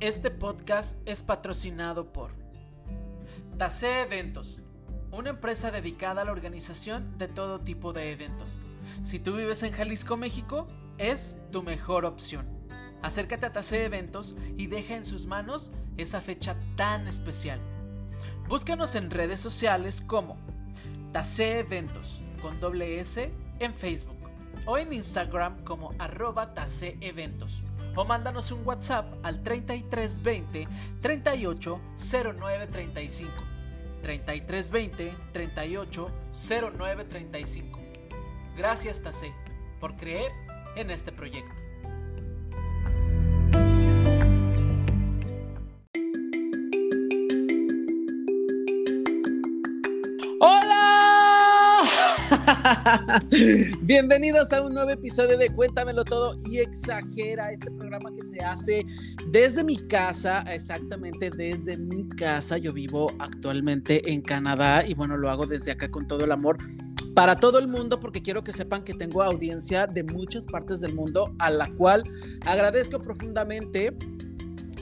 Este 0.00 0.30
podcast 0.30 0.96
es 1.08 1.24
patrocinado 1.24 2.12
por 2.12 2.30
Tase 3.56 4.02
Eventos, 4.02 4.60
una 5.10 5.30
empresa 5.30 5.72
dedicada 5.72 6.22
a 6.22 6.24
la 6.24 6.30
organización 6.30 7.18
de 7.18 7.26
todo 7.26 7.62
tipo 7.62 7.92
de 7.92 8.12
eventos. 8.12 8.58
Si 9.02 9.18
tú 9.18 9.34
vives 9.34 9.64
en 9.64 9.72
Jalisco, 9.72 10.16
México, 10.16 10.68
es 10.98 11.36
tu 11.50 11.64
mejor 11.64 12.04
opción. 12.04 12.46
Acércate 13.02 13.46
a 13.46 13.52
Tase 13.52 13.84
Eventos 13.84 14.36
y 14.56 14.68
deja 14.68 14.94
en 14.94 15.04
sus 15.04 15.26
manos 15.26 15.72
esa 15.96 16.20
fecha 16.20 16.54
tan 16.76 17.08
especial. 17.08 17.58
Búscanos 18.46 18.94
en 18.94 19.10
redes 19.10 19.40
sociales 19.40 20.04
como 20.06 20.36
Tase 21.12 21.58
Eventos 21.58 22.20
con 22.40 22.60
doble 22.60 23.00
S 23.00 23.32
en 23.58 23.74
Facebook 23.74 24.18
o 24.64 24.78
en 24.78 24.92
Instagram 24.92 25.64
como 25.64 25.92
arroba 25.98 26.54
Tase 26.54 26.98
Eventos 27.00 27.64
o 27.94 28.04
mándanos 28.04 28.52
un 28.52 28.66
WhatsApp 28.66 29.06
al 29.22 29.42
3320 29.42 30.68
38 31.00 31.80
09 31.96 32.66
35. 32.66 33.32
3320 34.02 35.14
38 35.32 36.10
09 36.76 37.04
35. 37.04 37.80
Gracias 38.56 39.02
Tase 39.02 39.32
por 39.80 39.96
creer 39.96 40.30
en 40.76 40.90
este 40.90 41.12
proyecto. 41.12 41.67
Bienvenidos 53.82 54.52
a 54.52 54.62
un 54.62 54.74
nuevo 54.74 54.90
episodio 54.90 55.38
de 55.38 55.50
Cuéntamelo 55.50 56.04
Todo 56.04 56.36
y 56.46 56.58
Exagera, 56.58 57.52
este 57.52 57.70
programa 57.70 58.10
que 58.14 58.22
se 58.22 58.40
hace 58.40 58.84
desde 59.28 59.64
mi 59.64 59.76
casa, 59.76 60.40
exactamente 60.52 61.30
desde 61.30 61.76
mi 61.76 62.08
casa. 62.08 62.58
Yo 62.58 62.72
vivo 62.72 63.10
actualmente 63.18 64.12
en 64.12 64.20
Canadá 64.20 64.84
y 64.86 64.94
bueno, 64.94 65.16
lo 65.16 65.30
hago 65.30 65.46
desde 65.46 65.72
acá 65.72 65.90
con 65.90 66.06
todo 66.06 66.24
el 66.24 66.32
amor 66.32 66.58
para 67.14 67.36
todo 67.36 67.58
el 67.58 67.68
mundo 67.68 68.00
porque 68.00 68.22
quiero 68.22 68.44
que 68.44 68.52
sepan 68.52 68.84
que 68.84 68.94
tengo 68.94 69.22
audiencia 69.22 69.86
de 69.86 70.02
muchas 70.02 70.46
partes 70.46 70.80
del 70.80 70.94
mundo 70.94 71.34
a 71.38 71.50
la 71.50 71.68
cual 71.74 72.02
agradezco 72.44 73.00
profundamente 73.00 73.96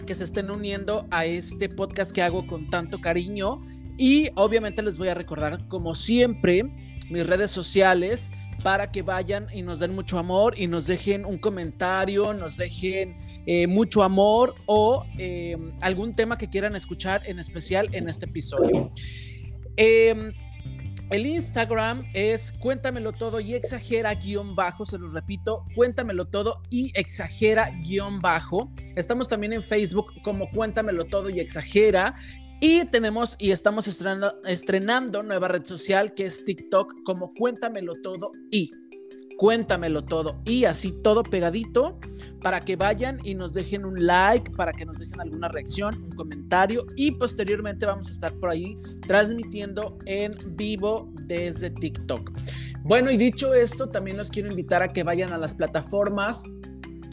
que 0.07 0.15
se 0.15 0.25
estén 0.25 0.51
uniendo 0.51 1.07
a 1.11 1.25
este 1.25 1.69
podcast 1.69 2.13
que 2.13 2.23
hago 2.23 2.47
con 2.47 2.67
tanto 2.69 3.01
cariño 3.01 3.61
y 3.97 4.29
obviamente 4.35 4.83
les 4.83 4.99
voy 4.99 5.09
a 5.09 5.15
recordar 5.15 5.67
como 5.69 5.95
siempre 5.95 6.65
mis 7.11 7.27
redes 7.27 7.51
sociales 7.51 8.33
para 8.63 8.91
que 8.91 9.03
vayan 9.03 9.47
y 9.53 9.63
nos 9.63 9.79
den 9.79 9.95
mucho 9.95 10.19
amor 10.19 10.59
y 10.59 10.67
nos 10.67 10.87
dejen 10.87 11.25
un 11.25 11.39
comentario, 11.39 12.35
nos 12.35 12.57
dejen 12.57 13.17
eh, 13.47 13.67
mucho 13.67 14.03
amor 14.03 14.55
o 14.67 15.05
em, 15.19 15.73
algún 15.83 16.17
tema 16.17 16.37
que 16.37 16.49
quieran 16.49 16.75
escuchar 16.75 17.23
en 17.27 17.39
especial 17.39 17.89
en 17.93 18.09
este 18.09 18.27
episodio. 18.27 18.91
Em, 19.77 20.33
el 21.11 21.27
Instagram 21.27 22.05
es 22.15 22.51
cuéntamelo 22.51 23.13
todo 23.13 23.39
y 23.39 23.55
exagera 23.55 24.13
guion 24.15 24.57
bajo, 24.57 24.85
se 24.85 24.99
los 24.99 25.13
repito, 25.13 25.65
cuéntamelo 25.77 26.25
todo 26.25 26.55
y 26.69 26.91
exagera 26.99 27.71
guion 27.85 28.21
bajo. 28.21 28.73
Estamos 28.97 29.29
también 29.29 29.53
en 29.53 29.63
Facebook 29.63 30.07
como 30.25 30.51
cuéntamelo 30.51 31.05
todo 31.05 31.31
y 31.31 31.39
exagera 31.39 32.17
y 32.61 32.85
tenemos 32.87 33.37
y 33.39 33.51
estamos 33.51 33.87
estrenando, 33.87 34.33
estrenando 34.45 35.23
nueva 35.23 35.49
red 35.49 35.65
social 35.65 36.15
que 36.15 36.27
es 36.27 36.45
TikTok 36.45 37.03
como 37.05 37.33
Cuéntamelo 37.35 37.95
Todo 38.03 38.33
y 38.51 38.71
Cuéntamelo 39.37 40.05
Todo 40.05 40.41
y 40.45 40.65
así 40.65 40.93
todo 41.03 41.23
pegadito 41.23 41.99
para 42.41 42.61
que 42.61 42.77
vayan 42.77 43.19
y 43.25 43.35
nos 43.35 43.53
dejen 43.53 43.85
un 43.85 44.07
like, 44.07 44.53
para 44.53 44.73
que 44.73 44.87
nos 44.87 44.99
dejen 44.99 45.21
alguna 45.21 45.49
reacción, 45.49 46.03
un 46.03 46.13
comentario 46.13 46.87
y 46.97 47.11
posteriormente 47.13 47.85
vamos 47.85 48.09
a 48.09 48.13
estar 48.13 48.33
por 48.39 48.51
ahí 48.51 48.79
transmitiendo 49.07 49.99
en 50.07 50.35
vivo 50.57 51.13
desde 51.27 51.71
TikTok. 51.71 52.33
Bueno, 52.85 53.11
y 53.11 53.17
dicho 53.17 53.53
esto, 53.53 53.89
también 53.89 54.17
los 54.17 54.31
quiero 54.31 54.49
invitar 54.49 54.81
a 54.81 54.89
que 54.89 55.03
vayan 55.03 55.33
a 55.33 55.39
las 55.39 55.55
plataformas 55.55 56.45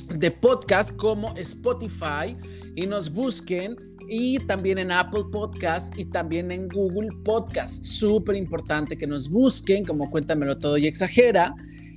de 0.10 0.32
podcast 0.32 0.96
como 0.96 1.34
Spotify 1.36 2.38
y 2.76 2.86
nos 2.86 3.12
busquen 3.12 3.76
y 4.08 4.40
también 4.40 4.78
en 4.78 4.92
Apple 4.92 5.24
Podcast 5.32 5.98
y 5.98 6.06
también 6.06 6.52
en 6.52 6.68
Google 6.68 7.10
Podcast. 7.24 7.84
Súper 7.84 8.36
importante 8.36 8.98
que 8.98 9.08
nos 9.08 9.30
busquen, 9.30 9.86
como 9.86 10.10
cuéntamelo 10.10 10.58
todo 10.58 10.78
y 10.78 10.88
exagera. 10.88 11.56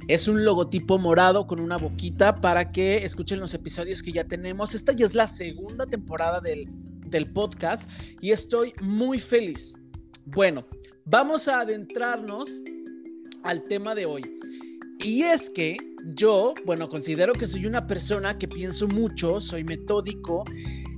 Es 0.09 0.29
un 0.29 0.45
logotipo 0.45 0.99
morado 0.99 1.47
con 1.47 1.61
una 1.61 1.79
boquita 1.79 2.35
para 2.35 2.71
que 2.71 3.05
escuchen 3.05 3.41
los 3.41 3.55
episodios 3.55 4.03
que 4.03 4.13
ya 4.13 4.25
tenemos. 4.25 4.75
Esta 4.75 4.93
ya 4.93 5.07
es 5.07 5.15
la 5.15 5.29
segunda 5.29 5.87
temporada 5.87 6.41
del, 6.41 6.69
del 7.07 7.33
podcast 7.33 7.91
y 8.21 8.31
estoy 8.31 8.73
muy 8.81 9.19
feliz. 9.19 9.79
Bueno, 10.25 10.67
vamos 11.05 11.49
a 11.49 11.61
adentrarnos 11.61 12.61
al 13.43 13.65
tema 13.65 13.95
de 13.95 14.07
hoy. 14.07 14.23
Y 14.99 15.23
es 15.23 15.51
que 15.51 15.77
yo, 16.15 16.55
bueno, 16.65 16.89
considero 16.89 17.33
que 17.33 17.47
soy 17.47 17.67
una 17.67 17.87
persona 17.87 18.39
que 18.39 18.49
pienso 18.49 18.87
mucho, 18.87 19.41
soy 19.41 19.65
metódico 19.65 20.45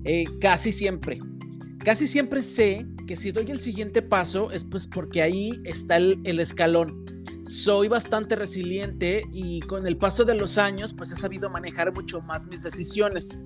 eh, 0.05 0.25
casi 0.41 0.73
siempre. 0.73 1.21
Casi 1.79 2.07
siempre 2.07 2.43
sé 2.43 2.87
que 3.07 3.17
si 3.17 3.33
doy 3.33 3.51
el 3.51 3.61
siguiente 3.61 4.03
paso 4.03 4.51
es 4.51 4.65
pues 4.65 4.87
porque 4.87 5.23
ahí 5.23 5.59
está 5.65 5.97
el, 5.97 6.21
el 6.25 6.41
escalón. 6.41 7.05
Soy 7.47 7.89
bastante 7.89 8.37
resiliente 8.37 9.23
y 9.33 9.61
con 9.61 9.87
el 9.87 9.97
paso 9.97 10.25
de 10.25 10.35
los 10.35 10.59
años 10.59 10.93
pues 10.93 11.11
he 11.13 11.17
sabido 11.17 11.49
manejar 11.49 11.95
mucho 11.95 12.21
más 12.21 12.47
mis 12.47 12.63
decisiones 12.63 13.39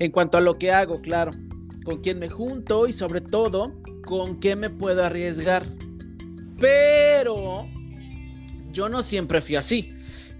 en 0.00 0.10
cuanto 0.10 0.38
a 0.38 0.40
lo 0.40 0.58
que 0.58 0.72
hago, 0.72 1.00
claro, 1.00 1.30
con 1.84 2.00
quién 2.00 2.18
me 2.18 2.28
junto 2.28 2.88
y 2.88 2.92
sobre 2.92 3.20
todo 3.20 3.80
con 4.04 4.40
qué 4.40 4.56
me 4.56 4.70
puedo 4.70 5.04
arriesgar. 5.04 5.64
Pero 6.58 7.68
yo 8.72 8.88
no 8.88 9.02
siempre 9.02 9.40
fui 9.40 9.56
así. 9.56 9.90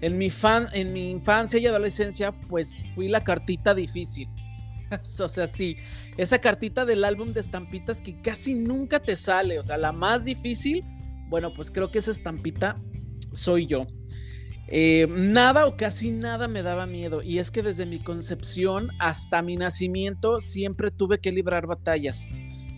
En 0.01 0.17
mi, 0.17 0.29
fan, 0.29 0.67
en 0.73 0.91
mi 0.91 1.09
infancia 1.09 1.57
y 1.57 1.65
adolescencia 1.65 2.31
pues 2.31 2.83
fui 2.93 3.07
la 3.07 3.23
cartita 3.23 3.73
difícil 3.73 4.27
o 5.19 5.29
sea, 5.29 5.47
sí, 5.47 5.77
esa 6.17 6.39
cartita 6.39 6.85
del 6.85 7.03
álbum 7.03 7.33
de 7.33 7.41
estampitas 7.41 8.01
que 8.01 8.21
casi 8.21 8.53
nunca 8.53 8.99
te 8.99 9.15
sale, 9.15 9.59
o 9.59 9.63
sea, 9.63 9.77
la 9.77 9.91
más 9.91 10.25
difícil, 10.25 10.83
bueno, 11.29 11.53
pues 11.53 11.71
creo 11.71 11.91
que 11.91 11.99
esa 11.99 12.11
estampita 12.11 12.81
soy 13.33 13.65
yo. 13.65 13.87
Eh, 14.67 15.07
nada 15.09 15.67
o 15.67 15.77
casi 15.77 16.09
nada 16.09 16.47
me 16.47 16.63
daba 16.63 16.87
miedo 16.87 17.21
y 17.21 17.37
es 17.37 17.51
que 17.51 17.61
desde 17.61 17.85
mi 17.85 17.99
concepción 17.99 18.89
hasta 18.99 19.43
mi 19.43 19.57
nacimiento 19.57 20.39
siempre 20.39 20.89
tuve 20.89 21.19
que 21.19 21.31
librar 21.31 21.67
batallas 21.67 22.25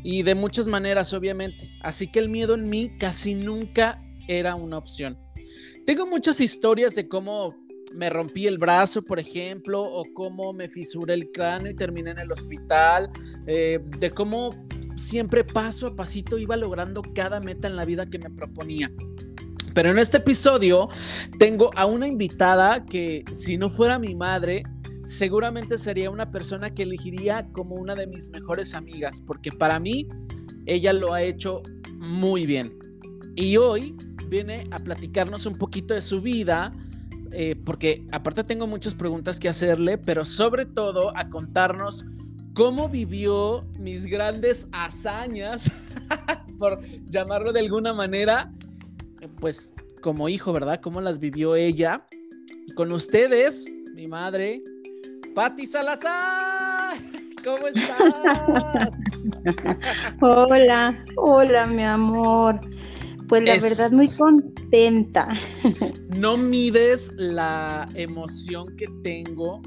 y 0.03 0.23
de 0.23 0.35
muchas 0.35 0.67
maneras 0.67 1.13
obviamente, 1.13 1.72
así 1.81 2.11
que 2.11 2.19
el 2.19 2.28
miedo 2.28 2.55
en 2.55 2.69
mí 2.69 2.97
casi 2.99 3.35
nunca 3.35 4.03
era 4.28 4.55
una 4.55 4.78
opción. 4.78 5.17
Tengo 5.85 6.05
muchas 6.05 6.41
historias 6.41 6.95
de 6.95 7.07
cómo 7.07 7.55
me 7.93 8.09
rompí 8.09 8.47
el 8.47 8.57
brazo, 8.57 9.01
por 9.01 9.19
ejemplo, 9.19 9.81
o 9.81 10.03
cómo 10.13 10.53
me 10.53 10.69
fisuré 10.69 11.13
el 11.13 11.31
cráneo 11.31 11.71
y 11.71 11.75
terminé 11.75 12.11
en 12.11 12.19
el 12.19 12.31
hospital, 12.31 13.09
eh, 13.45 13.79
de 13.99 14.11
cómo 14.11 14.49
siempre 14.95 15.43
paso 15.43 15.87
a 15.87 15.95
pasito 15.95 16.37
iba 16.37 16.57
logrando 16.57 17.01
cada 17.13 17.39
meta 17.39 17.67
en 17.67 17.75
la 17.75 17.85
vida 17.85 18.05
que 18.05 18.19
me 18.19 18.29
proponía. 18.29 18.91
Pero 19.73 19.91
en 19.91 19.99
este 19.99 20.17
episodio 20.17 20.89
tengo 21.37 21.69
a 21.75 21.85
una 21.85 22.07
invitada 22.07 22.85
que 22.85 23.23
si 23.31 23.57
no 23.57 23.69
fuera 23.69 23.99
mi 23.99 24.15
madre, 24.15 24.63
seguramente 25.05 25.77
sería 25.77 26.09
una 26.09 26.31
persona 26.31 26.73
que 26.73 26.83
elegiría 26.83 27.47
como 27.53 27.75
una 27.75 27.95
de 27.95 28.07
mis 28.07 28.31
mejores 28.31 28.73
amigas, 28.73 29.21
porque 29.21 29.51
para 29.51 29.79
mí 29.79 30.07
ella 30.65 30.93
lo 30.93 31.13
ha 31.13 31.21
hecho 31.21 31.61
muy 31.93 32.45
bien. 32.45 32.77
Y 33.35 33.57
hoy 33.57 33.95
viene 34.29 34.67
a 34.71 34.79
platicarnos 34.79 35.45
un 35.45 35.57
poquito 35.57 35.93
de 35.93 36.01
su 36.01 36.21
vida, 36.21 36.71
eh, 37.39 37.55
porque 37.55 38.03
aparte 38.11 38.43
tengo 38.43 38.65
muchas 38.65 38.95
preguntas 38.95 39.39
que 39.39 39.47
hacerle, 39.47 39.99
pero 39.99 40.25
sobre 40.25 40.66
todo 40.66 41.16
a 41.16 41.29
contarnos 41.29 42.03
cómo 42.55 42.89
vivió 42.89 43.63
mis 43.78 44.07
grandes 44.07 44.67
hazañas, 44.72 45.69
por 46.57 46.81
llamarlo 47.05 47.53
de 47.53 47.59
alguna 47.59 47.93
manera, 47.93 48.51
pues 49.39 49.72
como 50.01 50.29
hijo, 50.29 50.51
¿verdad? 50.51 50.79
¿Cómo 50.81 50.99
las 50.99 51.19
vivió 51.19 51.55
ella? 51.55 52.07
Con 52.75 52.91
ustedes, 52.91 53.72
mi 53.93 54.07
madre, 54.07 54.57
Patti 55.35 55.67
Salazar. 55.67 56.97
¿Cómo 57.43 57.67
estás? 57.67 58.90
hola, 60.22 61.05
hola, 61.17 61.67
mi 61.67 61.83
amor. 61.83 62.59
Pues 63.28 63.44
la 63.44 63.58
verdad, 63.58 63.91
muy 63.91 64.08
contenta. 64.09 65.28
No 66.18 66.35
mides 66.38 67.14
la 67.18 67.88
emoción 67.94 68.76
que 68.76 68.88
tengo 69.03 69.62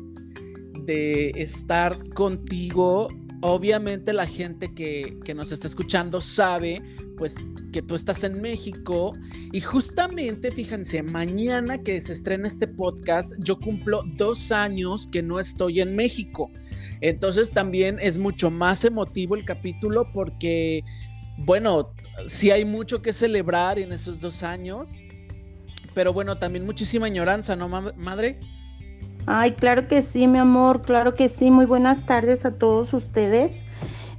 de 0.85 1.31
estar 1.37 1.97
contigo 2.11 3.09
obviamente 3.43 4.13
la 4.13 4.27
gente 4.27 4.75
que, 4.75 5.19
que, 5.25 5.35
nos 5.35 5.53
está 5.53 5.67
escuchando 5.67 6.21
sabe 6.21 6.83
pues 7.17 7.51
que 7.73 7.83
tú 7.83 7.95
estás 7.95 8.25
en 8.25 8.41
México 8.41 9.13
y 9.53 9.61
justamente 9.61 10.51
fíjense, 10.51 11.03
mañana 11.03 11.79
que 11.79 12.01
se 12.01 12.13
estrena 12.13 12.49
este 12.49 12.67
podcast 12.67 13.35
yo 13.39 13.59
cumplo 13.59 14.03
dos 14.17 14.53
años 14.53 15.07
que 15.07 15.23
no 15.23 15.39
estoy 15.39 15.81
en 15.81 15.95
México. 15.97 16.51
Entonces 17.01 17.51
también 17.51 17.99
es 18.01 18.19
mucho 18.19 18.51
más 18.51 18.85
emotivo 18.85 19.35
el 19.35 19.45
capítulo 19.45 20.11
porque, 20.13 20.85
bueno, 21.45 21.93
sí 22.27 22.51
hay 22.51 22.65
mucho 22.65 23.03
que 23.03 23.13
celebrar 23.13 23.79
en 23.79 23.93
esos 23.93 24.21
dos 24.21 24.43
años, 24.43 24.99
pero 25.95 26.13
bueno, 26.13 26.39
también 26.39 26.65
muchísima 26.65 27.07
añoranza, 27.07 27.57
¿no, 27.57 27.69
madre? 27.69 28.39
Ay, 29.27 29.53
claro 29.53 29.87
que 29.89 30.03
sí, 30.03 30.27
mi 30.27 30.39
amor, 30.39 30.83
claro 30.83 31.15
que 31.15 31.29
sí. 31.29 31.51
Muy 31.51 31.67
buenas 31.67 32.07
tardes 32.07 32.45
a 32.45 32.53
todos 32.53 32.93
ustedes. 32.93 33.63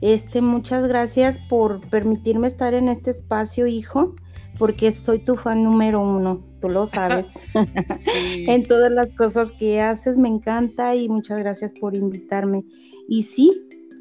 Este, 0.02 0.42
muchas 0.42 0.88
gracias 0.88 1.38
por 1.50 1.82
permitirme 1.90 2.48
estar 2.48 2.74
en 2.74 2.90
este 2.90 3.12
espacio, 3.12 3.68
hijo, 3.68 4.16
porque 4.58 4.92
soy 4.92 5.20
tu 5.20 5.36
fan 5.36 5.64
número 5.64 6.00
uno, 6.02 6.44
tú 6.60 6.70
lo 6.70 6.86
sabes. 6.86 7.34
en 8.16 8.68
todas 8.68 8.92
las 8.92 9.14
cosas 9.14 9.52
que 9.54 9.82
haces 9.82 10.18
me 10.18 10.30
encanta 10.30 10.96
y 10.96 11.10
muchas 11.10 11.40
gracias 11.40 11.74
por 11.74 11.96
invitarme. 11.96 12.64
Y 13.08 13.24
sí, 13.24 13.52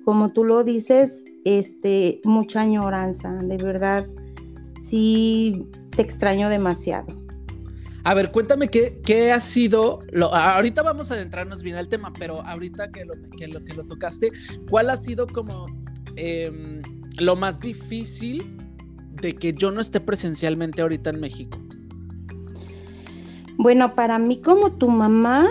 como 0.05 0.33
tú 0.33 0.45
lo 0.45 0.65
dices, 0.65 1.25
este, 1.45 2.21
mucha 2.25 2.63
añoranza, 2.63 3.33
de 3.35 3.57
verdad. 3.57 4.07
Sí, 4.81 5.67
te 5.95 6.03
extraño 6.03 6.49
demasiado. 6.49 7.15
A 8.03 8.15
ver, 8.15 8.31
cuéntame 8.31 8.69
qué, 8.69 9.33
ha 9.33 9.41
sido, 9.41 10.01
lo, 10.11 10.35
ahorita 10.35 10.83
vamos 10.83 11.11
a 11.11 11.15
adentrarnos 11.15 11.63
bien 11.63 11.77
al 11.77 11.89
tema, 11.89 12.13
pero 12.19 12.41
ahorita 12.41 12.91
que 12.91 13.05
lo 13.05 13.13
que 13.37 13.47
lo, 13.47 13.63
que 13.63 13.75
lo 13.75 13.85
tocaste, 13.85 14.31
¿cuál 14.71 14.89
ha 14.89 14.97
sido 14.97 15.27
como 15.27 15.67
em, 16.17 16.81
lo 17.19 17.37
más 17.37 17.61
difícil 17.61 18.57
de 19.21 19.35
que 19.35 19.53
yo 19.53 19.71
no 19.71 19.83
esté 19.83 20.01
presencialmente 20.01 20.81
ahorita 20.81 21.11
en 21.11 21.21
México? 21.21 21.59
Bueno, 23.59 23.95
para 23.95 24.19
mí 24.19 24.41
como 24.41 24.73
tu 24.73 24.89
mamá, 24.89 25.47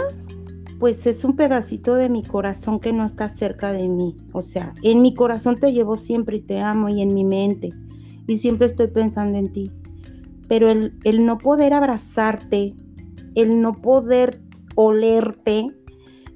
pues 0.80 1.06
es 1.06 1.24
un 1.24 1.36
pedacito 1.36 1.96
de 1.96 2.10
mi 2.10 2.24
corazón 2.24 2.80
que 2.80 2.94
no 2.94 3.06
está 3.06 3.30
cerca 3.30 3.74
de 3.74 3.88
mí. 3.88 4.16
O 4.32 4.42
sea, 4.42 4.74
en 4.82 5.02
mi 5.02 5.14
corazón 5.14 5.58
te 5.58 5.74
llevo 5.74 5.96
siempre 5.96 6.38
y 6.38 6.42
te 6.42 6.60
amo 6.60 6.90
y 6.90 7.02
en 7.02 7.14
mi 7.14 7.26
mente. 7.26 7.70
Y 8.28 8.38
siempre 8.38 8.68
estoy 8.68 8.88
pensando 8.88 9.38
en 9.38 9.52
ti 9.52 9.72
pero 10.50 10.68
el, 10.70 11.26
no 11.26 11.38
poder 11.38 11.74
abrazarte, 11.74 12.74
el 13.36 13.62
no 13.62 13.74
poder 13.74 14.42
olerte, 14.76 15.68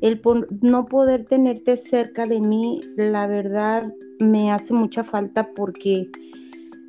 el 0.02 0.22
no 0.62 0.86
poder 0.86 1.26
tenerte 1.26 1.76
cerca 1.76 2.28
de 2.28 2.40
mí, 2.40 2.80
la 2.96 3.26
verdad 3.26 3.92
me 4.20 4.52
hace 4.52 4.74
mucha 4.74 5.04
falta 5.04 5.50
porque 5.56 6.08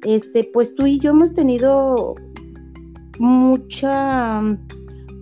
este, 0.03 0.51
pues 0.53 0.75
tú 0.75 0.87
y 0.87 0.99
yo 0.99 1.12
hemos 1.12 1.33
tenido 1.33 2.15
mucha 3.19 4.43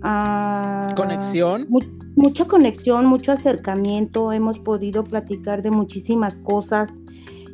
ah, 0.02 0.92
conexión. 0.96 1.68
Mucha 2.16 2.46
conexión, 2.46 3.06
mucho 3.06 3.32
acercamiento, 3.32 4.32
hemos 4.32 4.58
podido 4.58 5.04
platicar 5.04 5.62
de 5.62 5.70
muchísimas 5.70 6.38
cosas. 6.38 7.00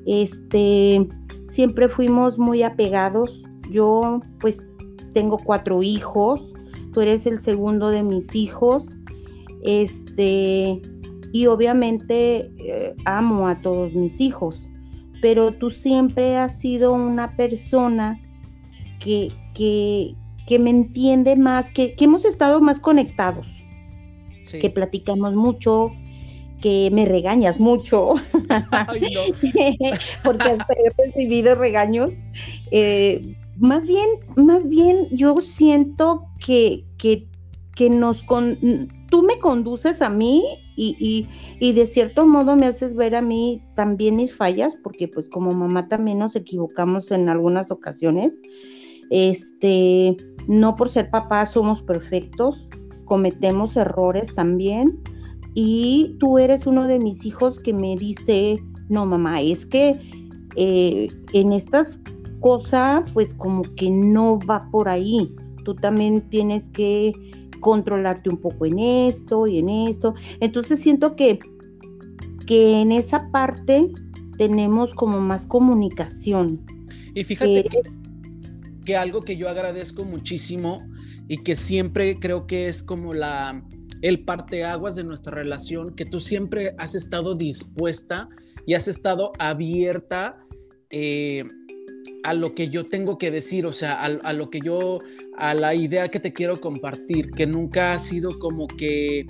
Este, 0.06 1.06
siempre 1.46 1.88
fuimos 1.88 2.38
muy 2.38 2.62
apegados, 2.62 3.44
yo 3.70 4.20
pues 4.40 4.70
tengo 5.12 5.38
cuatro 5.38 5.82
hijos, 5.82 6.55
tú 6.93 7.00
eres 7.00 7.26
el 7.26 7.40
segundo 7.40 7.90
de 7.90 8.02
mis 8.02 8.34
hijos, 8.34 8.99
este, 9.62 10.81
y 11.32 11.46
obviamente 11.46 12.52
eh, 12.58 12.94
amo 13.04 13.49
a 13.49 13.56
todos 13.56 13.93
mis 13.94 14.20
hijos, 14.20 14.69
pero 15.20 15.52
tú 15.52 15.70
siempre 15.70 16.37
has 16.37 16.58
sido 16.61 16.93
una 16.93 17.37
persona 17.37 18.20
que, 19.00 19.32
que, 19.54 20.14
que 20.46 20.58
me 20.58 20.70
entiende 20.70 21.37
más, 21.37 21.70
que, 21.70 21.94
que, 21.94 22.04
hemos 22.04 22.25
estado 22.25 22.61
más 22.61 22.81
conectados, 22.81 23.64
que 24.52 24.70
platicamos 24.70 25.34
mucho, 25.34 25.92
que 26.60 26.90
me 26.92 27.06
regañas 27.06 27.60
mucho, 27.60 28.14
porque 30.24 30.48
he 30.48 31.04
recibido 31.04 31.54
regaños. 31.54 32.14
Eh, 32.70 33.36
más 33.58 33.84
bien, 33.84 34.08
más 34.36 34.68
bien 34.68 35.08
yo 35.10 35.40
siento 35.40 36.24
que, 36.44 36.84
que, 36.96 37.26
nos 37.90 38.22
con, 38.24 38.58
tú 39.10 39.22
me 39.22 39.38
conduces 39.38 40.02
a 40.02 40.08
mí 40.08 40.44
y, 40.76 41.26
y, 41.60 41.72
de 41.72 41.86
cierto 41.86 42.26
modo 42.26 42.54
me 42.54 42.66
haces 42.66 42.94
ver 42.94 43.16
a 43.16 43.22
mí 43.22 43.62
también 43.74 44.16
mis 44.16 44.34
fallas, 44.34 44.76
porque 44.82 45.08
pues 45.08 45.28
como 45.28 45.50
mamá 45.50 45.88
también 45.88 46.18
nos 46.18 46.36
equivocamos 46.36 47.10
en 47.10 47.28
algunas 47.28 47.70
ocasiones. 47.70 48.40
Este, 49.10 50.16
no 50.46 50.74
por 50.74 50.88
ser 50.88 51.10
papá 51.10 51.46
somos 51.46 51.82
perfectos, 51.82 52.68
cometemos 53.08 53.76
errores 53.76 54.34
también. 54.34 55.00
Y 55.55 56.16
tú 56.20 56.38
eres 56.38 56.66
uno 56.66 56.87
de 56.87 57.00
mis 57.00 57.26
hijos 57.26 57.58
que 57.58 57.72
me 57.72 57.96
dice, 57.96 58.62
no 58.88 59.06
mamá, 59.06 59.40
es 59.40 59.66
que 59.66 59.99
eh, 60.55 61.08
en 61.32 61.52
estas 61.52 62.00
cosa 62.40 63.02
pues 63.14 63.34
como 63.34 63.62
que 63.75 63.90
no 63.90 64.38
va 64.38 64.69
por 64.70 64.88
ahí. 64.88 65.34
Tú 65.64 65.75
también 65.75 66.28
tienes 66.28 66.69
que 66.69 67.12
controlarte 67.60 68.31
un 68.31 68.37
poco 68.37 68.66
en 68.66 68.78
esto 68.78 69.46
y 69.46 69.58
en 69.58 69.69
esto. 69.69 70.14
Entonces 70.40 70.81
siento 70.81 71.16
que, 71.16 71.40
que 72.46 72.81
en 72.81 72.93
esa 72.93 73.31
parte 73.31 73.90
tenemos 74.37 74.94
como 74.94 75.20
más 75.20 75.46
comunicación. 75.46 76.61
Y 77.14 77.25
fíjate 77.25 77.64
que, 77.64 77.82
que 78.84 78.96
algo 78.96 79.22
que 79.22 79.37
yo 79.37 79.49
agradezco 79.49 80.04
muchísimo 80.04 80.82
y 81.28 81.38
que 81.38 81.56
siempre 81.56 82.19
creo 82.19 82.46
que 82.46 82.69
es 82.69 82.82
como 82.82 83.14
la 83.14 83.62
el 84.02 84.25
parteaguas 84.25 84.94
de 84.94 85.04
nuestra 85.04 85.34
relación, 85.34 85.94
que 85.94 86.04
tú 86.04 86.20
siempre 86.20 86.72
has 86.78 86.94
estado 86.94 87.34
dispuesta 87.34 88.28
y 88.66 88.75
has 88.75 88.88
estado 88.88 89.32
abierta 89.38 90.44
eh, 90.90 91.44
a 92.22 92.34
lo 92.34 92.54
que 92.54 92.69
yo 92.69 92.84
tengo 92.84 93.19
que 93.19 93.30
decir, 93.30 93.66
o 93.66 93.72
sea, 93.72 94.02
a, 94.02 94.32
lo 94.32 94.50
que 94.50 94.60
yo, 94.60 95.00
a 95.36 95.54
la 95.54 95.75
idea 95.75 96.08
que 96.08 96.20
te 96.20 96.32
quiero 96.32 96.60
compartir, 96.60 97.30
que 97.30 97.46
nunca 97.46 97.92
ha 97.92 97.98
sido 97.98 98.38
como 98.38 98.66
que 98.66 99.26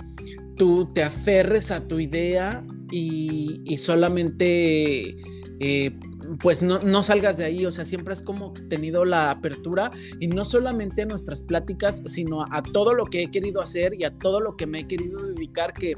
tú 0.55 0.87
te 0.87 1.03
aferres 1.03 1.71
a 1.71 1.87
tu 1.87 1.99
idea 1.99 2.65
y, 2.91 3.77
solamente, 3.77 5.15
eh, 5.59 5.97
pues 6.39 6.61
no, 6.61 6.79
no, 6.79 7.03
salgas 7.03 7.37
de 7.37 7.45
ahí, 7.45 7.65
o 7.65 7.71
sea, 7.71 7.85
siempre 7.85 8.13
has 8.13 8.23
como 8.23 8.53
tenido 8.69 9.03
la 9.03 9.31
apertura 9.31 9.91
y 10.19 10.27
no 10.27 10.45
solamente 10.45 11.01
a 11.01 11.05
nuestras 11.05 11.43
pláticas, 11.43 12.01
sino 12.05 12.45
a 12.51 12.63
todo 12.63 12.93
lo 12.93 13.05
que 13.05 13.23
he 13.23 13.31
querido 13.31 13.61
hacer 13.61 13.93
y 13.99 14.03
a 14.03 14.17
todo 14.17 14.39
lo 14.39 14.55
que 14.55 14.67
me 14.67 14.79
he 14.79 14.87
querido 14.87 15.19
dedicar, 15.19 15.73
que 15.73 15.95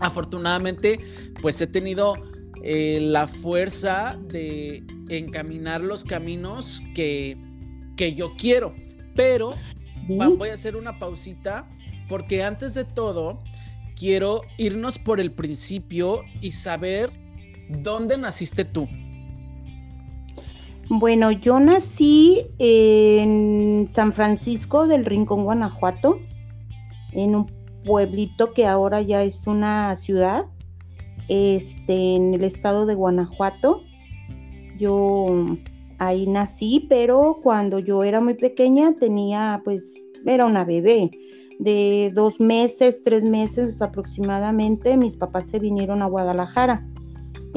afortunadamente, 0.00 1.00
pues 1.40 1.60
he 1.60 1.66
tenido 1.66 2.14
eh, 2.62 2.98
la 3.00 3.28
fuerza 3.28 4.18
de 4.28 4.84
encaminar 5.08 5.82
los 5.82 6.04
caminos 6.04 6.82
que, 6.94 7.36
que 7.96 8.14
yo 8.14 8.34
quiero. 8.36 8.74
Pero 9.14 9.54
voy 10.06 10.50
a 10.50 10.54
hacer 10.54 10.76
una 10.76 10.98
pausita 10.98 11.68
porque 12.08 12.42
antes 12.42 12.74
de 12.74 12.84
todo 12.84 13.42
quiero 13.96 14.42
irnos 14.58 14.98
por 14.98 15.20
el 15.20 15.32
principio 15.32 16.22
y 16.40 16.52
saber 16.52 17.10
dónde 17.68 18.18
naciste 18.18 18.64
tú. 18.64 18.88
Bueno, 20.88 21.32
yo 21.32 21.58
nací 21.58 22.46
en 22.58 23.86
San 23.88 24.12
Francisco 24.12 24.86
del 24.86 25.04
Rincón, 25.04 25.42
Guanajuato, 25.44 26.20
en 27.12 27.34
un 27.34 27.52
pueblito 27.84 28.52
que 28.52 28.66
ahora 28.66 29.00
ya 29.00 29.22
es 29.22 29.46
una 29.46 29.96
ciudad 29.96 30.44
este, 31.28 32.16
en 32.16 32.34
el 32.34 32.44
estado 32.44 32.86
de 32.86 32.94
Guanajuato. 32.94 33.82
Yo 34.78 35.56
ahí 35.98 36.26
nací, 36.26 36.86
pero 36.88 37.40
cuando 37.42 37.78
yo 37.78 38.04
era 38.04 38.20
muy 38.20 38.34
pequeña 38.34 38.94
tenía, 38.94 39.60
pues, 39.64 39.94
era 40.24 40.44
una 40.44 40.64
bebé 40.64 41.10
de 41.58 42.12
dos 42.14 42.40
meses, 42.40 43.02
tres 43.02 43.24
meses 43.24 43.82
aproximadamente. 43.82 44.96
Mis 44.96 45.16
papás 45.16 45.46
se 45.48 45.58
vinieron 45.58 46.02
a 46.02 46.06
Guadalajara. 46.06 46.86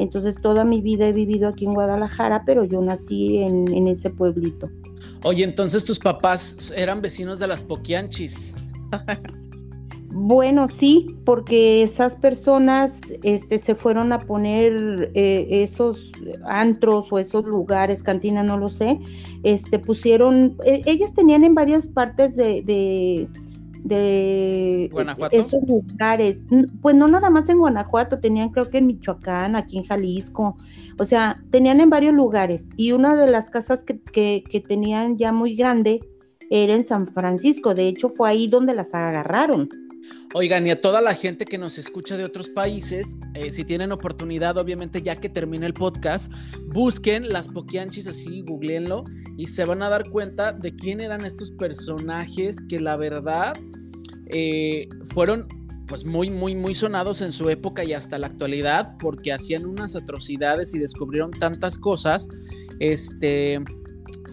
Entonces 0.01 0.39
toda 0.41 0.63
mi 0.63 0.81
vida 0.81 1.07
he 1.07 1.13
vivido 1.13 1.47
aquí 1.47 1.65
en 1.65 1.73
Guadalajara, 1.73 2.43
pero 2.45 2.63
yo 2.63 2.81
nací 2.81 3.37
en, 3.37 3.73
en 3.73 3.87
ese 3.87 4.09
pueblito. 4.09 4.69
Oye, 5.23 5.43
entonces 5.43 5.83
tus 5.85 5.99
papás 5.99 6.73
eran 6.75 7.01
vecinos 7.01 7.39
de 7.39 7.47
las 7.47 7.63
Poquianchis. 7.63 8.53
Bueno, 10.11 10.67
sí, 10.67 11.15
porque 11.23 11.83
esas 11.83 12.15
personas 12.15 13.13
este, 13.23 13.59
se 13.59 13.75
fueron 13.75 14.11
a 14.11 14.19
poner 14.19 15.11
eh, 15.13 15.47
esos 15.49 16.11
antros 16.45 17.13
o 17.13 17.19
esos 17.19 17.45
lugares, 17.45 18.01
cantina, 18.01 18.43
no 18.43 18.57
lo 18.57 18.69
sé, 18.69 18.99
este, 19.43 19.77
pusieron, 19.77 20.57
e, 20.65 20.81
ellas 20.87 21.13
tenían 21.13 21.43
en 21.43 21.53
varias 21.53 21.87
partes 21.87 22.35
de, 22.35 22.63
de 22.63 23.29
esos 25.31 25.61
lugares. 25.67 26.47
Pues 26.81 26.95
no 26.95 27.07
nada 27.07 27.29
más 27.29 27.49
en 27.49 27.57
Guanajuato, 27.57 28.19
tenían 28.19 28.49
creo 28.49 28.69
que 28.69 28.79
en 28.79 28.87
Michoacán, 28.87 29.55
aquí 29.55 29.77
en 29.77 29.83
Jalisco, 29.83 30.57
o 30.97 31.03
sea, 31.03 31.41
tenían 31.51 31.79
en 31.79 31.89
varios 31.89 32.13
lugares. 32.13 32.69
Y 32.77 32.91
una 32.91 33.15
de 33.15 33.29
las 33.29 33.49
casas 33.49 33.83
que, 33.83 34.43
que 34.43 34.59
tenían 34.61 35.17
ya 35.17 35.31
muy 35.31 35.55
grande 35.55 35.99
era 36.49 36.73
en 36.73 36.83
San 36.83 37.07
Francisco, 37.07 37.73
de 37.73 37.87
hecho 37.87 38.09
fue 38.09 38.29
ahí 38.29 38.47
donde 38.47 38.73
las 38.73 38.93
agarraron. 38.93 39.69
Oigan, 40.33 40.67
y 40.67 40.71
a 40.71 40.79
toda 40.79 41.01
la 41.01 41.15
gente 41.15 41.45
que 41.45 41.57
nos 41.57 41.79
escucha 41.79 42.15
de 42.15 42.23
otros 42.23 42.49
países, 42.49 43.17
eh, 43.33 43.51
si 43.51 43.63
tienen 43.63 43.91
oportunidad, 43.91 44.57
obviamente 44.57 45.01
ya 45.01 45.15
que 45.15 45.27
termine 45.27 45.65
el 45.65 45.73
podcast, 45.73 46.31
busquen 46.67 47.29
las 47.29 47.47
Poquianchis 47.47 48.07
así, 48.07 48.41
googleenlo 48.41 49.05
y 49.37 49.47
se 49.47 49.65
van 49.65 49.81
a 49.81 49.89
dar 49.89 50.07
cuenta 50.09 50.51
de 50.51 50.75
quién 50.75 51.01
eran 51.01 51.25
estos 51.25 51.51
personajes 51.51 52.57
que 52.69 52.79
la 52.79 52.95
verdad 52.95 53.53
eh, 54.29 54.87
fueron 55.03 55.47
pues 55.89 56.05
muy, 56.05 56.29
muy, 56.29 56.55
muy 56.55 56.75
sonados 56.75 57.21
en 57.21 57.31
su 57.31 57.49
época 57.49 57.83
y 57.83 57.93
hasta 57.93 58.19
la 58.19 58.27
actualidad 58.27 58.95
porque 58.99 59.33
hacían 59.33 59.65
unas 59.65 59.95
atrocidades 59.95 60.75
y 60.75 60.79
descubrieron 60.79 61.31
tantas 61.31 61.79
cosas. 61.79 62.29
Este, 62.79 63.59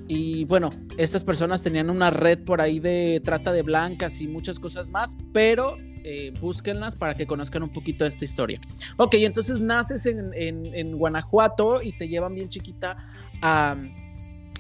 y 0.07 0.45
bueno, 0.45 0.71
estas 0.99 1.25
personas 1.25 1.63
tenían 1.63 1.89
una 1.89 2.11
red 2.11 2.45
por 2.45 2.61
ahí 2.61 2.79
de 2.79 3.21
trata 3.25 3.53
de 3.53 3.63
blancas 3.63 4.21
y 4.21 4.29
muchas 4.29 4.61
cosas 4.61 4.91
más, 4.91 5.17
pero 5.33 5.79
eh, 6.05 6.33
búsquenlas 6.39 6.95
para 6.95 7.17
que 7.17 7.27
conozcan 7.27 7.63
un 7.63 7.73
poquito 7.73 8.05
de 8.05 8.09
esta 8.09 8.25
historia. 8.25 8.61
Ok, 8.99 9.15
entonces 9.15 9.59
naces 9.59 10.07
en, 10.07 10.99
Guanajuato 10.99 11.83
y 11.83 11.97
te 11.97 12.07
llevan 12.07 12.35
bien 12.35 12.49
chiquita 12.49 12.97
a, 13.41 13.77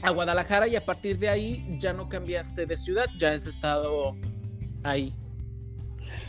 a, 0.03 0.11
Guadalajara 0.11 0.67
y 0.67 0.77
a 0.77 0.85
partir 0.85 1.19
de 1.19 1.29
ahí 1.29 1.77
ya 1.79 1.93
no 1.93 2.09
cambiaste 2.09 2.67
de 2.67 2.77
ciudad, 2.77 3.07
ya 3.19 3.31
has 3.31 3.47
estado 3.47 4.17
ahí. 4.83 5.15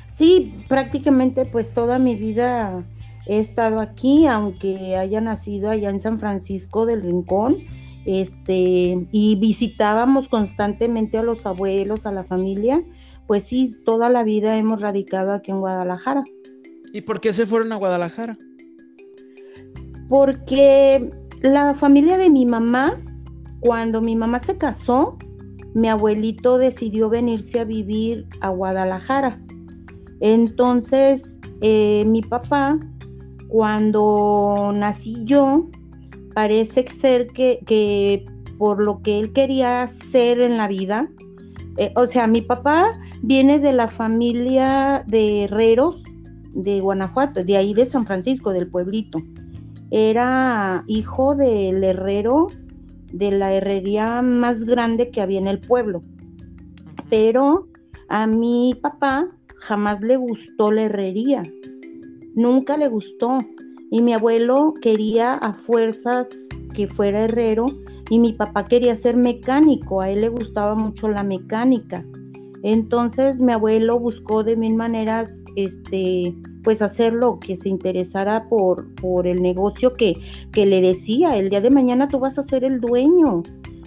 Sí, 0.10 0.54
prácticamente 0.68 1.46
pues 1.46 1.74
toda 1.74 2.00
mi 2.00 2.16
vida 2.16 2.86
he 3.28 3.40
estado 3.40 3.80
aquí, 3.80 4.26
aunque 4.26 4.96
haya 4.96 5.22
nacido 5.22 5.70
allá 5.70 5.90
en 5.90 6.00
San 6.00 6.18
Francisco 6.18 6.86
del 6.86 7.02
Rincón 7.02 7.58
este, 8.06 9.06
y 9.12 9.36
visitábamos 9.36 10.30
constantemente 10.30 11.18
a 11.18 11.24
los 11.24 11.46
abuelos, 11.46 12.06
a 12.06 12.12
la 12.14 12.24
familia, 12.24 12.82
pues 13.28 13.44
sí, 13.44 13.76
toda 13.84 14.10
la 14.10 14.24
vida 14.24 14.58
hemos 14.58 14.80
radicado 14.80 15.34
aquí 15.34 15.52
en 15.52 15.60
Guadalajara. 15.60 16.24
¿Y 16.94 17.02
por 17.02 17.20
qué 17.20 17.34
se 17.34 17.46
fueron 17.46 17.74
a 17.74 17.76
Guadalajara? 17.76 18.38
Porque 20.08 21.12
la 21.42 21.76
familia 21.76 22.18
de 22.18 22.30
mi 22.30 22.46
mamá, 22.46 22.98
cuando 23.60 24.02
mi 24.02 24.16
mamá 24.16 24.40
se 24.40 24.58
casó, 24.58 25.18
mi 25.74 25.90
abuelito 25.90 26.58
decidió 26.58 27.10
venirse 27.10 27.60
a 27.60 27.66
vivir 27.66 28.26
a 28.40 28.50
Guadalajara. 28.50 29.38
Entonces, 30.20 31.40
eh, 31.62 32.04
mi 32.06 32.22
papá, 32.22 32.80
cuando 33.48 34.72
nací 34.74 35.24
yo, 35.24 35.68
parece 36.34 36.88
ser 36.90 37.28
que, 37.28 38.26
por 38.58 38.84
lo 38.84 39.02
que 39.02 39.20
él 39.20 39.34
quería 39.34 39.84
hacer 39.84 40.40
en 40.40 40.58
la 40.58 40.68
vida, 40.68 41.10
eh, 41.78 41.92
o 41.96 42.06
sea, 42.06 42.28
mi 42.28 42.42
papá 42.42 43.00
viene 43.22 43.60
de 43.60 43.74
la 43.74 43.88
familia 43.88 45.04
de 45.08 45.44
herreros 45.44 46.04
de 46.54 46.80
Guanajuato, 46.80 47.44
de 47.44 47.58
ahí 47.58 47.74
de 47.74 47.86
San 47.86 48.06
Francisco, 48.06 48.52
del 48.52 48.68
pueblito. 48.68 49.20
Era 49.92 50.84
hijo 50.88 51.36
del 51.36 51.84
herrero 51.84 52.48
de 53.14 53.32
la 53.32 53.54
herrería 53.54 54.22
más 54.22 54.66
grande 54.66 55.12
que 55.12 55.22
había 55.22 55.40
en 55.40 55.48
el 55.48 55.60
pueblo. 55.60 56.02
Pero 57.10 57.68
a 58.10 58.28
mi 58.28 58.78
papá 58.82 59.30
jamás 59.60 60.02
le 60.02 60.18
gustó 60.18 60.72
la 60.72 60.84
herrería. 60.84 61.44
Nunca 62.36 62.78
le 62.78 62.88
gustó. 62.88 63.38
Y 63.90 64.02
mi 64.02 64.14
abuelo 64.14 64.74
quería 64.82 65.34
a 65.34 65.54
fuerzas 65.54 66.30
que 66.74 66.88
fuera 66.88 67.24
herrero 67.24 67.68
y 68.10 68.20
mi 68.20 68.34
papá 68.34 68.66
quería 68.66 68.96
ser 68.96 69.16
mecánico, 69.16 70.02
a 70.02 70.10
él 70.10 70.22
le 70.22 70.30
gustaba 70.30 70.76
mucho 70.76 71.10
la 71.10 71.24
mecánica. 71.24 72.06
Entonces 72.64 73.40
mi 73.40 73.52
abuelo 73.52 74.00
buscó 74.00 74.44
de 74.44 74.56
mil 74.56 74.76
maneras, 74.76 75.46
este, 75.56 76.36
pues 76.64 76.82
hacerlo, 76.82 77.40
que 77.40 77.56
se 77.56 77.70
interesara 77.70 78.48
por, 78.50 78.94
por 78.96 79.28
el 79.28 79.42
negocio 79.42 79.94
que, 79.94 80.16
que 80.52 80.66
le 80.66 80.82
decía, 80.82 81.38
el 81.38 81.50
día 81.50 81.62
de 81.62 81.70
mañana 81.70 82.08
tú 82.08 82.20
vas 82.20 82.38
a 82.38 82.44
ser 82.44 82.64
el 82.64 82.80
dueño. 82.80 83.44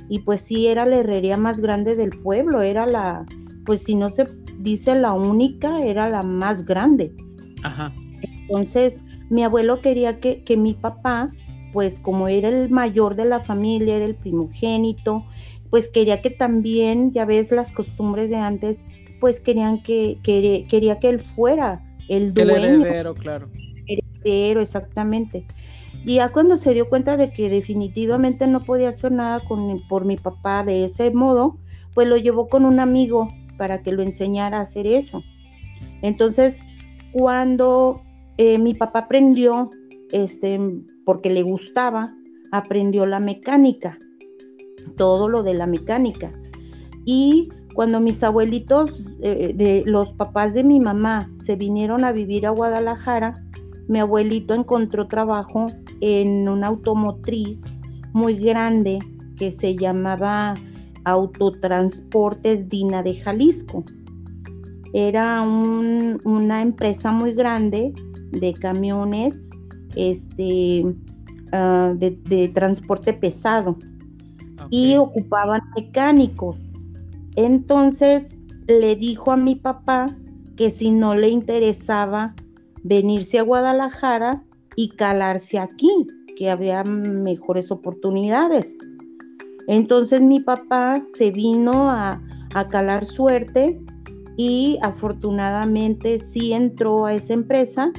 Y 0.09 0.21
pues 0.21 0.41
sí, 0.41 0.67
era 0.67 0.87
la 0.87 0.99
herrería 0.99 1.37
más 1.37 1.61
grande 1.61 1.95
del 1.95 2.11
pueblo, 2.11 2.63
era 2.63 2.87
la, 2.87 3.27
pues 3.65 3.83
si 3.83 3.95
no 3.95 4.09
se 4.09 4.25
dice 4.61 4.95
la 4.95 5.13
única, 5.13 5.83
era 5.83 6.09
la 6.09 6.23
más 6.23 6.65
grande. 6.65 7.13
Ajá. 7.63 7.93
Entonces, 8.23 9.05
mi 9.31 9.45
abuelo 9.45 9.81
quería 9.81 10.21
que, 10.21 10.57
mi 10.57 10.75
papá, 10.75 11.31
pues 11.73 11.99
como 11.99 12.29
era 12.29 12.49
el 12.49 12.71
mayor 12.71 13.17
de 13.17 13.25
la 13.25 13.41
familia, 13.41 13.97
era 13.97 14.05
el 14.05 14.17
primogénito, 14.17 15.25
pues 15.71 15.89
quería 15.89 16.21
que 16.21 16.31
también, 16.31 17.13
ya 17.13 17.25
ves 17.25 17.53
las 17.53 17.73
costumbres 17.73 18.31
de 18.31 18.37
antes, 18.37 18.85
pues 19.21 19.41
querían 19.41 19.83
que, 19.83 20.19
quería 20.23 20.99
que 20.99 21.09
él 21.09 21.21
fuera 21.21 21.81
el 22.09 22.35
dueño. 22.35 22.57
El 22.57 22.65
heredero, 22.83 23.15
claro. 23.15 23.49
Heredero, 23.87 24.61
exactamente. 24.61 25.47
Y 26.05 26.15
ya 26.15 26.31
cuando 26.31 26.57
se 26.57 26.75
dio 26.75 26.89
cuenta 26.89 27.17
de 27.17 27.33
que 27.33 27.51
definitivamente 27.51 28.47
no 28.47 28.65
podía 28.65 28.89
hacer 28.89 29.13
nada 29.13 29.41
con, 29.41 29.87
por 29.89 30.07
mi 30.07 30.17
papá 30.17 30.65
de 30.65 30.85
ese 30.85 31.11
modo, 31.11 31.59
pues 31.95 32.09
lo 32.09 32.17
llevó 32.17 32.49
con 32.49 32.65
un 32.65 32.81
amigo 32.81 33.33
para 33.61 33.83
que 33.83 33.93
lo 33.93 34.03
enseñara 34.03 34.57
a 34.57 34.63
hacer 34.63 34.87
eso. 34.87 35.23
Entonces, 36.01 36.65
cuando 37.13 38.03
eh, 38.39 38.57
mi 38.57 38.73
papá 38.73 39.01
aprendió, 39.01 39.69
este, 40.13 40.59
porque 41.05 41.29
le 41.29 41.43
gustaba, 41.43 42.17
aprendió 42.53 43.05
la 43.05 43.21
mecánica, 43.21 43.99
todo 44.97 45.29
lo 45.29 45.43
de 45.43 45.53
la 45.53 45.67
mecánica. 45.67 46.33
Y 47.05 47.51
cuando 47.75 48.01
mis 48.01 48.23
abuelitos, 48.23 48.99
eh, 49.21 49.53
de 49.55 49.83
los 49.85 50.15
papás 50.15 50.55
de 50.55 50.65
mi 50.65 50.81
mamá, 50.81 51.31
se 51.37 51.55
vinieron 51.55 52.03
a 52.03 52.13
vivir 52.13 52.47
a 52.47 52.51
Guadalajara, 52.51 53.45
mi 53.89 53.99
abuelito 53.99 54.55
encontró 54.55 55.07
trabajo 55.07 55.67
en 56.01 56.49
una 56.49 56.69
automotriz 56.69 57.67
muy 58.15 58.37
grande 58.37 59.01
que 59.37 59.53
se 59.53 59.77
llamaba 59.77 60.55
Autotransportes 61.05 62.69
Dina 62.69 63.03
de 63.03 63.15
Jalisco. 63.15 63.85
Era 64.93 65.43
una 65.43 66.63
empresa 66.63 67.13
muy 67.13 67.33
grande 67.33 67.93
de 68.33 68.53
camiones 68.55 69.51
este, 69.97 70.85
ah, 71.53 71.95
de, 71.97 72.51
transporte 72.55 73.13
pesado 73.13 73.79
y 74.71 74.97
ocupaban 74.97 75.63
mecánicos. 75.77 76.71
Entonces 77.37 78.41
le 78.67 78.97
dijo 78.97 79.33
a 79.33 79.37
mi 79.37 79.57
papá 79.57 80.07
que 80.57 80.71
si 80.71 80.91
no 80.91 81.15
le 81.15 81.31
interesaba 81.31 82.35
venirse 82.83 83.39
a 83.39 83.43
Guadalajara 83.43 84.45
y 84.77 84.91
calarse 84.91 85.59
aquí, 85.59 86.07
que 86.37 86.51
había 86.51 86.85
mejores 86.85 87.71
oportunidades. 87.71 88.79
Entonces 89.69 90.23
mi 90.23 90.41
papá 90.41 91.03
se 91.05 91.31
vino 91.31 91.91
a, 91.91 92.21
a 92.55 92.69
calar 92.69 93.07
suerte 93.07 93.81
y 94.37 94.79
afortunadamente 94.83 96.19
sí 96.19 96.53
entró 96.53 97.07
a 97.07 97.15
esa 97.15 97.35
empresa 97.35 97.93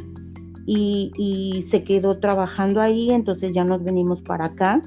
y, 0.66 1.64
se 1.68 1.84
quedó 1.84 2.20
trabajando 2.20 2.82
ahí, 2.82 3.12
entonces 3.12 3.52
ya 3.52 3.64
nos 3.64 3.84
venimos 3.84 4.22
para 4.22 4.46
acá 4.46 4.82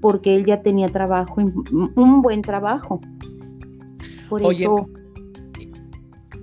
porque 0.00 0.36
él 0.36 0.44
ya 0.44 0.62
tenía 0.62 0.88
trabajo, 0.88 1.36
un 1.40 2.22
buen 2.22 2.42
trabajo. 2.42 3.00
Por 4.28 4.42
eso... 4.42 4.88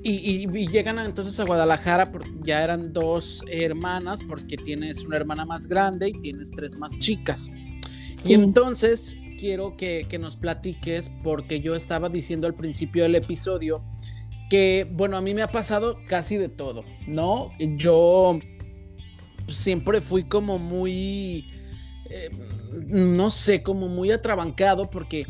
Y, 0.03 0.47
llegan 0.67 0.99
entonces 0.99 1.39
a 1.39 1.45
Guadalajara, 1.45 2.11
porque 2.11 2.29
ya 2.43 2.63
eran 2.63 2.93
dos 2.93 3.43
hermanas, 3.49 4.21
porque 4.21 4.55
tienes 4.55 5.03
una 5.03 5.17
hermana 5.17 5.45
más 5.45 5.67
grande 5.67 6.09
y 6.09 6.13
tienes 6.13 6.51
tres 6.51 6.77
más 6.77 6.95
chicas. 6.97 7.51
Y 8.23 8.33
entonces 8.33 9.17
quiero 9.37 9.77
que, 9.77 10.05
que, 10.09 10.19
nos 10.19 10.37
platiques, 10.37 11.11
porque 11.23 11.59
yo 11.59 11.75
estaba 11.75 12.09
diciendo 12.09 12.47
al 12.47 12.55
principio 12.55 13.03
del 13.03 13.15
episodio 13.15 13.83
que, 14.49 14.87
bueno, 14.91 15.17
a 15.17 15.21
mí 15.21 15.33
me 15.33 15.41
ha 15.41 15.47
pasado 15.47 15.97
casi 16.07 16.37
de 16.37 16.49
todo, 16.49 16.83
¿no? 17.07 17.51
Yo 17.59 18.39
siempre 19.47 20.01
fui 20.01 20.23
como 20.23 20.59
muy, 20.59 21.47
eh, 22.09 22.29
no 22.87 23.29
sé, 23.29 23.63
como 23.63 23.87
muy 23.87 24.11
atrabancado 24.11 24.89
porque 24.89 25.25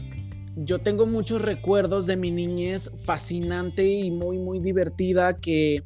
yo 0.55 0.79
tengo 0.79 1.05
muchos 1.05 1.41
recuerdos 1.41 2.05
de 2.07 2.17
mi 2.17 2.31
niñez 2.31 2.91
fascinante 3.03 3.88
y 3.88 4.12
muy, 4.12 4.38
muy 4.38 4.59
divertida 4.59 5.39
que... 5.39 5.83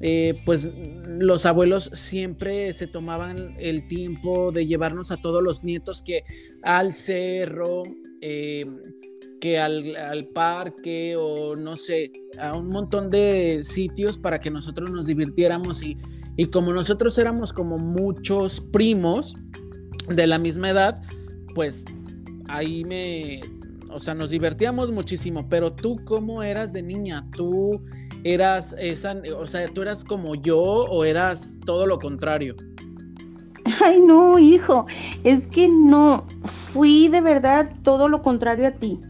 Eh, 0.00 0.42
pues 0.44 0.74
los 1.06 1.46
abuelos 1.46 1.90
siempre 1.94 2.72
se 2.74 2.86
tomaban 2.86 3.54
el 3.58 3.88
tiempo 3.88 4.52
de 4.52 4.66
llevarnos 4.66 5.10
a 5.10 5.16
todos 5.16 5.42
los 5.42 5.64
nietos 5.64 6.02
que 6.02 6.24
al 6.62 6.92
cerro, 6.92 7.82
eh, 8.20 8.66
que 9.40 9.58
al, 9.58 9.96
al, 9.96 10.26
parque 10.26 11.16
o 11.16 11.56
no 11.56 11.76
sé, 11.76 12.12
a 12.38 12.54
un 12.54 12.68
montón 12.68 13.10
de 13.10 13.60
sitios 13.64 14.18
para 14.18 14.38
que 14.38 14.50
nosotros 14.50 14.90
nos 14.90 15.06
divirtiéramos 15.06 15.82
y, 15.82 15.96
y 16.36 16.46
como 16.46 16.74
nosotros 16.74 17.16
éramos 17.18 17.54
como 17.54 17.78
muchos 17.78 18.60
primos 18.60 19.36
de 20.08 20.26
la 20.26 20.38
misma 20.38 20.70
edad, 20.70 21.00
pues 21.54 21.86
ahí 22.48 22.84
me, 22.84 23.40
o 23.90 23.98
sea, 23.98 24.14
nos 24.14 24.30
divertíamos 24.30 24.90
muchísimo, 24.92 25.48
pero 25.48 25.72
tú 25.72 25.96
cómo 26.04 26.42
eras 26.42 26.72
de 26.72 26.82
niña, 26.82 27.26
tú 27.34 27.82
eras 28.32 28.74
esa, 28.80 29.16
o 29.38 29.46
sea, 29.46 29.68
tú 29.68 29.82
eras 29.82 30.04
como 30.04 30.34
yo 30.34 30.58
o 30.58 31.04
eras 31.04 31.60
todo 31.64 31.86
lo 31.86 31.98
contrario. 31.98 32.56
Ay, 33.84 34.00
no, 34.00 34.38
hijo, 34.38 34.86
es 35.24 35.46
que 35.46 35.68
no, 35.68 36.26
fui 36.44 37.08
de 37.08 37.20
verdad 37.20 37.72
todo 37.82 38.08
lo 38.08 38.22
contrario 38.22 38.66
a 38.66 38.72
ti. 38.72 39.00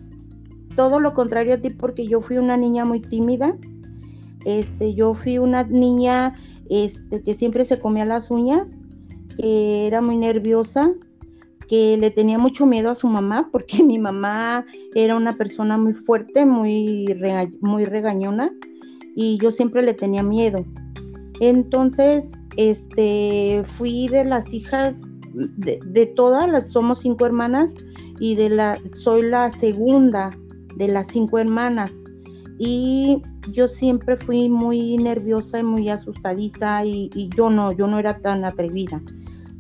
Todo 0.77 1.01
lo 1.01 1.15
contrario 1.15 1.55
a 1.55 1.59
ti 1.59 1.71
porque 1.71 2.07
yo 2.07 2.21
fui 2.21 2.37
una 2.37 2.57
niña 2.57 2.85
muy 2.85 3.01
tímida. 3.01 3.57
Este, 4.45 4.95
yo 4.95 5.15
fui 5.15 5.39
una 5.39 5.65
niña 5.65 6.35
este, 6.69 7.23
que 7.23 7.35
siempre 7.35 7.65
se 7.65 7.81
comía 7.81 8.05
las 8.05 8.31
uñas, 8.31 8.85
que 9.37 9.87
era 9.87 10.03
muy 10.03 10.19
nerviosa, 10.19 10.93
que 11.69 11.97
le 11.97 12.11
tenía 12.11 12.39
mucho 12.39 12.67
miedo 12.67 12.91
a 12.91 12.95
su 12.95 13.09
mamá 13.09 13.49
porque 13.51 13.83
mi 13.83 13.99
mamá 13.99 14.67
era 14.95 15.17
una 15.17 15.33
persona 15.33 15.79
muy 15.79 15.95
fuerte, 15.95 16.45
muy, 16.45 17.07
muy 17.61 17.87
regañona 17.87 18.53
y 19.17 19.39
yo 19.39 19.51
siempre 19.51 19.83
le 19.83 19.95
tenía 19.95 20.23
miedo. 20.23 20.65
Entonces, 21.41 22.41
este, 22.57 23.63
fui 23.65 24.09
de 24.09 24.25
las 24.25 24.55
hijas 24.55 25.09
de, 25.33 26.07
todas, 26.15 26.49
las, 26.49 26.71
somos 26.71 27.01
cinco 27.01 27.27
hermanas 27.27 27.75
y 28.21 28.37
de 28.37 28.51
la, 28.51 28.79
soy 28.93 29.23
la 29.23 29.51
segunda 29.51 30.31
de 30.77 30.89
las 30.89 31.09
cinco 31.09 31.39
hermanas. 31.39 32.05
Y 32.59 33.23
yo 33.53 33.69
siempre 33.69 34.17
fui 34.17 34.49
muy 34.49 34.97
nerviosa 34.99 35.59
y 35.59 35.63
muy 35.63 35.89
asustadiza 35.89 36.85
y, 36.85 37.11
y 37.15 37.29
yo 37.37 37.51
no, 37.51 37.73
yo 37.73 37.87
no 37.87 37.99
era 37.99 38.19
tan 38.21 38.45
atrevida. 38.45 39.03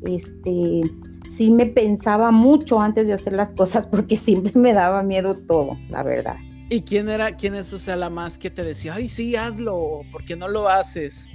Este, 0.02 0.82
sí 1.26 1.50
me 1.50 1.66
pensaba 1.66 2.30
mucho 2.30 2.80
antes 2.80 3.06
de 3.06 3.14
hacer 3.14 3.32
las 3.32 3.52
cosas 3.54 3.86
porque 3.86 4.16
siempre 4.16 4.52
me 4.54 4.74
daba 4.74 5.02
miedo 5.02 5.36
todo, 5.46 5.76
la 5.88 6.02
verdad. 6.02 6.36
¿Y 6.68 6.82
quién 6.82 7.08
era, 7.08 7.36
quién 7.36 7.54
es, 7.54 7.72
o 7.72 7.78
sea, 7.78 7.94
la 7.94 8.10
más 8.10 8.38
que 8.38 8.50
te 8.50 8.64
decía, 8.64 8.94
ay, 8.94 9.08
sí, 9.08 9.36
hazlo, 9.36 10.00
¿por 10.10 10.24
qué 10.24 10.34
no 10.34 10.48
lo 10.48 10.68
haces? 10.68 11.28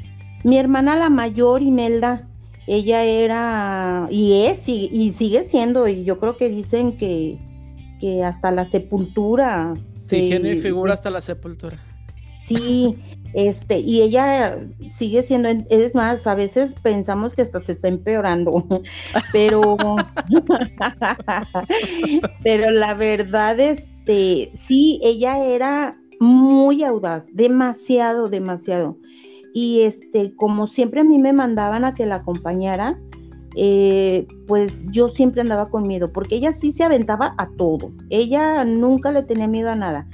Mi 0.43 0.57
hermana 0.57 0.97
la 0.97 1.09
mayor, 1.09 1.61
Imelda, 1.61 2.27
ella 2.67 3.03
era, 3.03 4.07
y 4.11 4.43
es, 4.45 4.67
y, 4.67 5.09
sigue 5.11 5.43
siendo, 5.43 5.87
y 5.87 6.03
yo 6.03 6.19
creo 6.19 6.35
que 6.35 6.49
dicen 6.49 6.97
que, 6.97 7.39
que 7.99 8.23
hasta 8.23 8.51
la 8.51 8.65
sepultura. 8.65 9.73
Sí, 9.95 10.27
genio 10.27 10.51
y 10.51 10.57
figura 10.57 10.93
hasta 10.93 11.09
la 11.09 11.21
sepultura. 11.21 11.81
Sí, 12.27 12.97
este, 13.33 13.79
y 13.79 14.01
ella 14.01 14.57
sigue 14.89 15.23
siendo, 15.23 15.49
es 15.69 15.95
más, 15.95 16.27
a 16.27 16.35
veces 16.35 16.75
pensamos 16.81 17.33
que 17.33 17.41
hasta 17.41 17.59
se 17.59 17.71
está 17.71 17.87
empeorando, 17.87 18.65
pero, 19.31 19.61
pero 22.43 22.71
la 22.71 22.93
verdad, 22.93 23.59
este, 23.59 24.51
sí, 24.53 24.99
ella 25.03 25.45
era 25.45 25.97
muy 26.19 26.83
audaz, 26.83 27.33
demasiado, 27.33 28.29
demasiado. 28.29 28.97
Y 29.53 29.81
este, 29.81 30.33
como 30.35 30.67
siempre 30.67 31.01
a 31.01 31.03
mí 31.03 31.19
me 31.19 31.33
mandaban 31.33 31.83
a 31.83 31.93
que 31.93 32.05
la 32.05 32.15
acompañara, 32.15 32.97
eh, 33.55 34.27
pues 34.47 34.87
yo 34.91 35.09
siempre 35.09 35.41
andaba 35.41 35.69
con 35.69 35.87
miedo, 35.87 36.11
porque 36.11 36.35
ella 36.35 36.53
sí 36.53 36.71
se 36.71 36.83
aventaba 36.83 37.35
a 37.37 37.49
todo. 37.57 37.91
Ella 38.09 38.63
nunca 38.63 39.11
le 39.11 39.23
tenía 39.23 39.47
miedo 39.47 39.69
a 39.69 39.75
nada. 39.75 40.07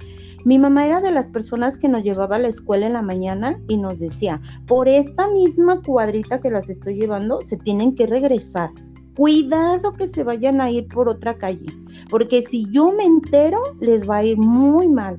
Mi 0.47 0.57
mamá 0.57 0.85
era 0.85 1.01
de 1.01 1.11
las 1.11 1.27
personas 1.27 1.77
que 1.77 1.89
nos 1.89 2.03
llevaba 2.03 2.37
a 2.37 2.39
la 2.39 2.47
escuela 2.47 2.87
en 2.87 2.93
la 2.93 3.01
mañana 3.01 3.59
y 3.67 3.75
nos 3.75 3.99
decía, 3.99 4.39
por 4.65 4.87
esta 4.87 5.27
misma 5.27 5.81
cuadrita 5.81 6.39
que 6.39 6.49
las 6.49 6.69
estoy 6.69 6.95
llevando, 6.95 7.41
se 7.41 7.57
tienen 7.57 7.95
que 7.95 8.07
regresar. 8.07 8.69
Cuidado 9.17 9.91
que 9.91 10.07
se 10.07 10.23
vayan 10.23 10.61
a 10.61 10.71
ir 10.71 10.87
por 10.87 11.09
otra 11.09 11.37
calle, 11.37 11.65
porque 12.09 12.41
si 12.41 12.65
yo 12.71 12.93
me 12.93 13.03
entero, 13.03 13.59
les 13.81 14.09
va 14.09 14.19
a 14.19 14.23
ir 14.23 14.37
muy 14.37 14.87
mal. 14.87 15.17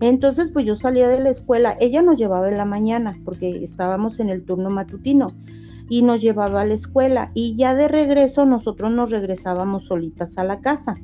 Entonces, 0.00 0.48
pues 0.48 0.64
yo 0.64 0.76
salía 0.76 1.10
de 1.10 1.20
la 1.20 1.28
escuela, 1.28 1.76
ella 1.78 2.00
nos 2.00 2.16
llevaba 2.16 2.48
en 2.48 2.56
la 2.56 2.64
mañana, 2.64 3.12
porque 3.26 3.62
estábamos 3.62 4.18
en 4.18 4.30
el 4.30 4.46
turno 4.46 4.70
matutino, 4.70 5.26
y 5.90 6.00
nos 6.00 6.22
llevaba 6.22 6.62
a 6.62 6.64
la 6.64 6.72
escuela, 6.72 7.32
y 7.34 7.54
ya 7.54 7.74
de 7.74 7.86
regreso 7.86 8.46
nosotros 8.46 8.92
nos 8.92 9.10
regresábamos 9.10 9.84
solitas 9.84 10.38
a 10.38 10.44
la 10.44 10.62
casa, 10.62 10.94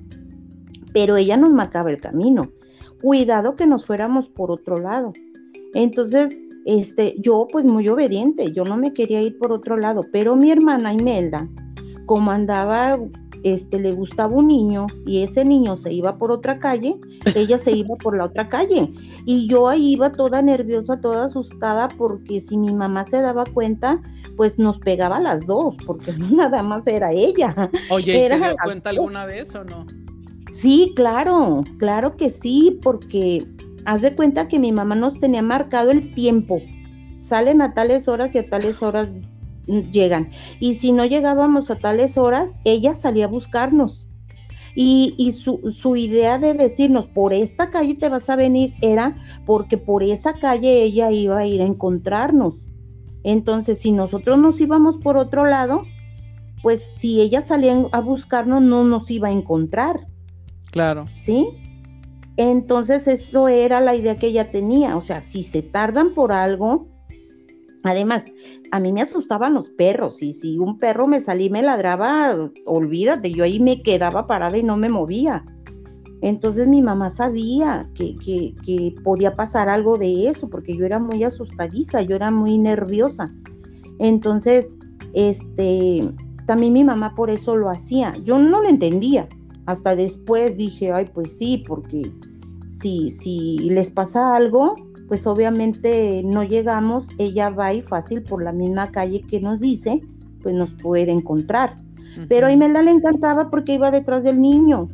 pero 0.95 1.19
ella 1.19 1.37
nos 1.37 1.53
marcaba 1.53 1.91
el 1.91 2.01
camino 2.01 2.53
cuidado 3.01 3.57
que 3.57 3.67
nos 3.67 3.87
fuéramos 3.87 4.29
por 4.29 4.51
otro 4.51 4.77
lado. 4.77 5.13
Entonces, 5.75 6.43
este, 6.65 7.15
yo 7.19 7.47
pues 7.51 7.65
muy 7.65 7.89
obediente, 7.89 8.53
yo 8.53 8.65
no 8.65 8.77
me 8.77 8.93
quería 8.93 9.21
ir 9.21 9.39
por 9.39 9.53
otro 9.53 9.77
lado, 9.77 10.05
pero 10.13 10.37
mi 10.37 10.51
hermana 10.51 10.93
Imelda, 10.93 11.49
como 12.07 12.31
andaba, 12.31 12.99
este, 13.45 13.79
le 13.79 13.93
gustaba 13.93 14.35
un 14.35 14.49
niño 14.49 14.87
y 15.07 15.23
ese 15.23 15.45
niño 15.45 15.77
se 15.77 15.93
iba 15.93 16.19
por 16.19 16.33
otra 16.33 16.59
calle, 16.59 16.99
ella 17.35 17.59
se 17.59 17.73
iba 17.73 17.95
por 17.97 18.17
la 18.17 18.25
otra 18.25 18.49
calle. 18.49 18.93
Y 19.25 19.47
yo 19.49 19.69
ahí 19.69 19.93
iba 19.93 20.13
toda 20.13 20.43
nerviosa, 20.43 21.01
toda 21.01 21.25
asustada, 21.25 21.89
porque 21.89 22.41
si 22.41 22.57
mi 22.57 22.73
mamá 22.73 23.05
se 23.05 23.21
daba 23.21 23.45
cuenta, 23.45 24.01
pues 24.37 24.59
nos 24.59 24.79
pegaba 24.79 25.19
a 25.19 25.21
las 25.21 25.47
dos, 25.47 25.77
porque 25.87 26.13
nada 26.33 26.63
más 26.63 26.87
era 26.87 27.13
ella. 27.13 27.71
Oye, 27.91 28.25
¿y 28.25 28.29
se 28.29 28.37
dio 28.39 28.57
cuenta 28.63 28.91
alguna 28.91 29.27
vez 29.27 29.55
o 29.55 29.65
no? 29.65 29.87
Sí, 30.53 30.93
claro, 30.97 31.65
claro 31.79 32.17
que 32.17 32.31
sí, 32.31 32.79
porque 32.83 33.47
haz 33.85 34.03
de 34.03 34.15
cuenta 34.15 34.49
que 34.49 34.59
mi 34.59 34.73
mamá 34.73 34.95
nos 34.95 35.19
tenía 35.19 35.43
marcado 35.43 35.91
el 35.91 36.15
tiempo. 36.15 36.61
Salen 37.19 37.63
a 37.63 37.75
tales 37.75 38.09
horas 38.09 38.35
y 38.35 38.39
a 38.39 38.47
tales 38.47 38.83
horas 38.83 39.17
llegan. 39.67 40.31
Y 40.61 40.75
si 40.75 40.93
no 40.93 41.05
llegábamos 41.05 41.71
a 41.71 41.79
tales 41.79 42.17
horas, 42.17 42.57
ella 42.65 42.95
salía 42.95 43.27
a 43.27 43.29
buscarnos. 43.29 44.07
Y, 44.75 45.33
su, 45.33 45.61
su, 45.71 45.97
idea 45.97 46.39
de 46.39 46.55
decirnos, 46.55 47.09
por 47.09 47.33
esta 47.33 47.69
calle 47.69 47.95
te 47.97 48.09
vas 48.09 48.31
a 48.31 48.37
venir, 48.37 48.75
era 48.81 49.17
porque 49.45 49.77
por 49.77 50.05
esa 50.05 50.35
calle 50.35 50.85
ella 50.85 51.11
iba 51.11 51.39
a 51.39 51.47
ir 51.47 51.63
a 51.63 51.67
encontrarnos. 51.67 52.69
Entonces, 53.25 53.81
si 53.81 53.91
nosotros 53.91 54.39
nos 54.39 54.61
íbamos 54.61 54.97
por 54.99 55.17
otro 55.17 55.47
lado, 55.47 55.83
pues 56.63 56.81
si 56.81 57.21
ella 57.21 57.43
salía 57.43 57.77
a 57.91 58.01
buscarnos, 58.01 58.63
no 58.63 58.85
nos 58.85 59.11
iba 59.11 59.29
a 59.29 59.33
encontrar. 59.33 60.07
Claro. 60.71 61.07
¿Sí? 61.17 61.49
Entonces 62.37 63.09
eso 63.09 63.49
era 63.49 63.81
la 63.81 63.97
idea 63.97 64.19
que 64.19 64.29
ella 64.29 64.51
tenía, 64.51 64.97
o 64.97 65.01
sea, 65.01 65.23
si 65.23 65.43
se 65.43 65.63
tardan 65.63 66.15
por 66.15 66.31
algo, 66.31 66.87
además, 67.83 68.31
a 68.71 68.79
mí 68.79 68.93
me 68.93 69.03
asustaban 69.03 69.55
los 69.55 69.71
perros 69.71 70.23
y 70.23 70.33
si 70.33 70.57
un 70.57 70.79
perro 70.79 71.09
me 71.09 71.19
salía 71.19 71.47
y 71.47 71.51
me 71.51 71.63
ladraba, 71.63 72.37
olvídate, 72.65 73.33
yo 73.33 73.43
ahí 73.43 73.59
me 73.59 73.83
quedaba 73.83 74.27
parada 74.27 74.57
y 74.57 74.63
no 74.63 74.77
me 74.77 74.89
movía. 74.89 75.45
Entonces 76.21 76.69
mi 76.69 76.83
mamá 76.83 77.11
sabía 77.11 77.89
que, 77.95 78.17
que, 78.19 78.55
que 78.65 78.95
podía 79.03 79.35
pasar 79.35 79.69
algo 79.69 79.99
de 79.99 80.29
eso, 80.29 80.49
porque 80.49 80.77
yo 80.77 80.85
era 80.85 80.99
muy 80.99 81.25
asustadiza, 81.25 82.03
yo 82.03 82.17
era 82.17 82.31
muy 82.31 82.59
nerviosa. 82.59 83.33
Entonces, 83.99 84.79
este, 85.13 86.09
también 86.47 86.73
mi 86.73 86.85
mamá 86.85 87.15
por 87.15 87.31
eso 87.31 87.57
lo 87.57 87.69
hacía. 87.71 88.15
Yo 88.25 88.39
no 88.39 88.63
lo 88.63 88.69
entendía, 88.69 89.29
hasta 89.69 89.95
después 89.95 90.57
dije, 90.57 90.93
ay, 90.93 91.11
pues 91.13 91.37
sí, 91.37 91.63
porque 91.69 92.11
si, 92.67 93.11
si 93.11 93.59
les 93.69 93.91
pasa 93.91 94.35
algo, 94.35 94.75
pues 95.09 95.27
obviamente 95.27 96.23
no 96.25 96.43
llegamos, 96.43 97.11
ella 97.19 97.51
va 97.51 97.75
y 97.75 97.83
fácil 97.83 98.23
por 98.23 98.43
la 98.43 98.53
misma 98.53 98.91
calle 98.91 99.21
que 99.21 99.41
nos 99.41 99.61
dice, 99.61 100.01
pues 100.43 100.55
nos 100.55 100.75
puede 100.75 101.11
encontrar. 101.11 101.77
Pero 102.31 102.47
a 102.47 102.53
Imelda 102.53 102.81
le 102.81 102.93
encantaba 102.93 103.51
porque 103.51 103.75
iba 103.75 103.91
detrás 103.91 104.25
del 104.25 104.41
niño. 104.41 104.89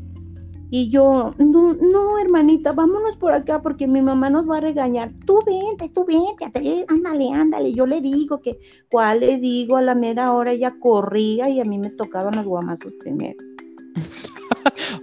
Y 0.70 0.90
yo, 0.90 1.30
no, 1.38 1.74
no, 1.74 2.18
hermanita, 2.18 2.72
vámonos 2.72 3.16
por 3.16 3.32
acá 3.32 3.62
porque 3.62 3.86
mi 3.86 4.02
mamá 4.02 4.28
nos 4.28 4.50
va 4.50 4.56
a 4.56 4.60
regañar. 4.60 5.12
Tú 5.24 5.38
vente, 5.46 5.88
tú 5.88 6.04
vente, 6.04 6.50
ándale, 6.88 7.30
ándale. 7.32 7.72
Yo 7.72 7.86
le 7.86 8.00
digo 8.00 8.40
que, 8.40 8.58
¿cuál 8.90 9.20
le 9.20 9.38
digo? 9.38 9.76
A 9.76 9.82
la 9.82 9.94
mera 9.94 10.32
hora 10.32 10.50
ella 10.50 10.74
corría 10.80 11.48
y 11.48 11.60
a 11.60 11.64
mí 11.64 11.78
me 11.78 11.90
tocaban 11.90 12.34
los 12.34 12.44
guamazos 12.44 12.92
primero. 12.94 13.38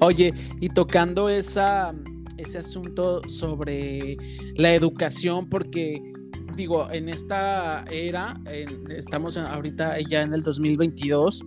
Oye, 0.03 0.33
y 0.59 0.69
tocando 0.69 1.29
esa, 1.29 1.93
ese 2.35 2.57
asunto 2.57 3.21
sobre 3.29 4.17
la 4.55 4.73
educación, 4.73 5.47
porque 5.47 6.01
digo, 6.55 6.91
en 6.91 7.07
esta 7.07 7.85
era, 7.91 8.41
estamos 8.89 9.37
ahorita 9.37 9.99
ya 10.01 10.23
en 10.23 10.33
el 10.33 10.41
2022, 10.41 11.45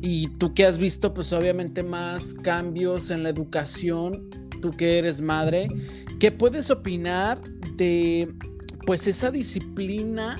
y 0.00 0.28
tú 0.38 0.54
que 0.54 0.64
has 0.64 0.78
visto, 0.78 1.12
pues 1.12 1.34
obviamente 1.34 1.82
más 1.82 2.32
cambios 2.32 3.10
en 3.10 3.24
la 3.24 3.28
educación, 3.28 4.30
tú 4.62 4.70
que 4.70 4.98
eres 4.98 5.20
madre, 5.20 5.68
¿qué 6.18 6.32
puedes 6.32 6.70
opinar 6.70 7.42
de 7.76 8.32
pues 8.86 9.06
esa 9.06 9.30
disciplina 9.30 10.38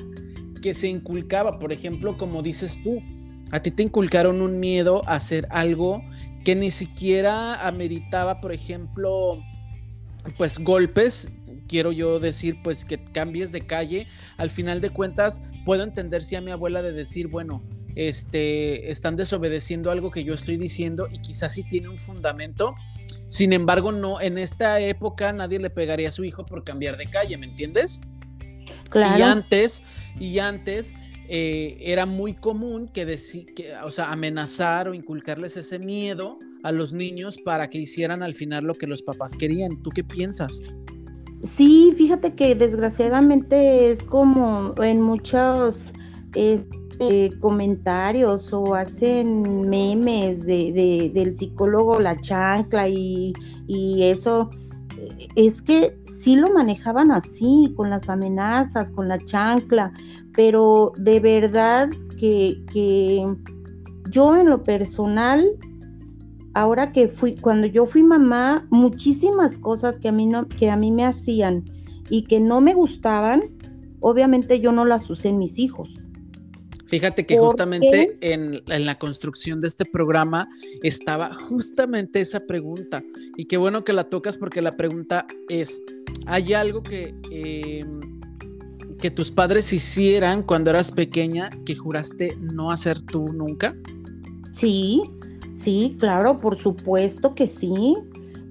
que 0.62 0.72
se 0.72 0.88
inculcaba? 0.88 1.58
Por 1.58 1.70
ejemplo, 1.70 2.16
como 2.16 2.40
dices 2.40 2.80
tú, 2.82 3.02
a 3.50 3.60
ti 3.60 3.72
te 3.72 3.82
inculcaron 3.82 4.40
un 4.40 4.58
miedo 4.58 5.02
a 5.06 5.16
hacer 5.16 5.46
algo 5.50 6.02
que 6.48 6.56
ni 6.56 6.70
siquiera 6.70 7.68
ameritaba, 7.68 8.40
por 8.40 8.52
ejemplo, 8.52 9.44
pues 10.38 10.58
golpes, 10.58 11.30
quiero 11.68 11.92
yo 11.92 12.20
decir, 12.20 12.62
pues 12.64 12.86
que 12.86 13.04
cambies 13.04 13.52
de 13.52 13.66
calle. 13.66 14.08
Al 14.38 14.48
final 14.48 14.80
de 14.80 14.88
cuentas, 14.88 15.42
puedo 15.66 15.82
entender 15.82 16.22
si 16.22 16.36
a 16.36 16.40
mi 16.40 16.50
abuela 16.50 16.80
de 16.80 16.92
decir, 16.92 17.28
bueno, 17.28 17.62
este, 17.96 18.90
están 18.90 19.14
desobedeciendo 19.16 19.90
algo 19.90 20.10
que 20.10 20.24
yo 20.24 20.32
estoy 20.32 20.56
diciendo 20.56 21.06
y 21.12 21.18
quizás 21.18 21.52
sí 21.52 21.64
tiene 21.64 21.90
un 21.90 21.98
fundamento. 21.98 22.74
Sin 23.26 23.52
embargo, 23.52 23.92
no, 23.92 24.18
en 24.18 24.38
esta 24.38 24.80
época 24.80 25.34
nadie 25.34 25.58
le 25.58 25.68
pegaría 25.68 26.08
a 26.08 26.12
su 26.12 26.24
hijo 26.24 26.46
por 26.46 26.64
cambiar 26.64 26.96
de 26.96 27.10
calle, 27.10 27.36
¿me 27.36 27.44
entiendes? 27.44 28.00
Claro. 28.88 29.18
Y 29.18 29.20
antes, 29.20 29.82
y 30.18 30.38
antes 30.38 30.94
eh, 31.28 31.76
era 31.80 32.06
muy 32.06 32.34
común 32.34 32.88
que, 32.88 33.04
que, 33.54 33.74
o 33.84 33.90
sea, 33.90 34.10
amenazar 34.10 34.88
o 34.88 34.94
inculcarles 34.94 35.56
ese 35.56 35.78
miedo 35.78 36.38
a 36.62 36.72
los 36.72 36.92
niños 36.92 37.38
para 37.38 37.68
que 37.68 37.78
hicieran 37.78 38.22
al 38.22 38.34
final 38.34 38.64
lo 38.64 38.74
que 38.74 38.86
los 38.86 39.02
papás 39.02 39.34
querían. 39.34 39.82
¿Tú 39.82 39.90
qué 39.90 40.02
piensas? 40.02 40.62
Sí, 41.42 41.92
fíjate 41.96 42.34
que 42.34 42.54
desgraciadamente 42.54 43.90
es 43.90 44.02
como 44.02 44.74
en 44.82 45.02
muchos 45.02 45.92
este, 46.34 47.30
comentarios 47.40 48.52
o 48.52 48.74
hacen 48.74 49.68
memes 49.68 50.46
de, 50.46 51.10
del 51.14 51.34
psicólogo 51.34 52.00
La 52.00 52.18
Chancla 52.18 52.88
y, 52.88 53.32
y 53.66 54.02
eso 54.04 54.50
es 55.36 55.62
que 55.62 55.96
sí 56.04 56.36
lo 56.36 56.52
manejaban 56.52 57.10
así, 57.10 57.72
con 57.76 57.90
las 57.90 58.08
amenazas, 58.08 58.90
con 58.90 59.08
la 59.08 59.18
chancla, 59.18 59.92
pero 60.38 60.92
de 60.96 61.18
verdad 61.18 61.90
que, 62.16 62.62
yo 64.08 64.36
en 64.36 64.48
lo 64.48 64.62
personal, 64.62 65.44
ahora 66.54 66.92
que 66.92 67.08
fui, 67.08 67.34
cuando 67.34 67.66
yo 67.66 67.86
fui 67.86 68.04
mamá, 68.04 68.64
muchísimas 68.70 69.58
cosas 69.58 69.98
que 69.98 70.06
a 70.06 70.12
mí, 70.12 70.28
no, 70.28 70.46
que 70.46 70.70
a 70.70 70.76
mí 70.76 70.92
me 70.92 71.04
hacían 71.04 71.64
y 72.08 72.22
que 72.22 72.38
no 72.38 72.60
me 72.60 72.72
gustaban, 72.72 73.50
obviamente 73.98 74.60
yo 74.60 74.70
no 74.70 74.84
las 74.84 75.10
usé 75.10 75.30
en 75.30 75.38
mis 75.38 75.58
hijos. 75.58 76.08
Fíjate 76.86 77.26
que 77.26 77.36
justamente 77.36 78.16
en, 78.20 78.62
la 78.64 78.96
construcción 78.96 79.58
de 79.58 79.66
este 79.66 79.86
programa 79.86 80.48
estaba 80.84 81.34
justamente 81.34 82.20
esa 82.20 82.46
pregunta. 82.46 83.02
Y 83.36 83.46
qué 83.46 83.56
bueno 83.56 83.82
que 83.82 83.92
la 83.92 84.06
tocas 84.06 84.38
porque 84.38 84.62
la 84.62 84.76
pregunta 84.76 85.26
es, 85.48 85.82
¿hay 86.26 86.54
algo 86.54 86.84
que, 86.84 87.12
em, 87.32 87.97
que 88.98 89.10
tus 89.10 89.30
padres 89.30 89.72
hicieran 89.72 90.42
cuando 90.42 90.70
eras 90.70 90.92
pequeña 90.92 91.50
que 91.64 91.74
juraste 91.74 92.36
no 92.40 92.70
hacer 92.70 93.00
tú 93.00 93.32
nunca? 93.32 93.74
Sí, 94.52 95.02
sí, 95.54 95.96
claro, 95.98 96.38
por 96.38 96.56
supuesto 96.56 97.34
que 97.34 97.46
sí. 97.46 97.96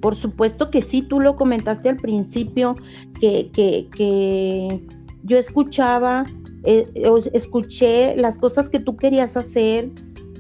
Por 0.01 0.15
supuesto 0.15 0.69
que 0.69 0.81
sí, 0.81 1.01
tú 1.01 1.19
lo 1.19 1.35
comentaste 1.35 1.89
al 1.89 1.97
principio, 1.97 2.75
que, 3.19 3.49
que, 3.51 3.89
que 3.95 4.85
yo 5.23 5.37
escuchaba 5.37 6.23
eh, 6.63 6.85
escuché 7.33 8.15
las 8.17 8.37
cosas 8.37 8.67
que 8.67 8.79
tú 8.79 8.97
querías 8.97 9.37
hacer, 9.37 9.89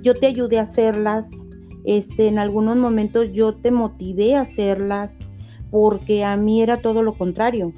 yo 0.01 0.13
te 0.13 0.27
ayudé 0.27 0.59
a 0.59 0.63
hacerlas, 0.63 1.45
este, 1.85 2.27
en 2.27 2.37
algunos 2.37 2.75
momentos 2.75 3.31
yo 3.31 3.55
te 3.55 3.71
motivé 3.71 4.35
a 4.35 4.41
hacerlas, 4.41 5.25
porque 5.71 6.25
a 6.25 6.35
mí 6.35 6.61
era 6.61 6.77
todo 6.77 7.01
lo 7.01 7.17
contrario. 7.17 7.71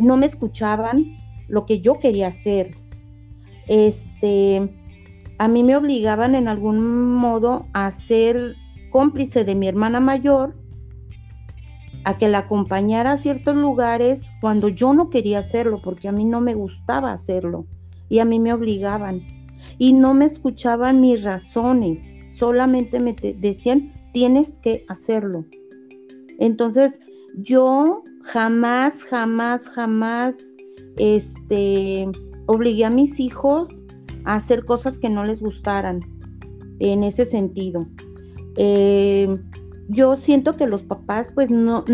No 0.00 0.16
me 0.16 0.26
escuchaban 0.26 1.16
lo 1.48 1.66
que 1.66 1.80
yo 1.80 1.98
quería 1.98 2.28
hacer. 2.28 2.76
Este, 3.66 4.68
a 5.38 5.48
mí 5.48 5.62
me 5.62 5.76
obligaban 5.76 6.34
en 6.34 6.48
algún 6.48 7.14
modo 7.14 7.66
a 7.72 7.90
ser 7.90 8.56
cómplice 8.90 9.44
de 9.44 9.54
mi 9.54 9.66
hermana 9.66 10.00
mayor, 10.00 10.54
a 12.04 12.18
que 12.18 12.28
la 12.28 12.38
acompañara 12.38 13.12
a 13.12 13.16
ciertos 13.16 13.56
lugares 13.56 14.32
cuando 14.40 14.68
yo 14.68 14.92
no 14.94 15.10
quería 15.10 15.38
hacerlo, 15.38 15.80
porque 15.82 16.08
a 16.08 16.12
mí 16.12 16.24
no 16.24 16.40
me 16.40 16.54
gustaba 16.54 17.12
hacerlo 17.12 17.66
y 18.08 18.18
a 18.18 18.24
mí 18.24 18.38
me 18.38 18.52
obligaban. 18.52 19.22
Y 19.78 19.94
no 19.94 20.14
me 20.14 20.26
escuchaban 20.26 21.00
mis 21.00 21.24
razones, 21.24 22.14
solamente 22.30 23.00
me 23.00 23.14
decían, 23.14 23.92
tienes 24.12 24.58
que 24.58 24.84
hacerlo. 24.88 25.44
Entonces, 26.38 27.00
yo 27.38 28.02
jamás, 28.22 29.04
jamás, 29.04 29.68
jamás, 29.68 30.54
este, 30.96 32.08
obligué 32.46 32.84
a 32.84 32.90
mis 32.90 33.20
hijos 33.20 33.84
a 34.24 34.36
hacer 34.36 34.64
cosas 34.64 34.98
que 34.98 35.10
no 35.10 35.24
les 35.24 35.40
gustaran 35.40 36.00
en 36.78 37.04
ese 37.04 37.24
sentido. 37.24 37.86
Eh, 38.56 39.36
yo 39.88 40.16
siento 40.16 40.54
que 40.56 40.66
los 40.66 40.82
papás, 40.82 41.28
pues 41.34 41.50
no, 41.50 41.84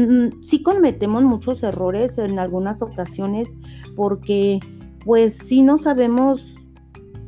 sí 0.42 0.62
cometemos 0.62 1.24
muchos 1.24 1.62
errores 1.62 2.18
en 2.18 2.38
algunas 2.38 2.82
ocasiones 2.82 3.56
porque 3.96 4.60
pues 5.04 5.36
sí 5.36 5.62
no 5.62 5.76
sabemos, 5.76 6.54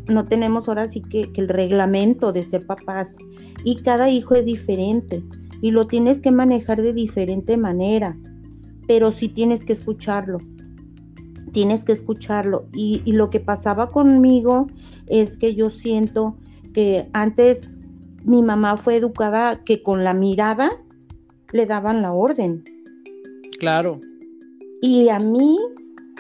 no 0.09 0.25
tenemos 0.25 0.69
ahora 0.69 0.87
sí 0.87 1.03
que, 1.03 1.33
que 1.33 1.41
el 1.41 1.49
reglamento 1.49 2.33
de 2.33 2.43
ser 2.43 2.67
papás 2.67 3.17
y 3.65 3.77
cada 3.77 4.09
hijo 4.09 4.35
es 4.35 4.47
diferente 4.47 5.25
y 5.61 5.71
lo 5.71 5.87
tienes 5.87 6.21
que 6.21 6.31
manejar 6.31 6.83
de 6.83 6.93
diferente 6.93 7.57
manera, 7.57 8.17
pero 8.87 9.11
sí 9.11 9.29
tienes 9.29 9.65
que 9.65 9.73
escucharlo, 9.73 10.39
tienes 11.53 11.85
que 11.85 11.93
escucharlo. 11.93 12.67
Y, 12.73 13.03
y, 13.05 13.13
lo 13.13 13.31
que 13.31 13.41
pasaba 13.41 13.89
conmigo 13.89 14.67
es 15.07 15.37
que 15.37 15.55
yo 15.55 15.71
siento 15.71 16.37
que 16.73 17.09
antes 17.13 17.75
mi 18.25 18.43
mamá 18.43 18.77
fue 18.77 18.97
educada 18.97 19.63
que 19.65 19.83
con 19.83 20.05
la 20.05 20.15
mirada 20.15 20.71
le 21.53 21.67
daban 21.67 22.03
la 22.03 22.13
orden. 22.13 22.65
Claro. 23.59 24.01
Y 24.81 25.09
a 25.09 25.19
mí 25.19 25.59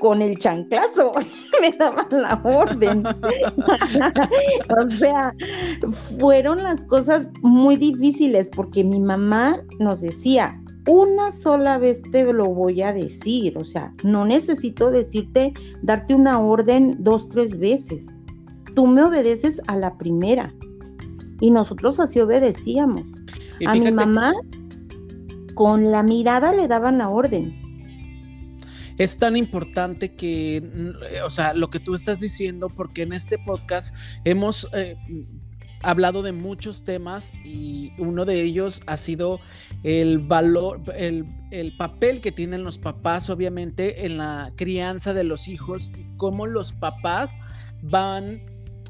con 0.02 0.20
el 0.20 0.38
chanclazo 0.38 1.12
me 1.60 1.70
daban 1.72 2.08
la 2.10 2.40
orden. 2.44 3.04
o 4.68 4.92
sea, 4.96 5.34
fueron 6.18 6.62
las 6.62 6.84
cosas 6.84 7.26
muy 7.42 7.76
difíciles 7.76 8.48
porque 8.48 8.84
mi 8.84 9.00
mamá 9.00 9.62
nos 9.78 10.00
decía, 10.00 10.61
una 10.86 11.30
sola 11.30 11.78
vez 11.78 12.02
te 12.02 12.32
lo 12.32 12.46
voy 12.46 12.82
a 12.82 12.92
decir, 12.92 13.56
o 13.56 13.64
sea, 13.64 13.94
no 14.02 14.24
necesito 14.24 14.90
decirte, 14.90 15.52
darte 15.82 16.14
una 16.14 16.40
orden 16.40 16.96
dos, 16.98 17.28
tres 17.28 17.58
veces. 17.58 18.20
Tú 18.74 18.86
me 18.86 19.02
obedeces 19.02 19.60
a 19.68 19.76
la 19.76 19.96
primera. 19.96 20.52
Y 21.40 21.50
nosotros 21.50 22.00
así 22.00 22.20
obedecíamos. 22.20 23.08
a 23.66 23.74
mi 23.74 23.92
mamá 23.92 24.32
con 25.54 25.90
la 25.90 26.02
mirada 26.02 26.52
le 26.52 26.68
daban 26.68 26.98
la 26.98 27.08
orden. 27.08 27.60
Es 28.98 29.18
tan 29.18 29.36
importante 29.36 30.14
que, 30.14 30.62
o 31.24 31.30
sea, 31.30 31.54
lo 31.54 31.70
que 31.70 31.80
tú 31.80 31.94
estás 31.94 32.20
diciendo, 32.20 32.68
porque 32.68 33.02
en 33.02 33.12
este 33.12 33.38
podcast 33.38 33.94
hemos 34.24 34.68
eh, 34.74 34.96
hablado 35.82 36.22
de 36.22 36.32
muchos 36.32 36.84
temas 36.84 37.32
y 37.44 37.92
uno 37.98 38.24
de 38.24 38.42
ellos 38.42 38.80
ha 38.86 38.96
sido 38.96 39.40
el 39.82 40.18
valor, 40.18 40.82
el, 40.96 41.26
el, 41.50 41.76
papel 41.76 42.20
que 42.20 42.32
tienen 42.32 42.62
los 42.62 42.78
papás, 42.78 43.30
obviamente, 43.30 44.06
en 44.06 44.18
la 44.18 44.52
crianza 44.56 45.12
de 45.12 45.24
los 45.24 45.48
hijos 45.48 45.90
y 45.96 46.06
cómo 46.16 46.46
los 46.46 46.72
papás 46.72 47.38
van 47.82 48.42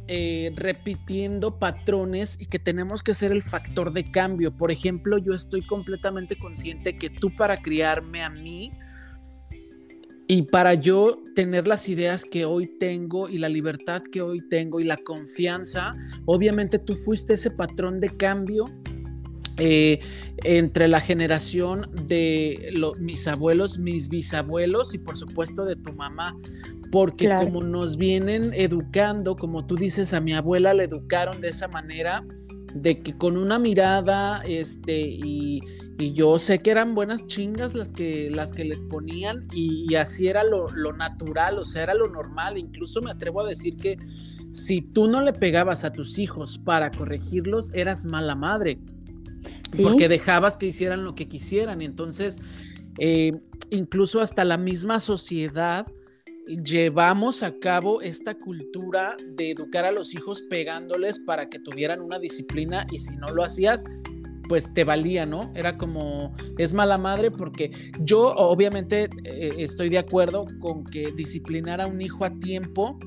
eh, 0.08 0.52
repitiendo 0.56 1.60
patrones 1.60 2.36
y 2.40 2.46
que 2.46 2.58
tenemos 2.58 3.04
que 3.04 3.14
ser 3.14 3.30
el 3.30 3.40
factor 3.40 3.92
de 3.92 4.10
cambio. 4.10 4.54
Por 4.56 4.72
ejemplo, 4.72 5.16
yo 5.16 5.32
estoy 5.32 5.64
completamente 5.64 6.36
consciente 6.36 6.98
que 6.98 7.08
tú 7.08 7.34
para 7.36 7.62
criarme 7.62 8.22
a 8.22 8.28
mí 8.28 8.72
y 10.26 10.42
para 10.42 10.74
yo 10.74 11.22
tener 11.36 11.68
las 11.68 11.88
ideas 11.88 12.24
que 12.24 12.44
hoy 12.44 12.66
tengo 12.66 13.28
y 13.28 13.38
la 13.38 13.48
libertad 13.48 14.02
que 14.02 14.22
hoy 14.22 14.40
tengo 14.48 14.80
y 14.80 14.84
la 14.84 14.96
confianza, 14.96 15.94
obviamente 16.26 16.80
tú 16.80 16.96
fuiste 16.96 17.34
ese 17.34 17.52
patrón 17.52 18.00
de 18.00 18.16
cambio 18.16 18.64
eh, 19.58 20.00
entre 20.44 20.88
la 20.88 21.00
generación 21.00 21.90
de 22.06 22.72
mis 22.98 23.28
abuelos, 23.28 23.78
mis 23.78 24.08
bisabuelos 24.08 24.94
y 24.94 24.98
por 24.98 25.16
supuesto 25.16 25.64
de 25.64 25.76
tu 25.76 25.92
mamá. 25.92 26.36
Porque 26.90 27.28
como 27.28 27.62
nos 27.62 27.96
vienen 27.96 28.52
educando, 28.52 29.36
como 29.36 29.66
tú 29.66 29.76
dices, 29.76 30.12
a 30.12 30.20
mi 30.20 30.34
abuela 30.34 30.74
le 30.74 30.84
educaron 30.84 31.40
de 31.40 31.48
esa 31.48 31.68
manera, 31.68 32.22
de 32.74 33.00
que 33.00 33.16
con 33.16 33.36
una 33.36 33.58
mirada, 33.58 34.42
este, 34.46 35.00
y, 35.00 35.60
yo 36.14 36.36
sé 36.40 36.58
que 36.58 36.72
eran 36.72 36.96
buenas 36.96 37.26
chingas 37.26 37.76
las 37.76 37.92
que, 37.92 38.28
las 38.28 38.50
que 38.52 38.64
les 38.64 38.82
ponían, 38.82 39.46
y, 39.54 39.94
así 39.94 40.26
era 40.26 40.42
lo, 40.42 40.66
natural, 40.96 41.58
o 41.58 41.64
sea, 41.64 41.84
era 41.84 41.94
lo 41.94 42.08
normal, 42.08 42.58
incluso 42.58 43.00
me 43.00 43.12
atrevo 43.12 43.42
a 43.42 43.46
decir 43.46 43.76
que 43.76 43.98
si 44.50 44.82
tú 44.82 45.08
no 45.08 45.20
le 45.22 45.32
pegabas 45.32 45.84
a 45.84 45.92
tus 45.92 46.18
hijos 46.18 46.58
para 46.58 46.90
corregirlos, 46.90 47.72
eras 47.72 48.04
mala 48.04 48.34
madre, 48.34 48.78
porque 49.80 50.08
dejabas 50.08 50.56
que 50.56 50.66
hicieran 50.66 51.04
lo 51.04 51.14
que 51.14 51.28
quisieran, 51.28 51.82
entonces... 51.82 52.40
Eh, 52.98 53.32
incluso 53.72 54.20
hasta 54.20 54.44
la 54.44 54.58
misma 54.58 55.00
sociedad 55.00 55.86
llevamos 56.46 57.42
a 57.42 57.58
cabo 57.58 58.02
esta 58.02 58.34
cultura 58.34 59.16
de 59.26 59.50
educar 59.52 59.84
a 59.84 59.92
los 59.92 60.14
hijos 60.14 60.42
pegándoles 60.42 61.18
para 61.20 61.48
que 61.48 61.58
tuvieran 61.58 62.00
una 62.00 62.18
disciplina 62.18 62.86
y 62.90 62.98
si 62.98 63.16
no 63.16 63.28
lo 63.28 63.42
hacías, 63.42 63.84
pues 64.48 64.72
te 64.74 64.84
valía, 64.84 65.24
¿no? 65.24 65.50
Era 65.54 65.78
como, 65.78 66.34
es 66.58 66.74
mala 66.74 66.98
madre 66.98 67.30
porque 67.30 67.70
yo 68.00 68.34
obviamente 68.34 69.08
eh, 69.24 69.52
estoy 69.58 69.88
de 69.88 69.98
acuerdo 69.98 70.46
con 70.60 70.84
que 70.84 71.12
disciplinar 71.12 71.80
a 71.80 71.86
un 71.86 72.02
hijo 72.02 72.24
a 72.24 72.38
tiempo, 72.38 72.98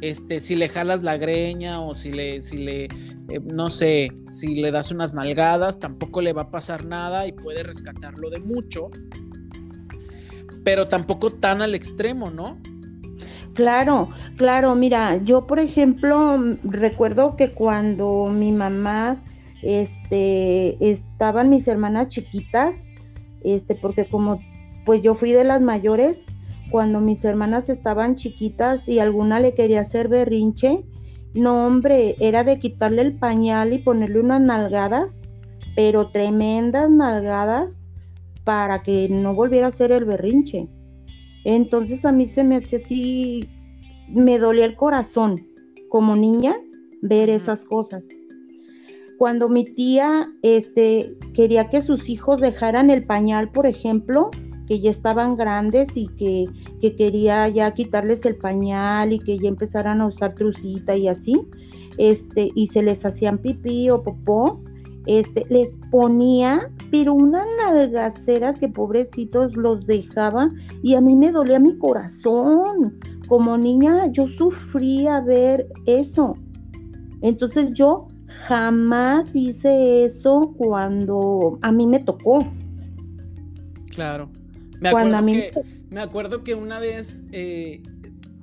este, 0.00 0.40
si 0.40 0.56
le 0.56 0.68
jalas 0.68 1.02
la 1.02 1.16
greña 1.16 1.80
o 1.80 1.94
si 1.94 2.12
le, 2.12 2.42
si 2.42 2.58
le, 2.58 2.84
eh, 2.84 3.40
no 3.44 3.70
sé, 3.70 4.10
si 4.26 4.54
le 4.54 4.70
das 4.70 4.90
unas 4.90 5.14
nalgadas, 5.14 5.78
tampoco 5.78 6.20
le 6.20 6.32
va 6.32 6.42
a 6.42 6.50
pasar 6.50 6.84
nada 6.84 7.26
y 7.26 7.32
puede 7.32 7.62
rescatarlo 7.62 8.30
de 8.30 8.40
mucho, 8.40 8.90
pero 10.64 10.88
tampoco 10.88 11.32
tan 11.32 11.62
al 11.62 11.74
extremo, 11.74 12.30
¿no? 12.30 12.58
Claro, 13.54 14.08
claro, 14.36 14.74
mira, 14.74 15.18
yo 15.22 15.46
por 15.46 15.58
ejemplo 15.58 16.38
recuerdo 16.62 17.36
que 17.36 17.52
cuando 17.52 18.28
mi 18.32 18.52
mamá 18.52 19.22
este, 19.62 20.76
estaban 20.80 21.50
mis 21.50 21.66
hermanas 21.68 22.08
chiquitas, 22.08 22.88
este, 23.42 23.74
porque 23.74 24.06
como 24.06 24.40
pues 24.86 25.02
yo 25.02 25.14
fui 25.14 25.32
de 25.32 25.44
las 25.44 25.60
mayores, 25.60 26.26
cuando 26.70 27.00
mis 27.00 27.24
hermanas 27.24 27.68
estaban 27.68 28.16
chiquitas 28.16 28.88
y 28.88 28.98
alguna 28.98 29.40
le 29.40 29.54
quería 29.54 29.80
hacer 29.80 30.08
berrinche, 30.08 30.84
no 31.34 31.66
hombre, 31.66 32.16
era 32.20 32.44
de 32.44 32.58
quitarle 32.58 33.02
el 33.02 33.18
pañal 33.18 33.72
y 33.72 33.78
ponerle 33.78 34.20
unas 34.20 34.40
nalgadas, 34.40 35.28
pero 35.76 36.10
tremendas 36.10 36.90
nalgadas 36.90 37.88
para 38.44 38.82
que 38.82 39.08
no 39.08 39.34
volviera 39.34 39.66
a 39.66 39.68
hacer 39.68 39.92
el 39.92 40.04
berrinche. 40.04 40.68
Entonces 41.44 42.04
a 42.04 42.12
mí 42.12 42.26
se 42.26 42.44
me 42.44 42.56
hacía 42.56 42.78
así, 42.78 43.48
me 44.08 44.38
dolía 44.38 44.64
el 44.64 44.76
corazón 44.76 45.46
como 45.88 46.16
niña 46.16 46.56
ver 47.02 47.30
esas 47.30 47.64
cosas 47.64 48.08
cuando 49.20 49.50
mi 49.50 49.64
tía 49.64 50.32
este, 50.40 51.14
quería 51.34 51.68
que 51.68 51.82
sus 51.82 52.08
hijos 52.08 52.40
dejaran 52.40 52.88
el 52.88 53.04
pañal, 53.04 53.52
por 53.52 53.66
ejemplo, 53.66 54.30
que 54.70 54.78
ya 54.78 54.90
estaban 54.90 55.36
grandes 55.36 55.96
y 55.96 56.06
que, 56.06 56.46
quería 56.96 57.48
ya 57.48 57.74
quitarles 57.74 58.24
el 58.24 58.36
pañal 58.36 59.12
y 59.12 59.18
que 59.18 59.36
ya 59.36 59.48
empezaran 59.48 60.00
a 60.00 60.06
usar 60.06 60.36
trucita 60.36 60.94
y 60.94 61.08
así, 61.08 61.40
este, 61.98 62.50
y 62.54 62.68
se 62.68 62.80
les 62.84 63.04
hacían 63.04 63.38
pipí 63.38 63.90
o 63.90 64.00
popó, 64.00 64.60
este, 65.06 65.44
les 65.48 65.80
ponía, 65.90 66.70
pero 66.92 67.14
unas 67.14 67.46
nalgaceras 67.58 68.60
que 68.60 68.68
pobrecitos 68.68 69.56
los 69.56 69.88
dejaba 69.88 70.48
y 70.84 70.94
a 70.94 71.00
mí 71.00 71.16
me 71.16 71.32
dolía 71.32 71.58
mi 71.58 71.76
corazón. 71.76 72.96
Como 73.26 73.58
niña 73.58 74.06
yo 74.12 74.28
sufría 74.28 75.20
ver 75.20 75.66
eso. 75.86 76.34
Entonces 77.22 77.72
yo 77.72 78.06
Jamás 78.46 79.34
hice 79.34 80.04
eso 80.04 80.54
cuando 80.56 81.58
a 81.62 81.72
mí 81.72 81.88
me 81.88 81.98
tocó. 81.98 82.46
Claro. 83.90 84.30
Me 84.80 84.88
acuerdo, 84.88 85.26
que, 85.26 85.52
me 85.90 86.00
acuerdo 86.00 86.44
que 86.44 86.54
una 86.54 86.78
vez 86.78 87.22
eh, 87.32 87.82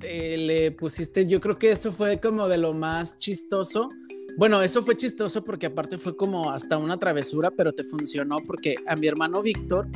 eh, 0.02 0.36
le 0.38 0.72
pusiste, 0.72 1.26
yo 1.26 1.40
creo 1.40 1.56
que 1.56 1.72
eso 1.72 1.92
fue 1.92 2.18
como 2.20 2.48
de 2.48 2.58
lo 2.58 2.74
más 2.74 3.16
chistoso. 3.16 3.88
Bueno, 4.36 4.62
eso 4.62 4.82
fue 4.82 4.94
chistoso 4.94 5.42
porque 5.42 5.66
aparte 5.66 5.98
fue 5.98 6.16
como 6.16 6.50
hasta 6.50 6.78
una 6.78 6.98
travesura, 6.98 7.50
pero 7.50 7.72
te 7.72 7.82
funcionó 7.82 8.36
porque 8.46 8.76
a 8.86 8.94
mi 8.94 9.08
hermano 9.08 9.42
Víctor 9.42 9.88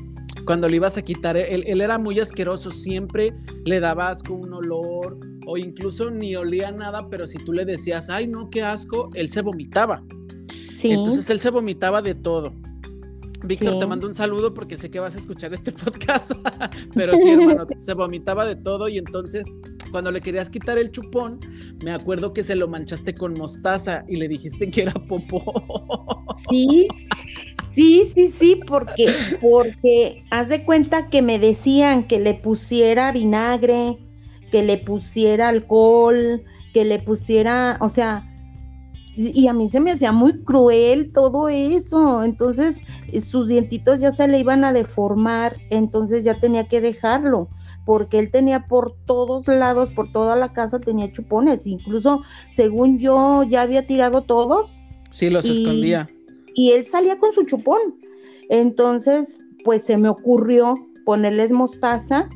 cuando 0.44 0.68
le 0.68 0.76
ibas 0.76 0.96
a 0.96 1.02
quitar, 1.02 1.36
él, 1.36 1.80
era 1.80 1.98
muy 1.98 2.18
asqueroso, 2.18 2.70
siempre 2.70 3.34
le 3.64 3.80
daba 3.80 4.08
asco 4.08 4.34
un 4.34 4.52
olor 4.52 5.18
o 5.46 5.56
incluso 5.56 6.10
ni 6.10 6.34
olía 6.36 6.72
nada, 6.72 7.08
pero 7.08 7.26
si 7.26 7.38
tú 7.38 7.52
le 7.52 7.64
decías, 7.64 8.10
ay 8.10 8.26
no, 8.26 8.50
qué 8.50 8.62
asco, 8.62 9.10
él 9.14 9.28
se 9.28 9.42
vomitaba. 9.42 10.02
Entonces 10.82 11.30
él 11.30 11.38
se 11.38 11.50
vomitaba 11.50 12.02
de 12.02 12.14
todo. 12.14 12.54
Víctor, 13.44 13.78
te 13.78 13.86
mando 13.86 14.06
un 14.06 14.14
saludo 14.14 14.54
porque 14.54 14.76
sé 14.76 14.90
que 14.90 15.00
vas 15.00 15.14
a 15.14 15.18
escuchar 15.18 15.52
este 15.52 15.72
podcast, 15.72 16.32
pero 16.94 17.16
sí, 17.16 17.30
hermano, 17.30 17.66
se 17.78 17.94
vomitaba 17.94 18.44
de 18.46 18.56
todo 18.56 18.88
y 18.88 18.98
entonces 18.98 19.46
cuando 19.90 20.10
le 20.10 20.20
querías 20.20 20.50
quitar 20.50 20.78
el 20.78 20.90
chupón, 20.90 21.40
me 21.84 21.90
acuerdo 21.90 22.32
que 22.32 22.42
se 22.42 22.54
lo 22.54 22.68
manchaste 22.68 23.14
con 23.14 23.34
mostaza 23.34 24.04
y 24.08 24.16
le 24.16 24.28
dijiste 24.28 24.70
que 24.70 24.82
era 24.82 24.92
popó. 24.92 25.42
Sí, 26.48 26.88
sí, 27.68 28.10
sí, 28.12 28.28
sí, 28.28 28.60
porque, 28.66 29.06
porque 29.40 30.24
haz 30.30 30.48
de 30.48 30.64
cuenta 30.64 31.08
que 31.08 31.22
me 31.22 31.38
decían 31.38 32.08
que 32.08 32.18
le 32.18 32.34
pusiera 32.34 33.12
vinagre, 33.12 33.98
que 34.50 34.62
le 34.62 34.78
pusiera 34.78 35.50
alcohol, 35.50 36.42
que 36.72 36.84
le 36.84 36.98
pusiera, 36.98 37.76
o 37.80 37.88
sea, 37.88 38.31
y 39.14 39.46
a 39.46 39.52
mí 39.52 39.68
se 39.68 39.80
me 39.80 39.92
hacía 39.92 40.12
muy 40.12 40.42
cruel 40.42 41.12
todo 41.12 41.48
eso. 41.48 42.24
Entonces 42.24 42.80
sus 43.20 43.48
dientitos 43.48 44.00
ya 44.00 44.10
se 44.10 44.26
le 44.26 44.38
iban 44.38 44.64
a 44.64 44.72
deformar, 44.72 45.56
entonces 45.70 46.24
ya 46.24 46.40
tenía 46.40 46.66
que 46.66 46.80
dejarlo, 46.80 47.48
porque 47.84 48.18
él 48.18 48.30
tenía 48.30 48.66
por 48.66 48.96
todos 49.06 49.48
lados, 49.48 49.90
por 49.90 50.10
toda 50.12 50.36
la 50.36 50.52
casa 50.52 50.80
tenía 50.80 51.12
chupones. 51.12 51.66
Incluso 51.66 52.22
según 52.50 52.98
yo 52.98 53.42
ya 53.42 53.62
había 53.62 53.86
tirado 53.86 54.22
todos. 54.22 54.80
Sí, 55.10 55.28
los 55.28 55.44
escondía. 55.44 56.06
Y 56.54 56.72
él 56.72 56.84
salía 56.84 57.18
con 57.18 57.32
su 57.32 57.44
chupón. 57.44 57.80
Entonces, 58.48 59.38
pues 59.64 59.84
se 59.84 59.98
me 59.98 60.08
ocurrió 60.08 60.74
ponerles 61.04 61.52
mostaza 61.52 62.28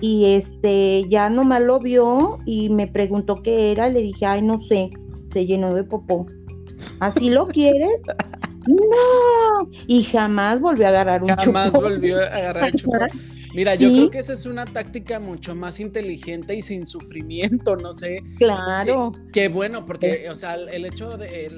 y 0.00 0.26
este 0.26 1.04
ya 1.08 1.28
nomás 1.30 1.62
lo 1.62 1.78
vio 1.78 2.38
y 2.44 2.68
me 2.68 2.86
preguntó 2.86 3.42
qué 3.42 3.72
era, 3.72 3.88
le 3.88 4.02
dije, 4.02 4.26
ay, 4.26 4.42
no 4.42 4.60
sé 4.60 4.90
se 5.28 5.46
llenó 5.46 5.74
de 5.74 5.84
popó. 5.84 6.26
¿Así 7.00 7.30
lo 7.30 7.46
quieres? 7.46 8.02
No. 8.66 9.70
Y 9.86 10.02
jamás 10.04 10.60
volvió 10.60 10.86
a 10.86 10.88
agarrar 10.90 11.22
un 11.22 11.30
Jamás 11.30 11.72
volvió 11.72 12.20
a 12.20 12.26
agarrar 12.26 12.68
el 12.68 12.74
chupón. 12.74 13.08
Mira, 13.54 13.74
yo 13.74 13.90
creo 13.90 14.10
que 14.10 14.18
esa 14.18 14.34
es 14.34 14.44
una 14.46 14.66
táctica 14.66 15.20
mucho 15.20 15.54
más 15.54 15.80
inteligente 15.80 16.54
y 16.54 16.62
sin 16.62 16.84
sufrimiento, 16.84 17.76
no 17.76 17.94
sé. 17.94 18.22
Claro. 18.36 19.12
Qué 19.32 19.48
bueno, 19.48 19.86
porque, 19.86 20.28
o 20.30 20.36
sea, 20.36 20.54
el 20.54 20.84
hecho 20.84 21.16
de. 21.16 21.50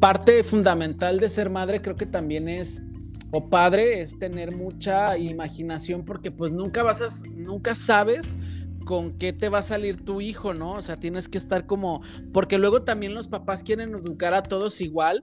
parte 0.00 0.42
fundamental 0.42 1.20
de 1.20 1.28
ser 1.28 1.50
madre, 1.50 1.82
creo 1.82 1.96
que 1.96 2.06
también 2.06 2.48
es. 2.48 2.82
O 3.30 3.50
padre 3.50 4.00
es 4.00 4.18
tener 4.18 4.54
mucha 4.54 5.18
imaginación 5.18 6.04
porque 6.04 6.30
pues 6.30 6.52
nunca 6.52 6.84
vas 6.84 7.02
a, 7.02 7.28
nunca 7.30 7.74
sabes 7.74 8.38
con 8.84 9.18
qué 9.18 9.32
te 9.32 9.48
va 9.48 9.58
a 9.58 9.62
salir 9.62 10.04
tu 10.04 10.20
hijo, 10.20 10.54
¿no? 10.54 10.72
O 10.72 10.82
sea, 10.82 10.96
tienes 10.96 11.28
que 11.28 11.38
estar 11.38 11.66
como, 11.66 12.02
porque 12.32 12.58
luego 12.58 12.82
también 12.82 13.14
los 13.14 13.28
papás 13.28 13.62
quieren 13.62 13.90
educar 13.94 14.34
a 14.34 14.42
todos 14.42 14.80
igual. 14.80 15.20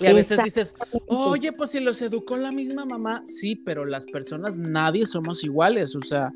Y 0.00 0.06
a 0.06 0.12
veces 0.12 0.42
dices, 0.44 0.74
oye, 1.06 1.52
pues 1.52 1.70
si 1.70 1.80
los 1.80 2.00
educó 2.02 2.36
la 2.36 2.52
misma 2.52 2.84
mamá, 2.84 3.22
sí, 3.26 3.56
pero 3.56 3.84
las 3.84 4.06
personas, 4.06 4.58
nadie 4.58 5.06
somos 5.06 5.42
iguales, 5.44 5.96
o 5.96 6.02
sea. 6.02 6.32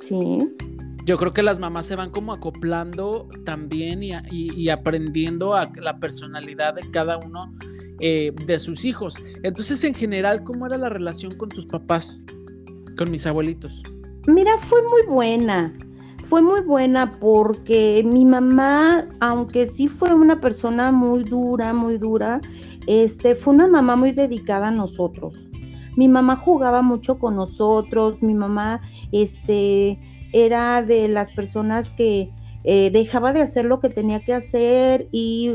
Sí. 0.00 0.38
Yo 1.04 1.18
creo 1.18 1.32
que 1.32 1.42
las 1.42 1.58
mamás 1.58 1.86
se 1.86 1.96
van 1.96 2.10
como 2.10 2.32
acoplando 2.32 3.28
también 3.44 4.02
y, 4.02 4.68
aprendiendo 4.70 5.54
a 5.54 5.70
la 5.76 5.98
personalidad 5.98 6.74
de 6.74 6.90
cada 6.90 7.18
uno 7.18 7.54
eh, 8.00 8.32
de 8.46 8.58
sus 8.58 8.86
hijos. 8.86 9.14
Entonces, 9.42 9.84
en 9.84 9.94
general, 9.94 10.42
¿cómo 10.44 10.66
era 10.66 10.78
la 10.78 10.88
relación 10.88 11.36
con 11.36 11.50
tus 11.50 11.66
papás, 11.66 12.22
con 12.96 13.10
mis 13.10 13.26
abuelitos? 13.26 13.82
Mira, 14.26 14.52
fue 14.58 14.80
muy 14.82 15.02
buena. 15.14 15.72
Fue 16.24 16.40
muy 16.40 16.62
buena 16.62 17.18
porque 17.20 18.02
mi 18.06 18.24
mamá, 18.24 19.06
aunque 19.20 19.66
sí 19.66 19.88
fue 19.88 20.14
una 20.14 20.40
persona 20.40 20.90
muy 20.90 21.24
dura, 21.24 21.74
muy 21.74 21.98
dura, 21.98 22.40
este, 22.86 23.34
fue 23.34 23.52
una 23.52 23.66
mamá 23.66 23.96
muy 23.96 24.12
dedicada 24.12 24.68
a 24.68 24.70
nosotros. 24.70 25.50
Mi 25.96 26.08
mamá 26.08 26.36
jugaba 26.36 26.80
mucho 26.80 27.18
con 27.18 27.36
nosotros, 27.36 28.22
mi 28.22 28.32
mamá, 28.32 28.80
este, 29.12 29.98
era 30.32 30.82
de 30.82 31.08
las 31.08 31.30
personas 31.30 31.90
que 31.90 32.30
eh, 32.64 32.90
dejaba 32.90 33.34
de 33.34 33.42
hacer 33.42 33.66
lo 33.66 33.80
que 33.80 33.90
tenía 33.90 34.24
que 34.24 34.32
hacer 34.32 35.06
y 35.12 35.52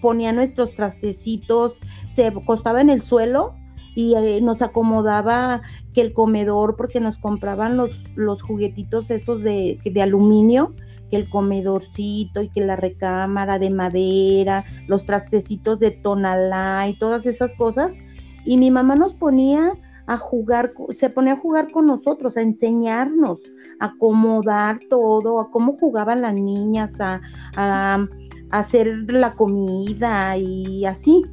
ponía 0.00 0.32
nuestros 0.32 0.76
trastecitos, 0.76 1.80
se 2.08 2.26
acostaba 2.26 2.80
en 2.80 2.90
el 2.90 3.02
suelo 3.02 3.56
y 3.96 4.14
eh, 4.14 4.40
nos 4.42 4.60
acomodaba 4.60 5.62
que 5.94 6.02
el 6.02 6.12
comedor, 6.12 6.76
porque 6.76 7.00
nos 7.00 7.18
compraban 7.18 7.78
los, 7.78 8.04
los 8.14 8.42
juguetitos 8.42 9.10
esos 9.10 9.42
de, 9.42 9.80
de 9.82 10.02
aluminio, 10.02 10.74
que 11.10 11.16
el 11.16 11.30
comedorcito 11.30 12.42
y 12.42 12.50
que 12.50 12.60
la 12.60 12.76
recámara 12.76 13.58
de 13.58 13.70
madera, 13.70 14.66
los 14.86 15.06
trastecitos 15.06 15.80
de 15.80 15.92
tonalá 15.92 16.86
y 16.88 16.98
todas 16.98 17.24
esas 17.24 17.54
cosas. 17.54 17.98
Y 18.44 18.58
mi 18.58 18.70
mamá 18.70 18.96
nos 18.96 19.14
ponía 19.14 19.72
a 20.06 20.18
jugar, 20.18 20.72
se 20.90 21.08
ponía 21.08 21.32
a 21.32 21.38
jugar 21.38 21.72
con 21.72 21.86
nosotros, 21.86 22.36
a 22.36 22.42
enseñarnos, 22.42 23.50
a 23.80 23.86
acomodar 23.86 24.78
todo, 24.90 25.40
a 25.40 25.50
cómo 25.50 25.72
jugaban 25.72 26.20
las 26.20 26.34
niñas, 26.34 27.00
a, 27.00 27.22
a 27.56 28.06
hacer 28.50 28.88
la 29.08 29.32
comida 29.34 30.36
y 30.36 30.84
así. 30.84 31.24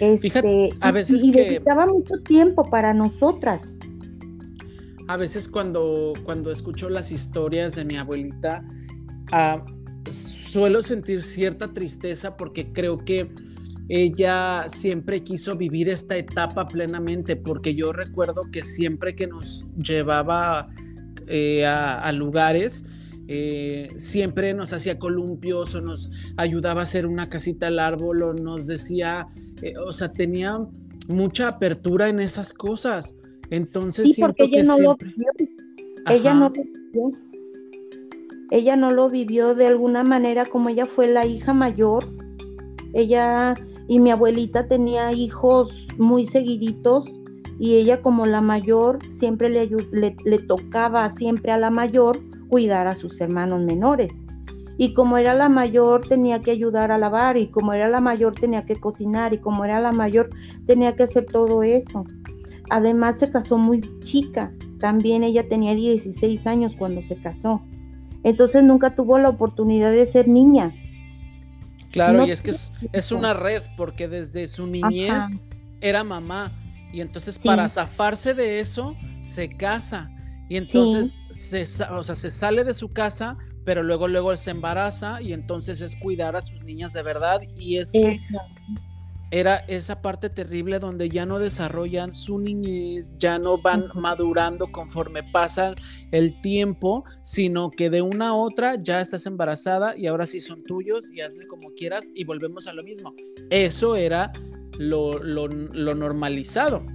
Este, 0.00 0.70
a 0.80 0.92
veces 0.92 1.22
y, 1.24 1.32
que... 1.32 1.62
mucho 1.90 2.14
tiempo 2.24 2.64
para 2.64 2.94
nosotras. 2.94 3.78
A 5.08 5.16
veces 5.16 5.48
cuando, 5.48 6.12
cuando 6.24 6.50
escucho 6.50 6.88
las 6.88 7.12
historias 7.12 7.74
de 7.74 7.84
mi 7.84 7.96
abuelita, 7.96 8.64
ah, 9.32 9.64
suelo 10.10 10.82
sentir 10.82 11.22
cierta 11.22 11.72
tristeza 11.72 12.36
porque 12.36 12.72
creo 12.72 12.98
que 12.98 13.30
ella 13.88 14.66
siempre 14.68 15.22
quiso 15.24 15.56
vivir 15.56 15.88
esta 15.88 16.16
etapa 16.16 16.68
plenamente, 16.68 17.36
porque 17.36 17.74
yo 17.74 17.92
recuerdo 17.92 18.42
que 18.52 18.62
siempre 18.62 19.14
que 19.14 19.26
nos 19.26 19.72
llevaba 19.76 20.68
eh, 21.26 21.64
a, 21.64 22.12
lugares, 22.12 22.84
eh, 23.28 23.90
siempre 23.96 24.54
nos 24.54 24.72
hacía 24.72 24.98
columpios 24.98 25.74
o 25.74 25.82
nos 25.82 26.10
ayudaba 26.38 26.80
a 26.80 26.84
hacer 26.84 27.06
una 27.06 27.28
casita 27.28 27.66
al 27.66 27.78
árbol 27.78 28.22
o 28.22 28.32
nos 28.32 28.66
decía, 28.66 29.26
eh, 29.60 29.74
o 29.76 29.92
sea, 29.92 30.12
tenía 30.12 30.58
mucha 31.08 31.48
apertura 31.48 32.08
en 32.08 32.20
esas 32.20 32.54
cosas. 32.54 33.16
Entonces 33.50 34.14
siento 34.14 34.48
que 34.50 34.62
no 34.62 34.76
siempre... 34.76 35.14
Ella 36.08 36.32
no 36.32 36.48
lo 36.48 36.50
vivió. 36.50 37.12
Ella 38.50 38.76
no 38.76 38.92
lo 38.92 39.10
vivió 39.10 39.54
de 39.54 39.66
alguna 39.66 40.04
manera 40.04 40.46
como 40.46 40.70
ella 40.70 40.86
fue 40.86 41.06
la 41.08 41.26
hija 41.26 41.52
mayor. 41.52 42.06
Ella 42.94 43.54
y 43.88 44.00
mi 44.00 44.10
abuelita 44.10 44.68
tenía 44.68 45.12
hijos 45.12 45.88
muy 45.98 46.24
seguiditos 46.24 47.06
y 47.58 47.76
ella 47.76 48.00
como 48.00 48.24
la 48.24 48.40
mayor 48.40 48.98
siempre 49.10 49.48
le, 49.50 49.68
le, 50.24 50.38
tocaba 50.38 51.10
siempre 51.10 51.52
a 51.52 51.58
la 51.58 51.70
mayor 51.70 52.20
cuidar 52.48 52.86
a 52.86 52.94
sus 52.94 53.20
hermanos 53.20 53.60
menores. 53.60 54.26
Y 54.76 54.94
como 54.94 55.18
era 55.18 55.34
la 55.34 55.48
mayor 55.48 56.06
tenía 56.06 56.40
que 56.40 56.52
ayudar 56.52 56.92
a 56.92 56.98
lavar 56.98 57.36
y 57.36 57.48
como 57.48 57.72
era 57.72 57.88
la 57.88 58.00
mayor 58.00 58.34
tenía 58.34 58.64
que 58.64 58.76
cocinar 58.76 59.34
y 59.34 59.38
como 59.38 59.64
era 59.64 59.80
la 59.80 59.92
mayor 59.92 60.30
tenía 60.66 60.94
que 60.94 61.02
hacer 61.02 61.26
todo 61.26 61.62
eso. 61.62 62.04
Además 62.70 63.18
se 63.18 63.30
casó 63.30 63.58
muy 63.58 63.80
chica, 64.00 64.52
también 64.78 65.24
ella 65.24 65.48
tenía 65.48 65.74
16 65.74 66.46
años 66.46 66.76
cuando 66.76 67.02
se 67.02 67.16
casó. 67.16 67.62
Entonces 68.22 68.62
nunca 68.62 68.94
tuvo 68.94 69.18
la 69.18 69.30
oportunidad 69.30 69.90
de 69.90 70.06
ser 70.06 70.28
niña. 70.28 70.74
Claro, 71.90 72.26
y 72.26 72.30
es 72.30 72.42
que 72.42 72.52
es, 72.92 73.12
una 73.12 73.34
red, 73.34 73.62
porque 73.76 74.08
desde 74.08 74.46
su 74.46 74.66
niñez 74.66 75.36
era 75.80 76.04
mamá. 76.04 76.52
Y 76.92 77.00
entonces 77.00 77.38
para 77.38 77.68
zafarse 77.68 78.34
de 78.34 78.60
eso, 78.60 78.94
se 79.20 79.48
casa. 79.48 80.10
Y 80.48 80.56
entonces 80.56 81.14
se, 81.32 81.84
o 81.84 82.02
sea, 82.02 82.14
se 82.14 82.30
sale 82.30 82.64
de 82.64 82.74
su 82.74 82.92
casa, 82.92 83.36
pero 83.64 83.82
luego, 83.82 84.08
luego 84.08 84.36
se 84.36 84.50
embaraza 84.50 85.20
y 85.20 85.32
entonces 85.32 85.82
es 85.82 85.96
cuidar 85.96 86.36
a 86.36 86.42
sus 86.42 86.62
niñas 86.64 86.92
de 86.94 87.02
verdad. 87.02 87.40
Y 87.56 87.76
es 87.76 87.92
que 87.92 88.16
era 89.30 89.56
esa 89.68 90.00
parte 90.00 90.30
terrible 90.30 90.78
donde 90.78 91.10
ya 91.10 91.26
no 91.26 91.38
desarrollan 91.38 92.14
su 92.14 92.38
niñez, 92.38 93.14
ya 93.18 93.38
no 93.38 93.60
van 93.60 93.88
madurando 93.94 94.72
conforme 94.72 95.22
pasa 95.22 95.74
el 96.12 96.40
tiempo, 96.40 97.04
sino 97.22 97.70
que 97.70 97.90
de 97.90 98.00
una 98.00 98.28
a 98.28 98.34
otra 98.34 98.76
ya 98.82 99.00
estás 99.00 99.26
embarazada 99.26 99.96
y 99.96 100.06
ahora 100.06 100.26
sí 100.26 100.40
son 100.40 100.64
tuyos 100.64 101.12
y 101.12 101.20
hazle 101.20 101.46
como 101.46 101.72
quieras 101.74 102.10
y 102.14 102.24
volvemos 102.24 102.66
a 102.68 102.72
lo 102.72 102.82
mismo. 102.82 103.14
Eso 103.50 103.96
era 103.96 104.32
lo, 104.78 105.18
lo, 105.22 105.46
lo 105.46 105.94
normalizado. 105.94 106.86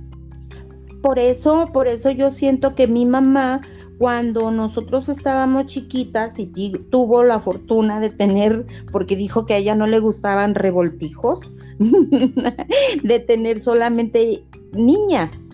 Por 1.03 1.19
eso, 1.19 1.69
por 1.73 1.87
eso 1.87 2.11
yo 2.11 2.31
siento 2.31 2.75
que 2.75 2.87
mi 2.87 3.05
mamá 3.05 3.59
cuando 3.97 4.51
nosotros 4.51 5.09
estábamos 5.09 5.65
chiquitas 5.65 6.39
y 6.39 6.47
tuvo 6.89 7.23
la 7.25 7.41
fortuna 7.41 7.99
de 7.99 8.09
tener, 8.09 8.65
porque 8.89 9.17
dijo 9.17 9.45
que 9.45 9.53
a 9.53 9.57
ella 9.57 9.75
no 9.75 9.85
le 9.85 9.99
gustaban 9.99 10.55
revoltijos, 10.55 11.51
de 13.03 13.19
tener 13.19 13.59
solamente 13.59 14.45
niñas. 14.71 15.49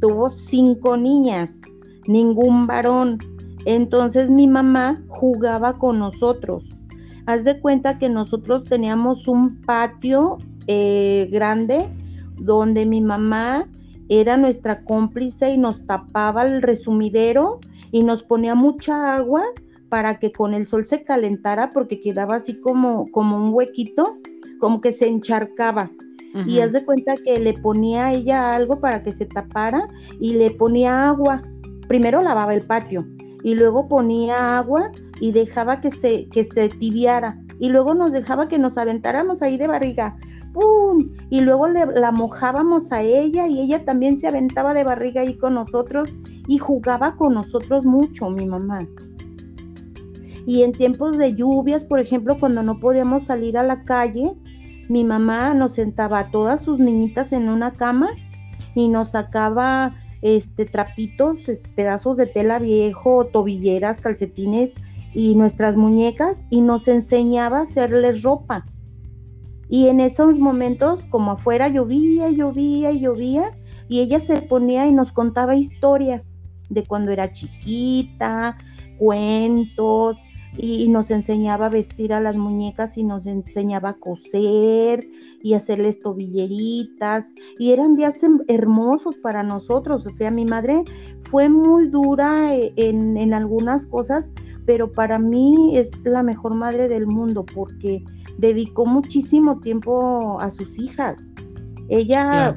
Tuvo 0.00 0.30
cinco 0.30 0.96
niñas, 0.96 1.62
ningún 2.06 2.68
varón. 2.68 3.18
Entonces 3.64 4.30
mi 4.30 4.46
mamá 4.46 5.02
jugaba 5.08 5.80
con 5.80 5.98
nosotros. 5.98 6.78
Haz 7.26 7.42
de 7.42 7.58
cuenta 7.60 7.98
que 7.98 8.08
nosotros 8.08 8.64
teníamos 8.64 9.26
un 9.26 9.60
patio 9.62 10.38
eh, 10.68 11.28
grande 11.32 11.88
donde 12.36 12.86
mi 12.86 13.00
mamá 13.00 13.68
era 14.20 14.36
nuestra 14.36 14.84
cómplice 14.84 15.50
y 15.50 15.58
nos 15.58 15.86
tapaba 15.86 16.42
el 16.42 16.60
resumidero 16.60 17.60
y 17.92 18.02
nos 18.02 18.22
ponía 18.22 18.54
mucha 18.54 19.14
agua 19.14 19.42
para 19.88 20.18
que 20.18 20.32
con 20.32 20.52
el 20.54 20.66
sol 20.66 20.84
se 20.84 21.02
calentara 21.02 21.70
porque 21.70 22.00
quedaba 22.00 22.36
así 22.36 22.60
como, 22.60 23.06
como 23.12 23.36
un 23.36 23.54
huequito, 23.54 24.18
como 24.60 24.80
que 24.80 24.92
se 24.92 25.08
encharcaba. 25.08 25.90
Y 26.46 26.60
haz 26.60 26.72
de 26.72 26.82
cuenta 26.82 27.12
que 27.22 27.38
le 27.38 27.52
ponía 27.52 28.06
a 28.06 28.14
ella 28.14 28.56
algo 28.56 28.80
para 28.80 29.02
que 29.02 29.12
se 29.12 29.26
tapara 29.26 29.86
y 30.18 30.32
le 30.32 30.50
ponía 30.50 31.10
agua. 31.10 31.42
Primero 31.88 32.22
lavaba 32.22 32.54
el 32.54 32.62
patio 32.66 33.06
y 33.42 33.54
luego 33.54 33.86
ponía 33.86 34.56
agua 34.56 34.90
y 35.20 35.32
dejaba 35.32 35.82
que 35.82 35.90
se, 35.90 36.26
que 36.28 36.44
se 36.44 36.70
tibiara. 36.70 37.38
Y 37.58 37.68
luego 37.68 37.92
nos 37.92 38.12
dejaba 38.12 38.48
que 38.48 38.58
nos 38.58 38.78
aventáramos 38.78 39.42
ahí 39.42 39.58
de 39.58 39.66
barriga. 39.66 40.16
¡Pum! 40.52 41.10
Y 41.30 41.40
luego 41.40 41.68
la 41.68 42.10
mojábamos 42.10 42.92
a 42.92 43.02
ella 43.02 43.48
y 43.48 43.60
ella 43.60 43.84
también 43.84 44.18
se 44.18 44.28
aventaba 44.28 44.74
de 44.74 44.84
barriga 44.84 45.22
ahí 45.22 45.36
con 45.36 45.54
nosotros 45.54 46.18
y 46.46 46.58
jugaba 46.58 47.16
con 47.16 47.34
nosotros 47.34 47.86
mucho, 47.86 48.28
mi 48.30 48.46
mamá. 48.46 48.86
Y 50.46 50.62
en 50.62 50.72
tiempos 50.72 51.18
de 51.18 51.34
lluvias, 51.34 51.84
por 51.84 52.00
ejemplo, 52.00 52.38
cuando 52.38 52.62
no 52.62 52.80
podíamos 52.80 53.24
salir 53.24 53.56
a 53.56 53.62
la 53.62 53.84
calle, 53.84 54.32
mi 54.88 55.04
mamá 55.04 55.54
nos 55.54 55.74
sentaba 55.74 56.18
a 56.18 56.30
todas 56.30 56.62
sus 56.62 56.78
niñitas 56.78 57.32
en 57.32 57.48
una 57.48 57.72
cama 57.72 58.10
y 58.74 58.88
nos 58.88 59.12
sacaba 59.12 59.94
este 60.22 60.66
trapitos, 60.66 61.46
pedazos 61.74 62.16
de 62.16 62.26
tela 62.26 62.58
viejo, 62.58 63.26
tobilleras, 63.26 64.00
calcetines 64.00 64.74
y 65.14 65.34
nuestras 65.34 65.76
muñecas 65.76 66.46
y 66.50 66.60
nos 66.60 66.88
enseñaba 66.88 67.58
a 67.58 67.62
hacerles 67.62 68.22
ropa. 68.22 68.66
Y 69.72 69.88
en 69.88 70.00
esos 70.00 70.38
momentos, 70.38 71.06
como 71.06 71.30
afuera 71.30 71.66
llovía, 71.66 72.28
llovía, 72.28 72.92
llovía, 72.92 73.56
y 73.88 74.00
ella 74.00 74.20
se 74.20 74.42
ponía 74.42 74.86
y 74.86 74.92
nos 74.92 75.14
contaba 75.14 75.56
historias 75.56 76.38
de 76.68 76.84
cuando 76.84 77.10
era 77.10 77.32
chiquita, 77.32 78.58
cuentos, 78.98 80.26
y, 80.56 80.88
nos 80.88 81.10
enseñaba 81.10 81.66
a 81.66 81.70
vestir 81.70 82.12
a 82.12 82.20
las 82.20 82.36
muñecas 82.36 82.98
y 82.98 83.04
nos 83.04 83.26
enseñaba 83.26 83.90
a 83.90 83.94
coser 83.94 85.08
y 85.42 85.54
hacerles 85.54 86.00
tobilleritas 86.00 87.34
y 87.58 87.72
eran 87.72 87.94
días 87.94 88.20
hermosos 88.48 89.16
para 89.18 89.42
nosotros, 89.42 90.06
o 90.06 90.10
sea, 90.10 90.30
mi 90.30 90.44
madre 90.44 90.82
fue 91.20 91.48
muy 91.48 91.88
dura 91.88 92.54
eh, 92.54 92.72
en, 92.76 93.16
en 93.16 93.34
algunas 93.34 93.86
cosas, 93.86 94.32
pero 94.66 94.90
para 94.92 95.18
mí 95.18 95.76
es 95.76 96.04
la 96.04 96.22
mejor 96.22 96.54
madre 96.54 96.88
del 96.88 97.06
mundo 97.06 97.44
porque 97.54 98.04
dedicó 98.38 98.86
muchísimo 98.86 99.60
tiempo 99.60 100.38
a 100.40 100.50
sus 100.50 100.78
hijas. 100.78 101.32
Ella 101.88 102.54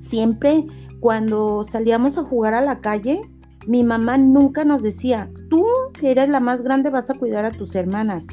siempre 0.00 0.66
cuando 1.00 1.64
salíamos 1.64 2.16
a 2.16 2.22
jugar 2.22 2.54
a 2.54 2.60
la 2.60 2.80
calle, 2.80 3.20
mi 3.66 3.84
mamá 3.84 4.18
nunca 4.18 4.64
nos 4.64 4.82
decía, 4.82 5.30
tú 5.48 5.64
que 5.98 6.10
eres 6.10 6.28
la 6.28 6.40
más 6.40 6.62
grande 6.62 6.90
vas 6.90 7.10
a 7.10 7.14
cuidar 7.14 7.44
a 7.44 7.52
tus 7.52 7.74
hermanas. 7.74 8.26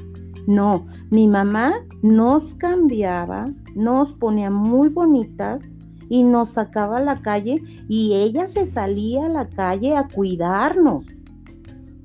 No, 0.47 0.87
mi 1.11 1.27
mamá 1.27 1.73
nos 2.01 2.53
cambiaba, 2.55 3.47
nos 3.75 4.13
ponía 4.13 4.49
muy 4.49 4.89
bonitas 4.89 5.75
y 6.09 6.23
nos 6.23 6.49
sacaba 6.49 6.97
a 6.97 7.03
la 7.03 7.17
calle 7.17 7.61
y 7.87 8.15
ella 8.15 8.47
se 8.47 8.65
salía 8.65 9.27
a 9.27 9.29
la 9.29 9.47
calle 9.47 9.95
a 9.95 10.07
cuidarnos, 10.07 11.05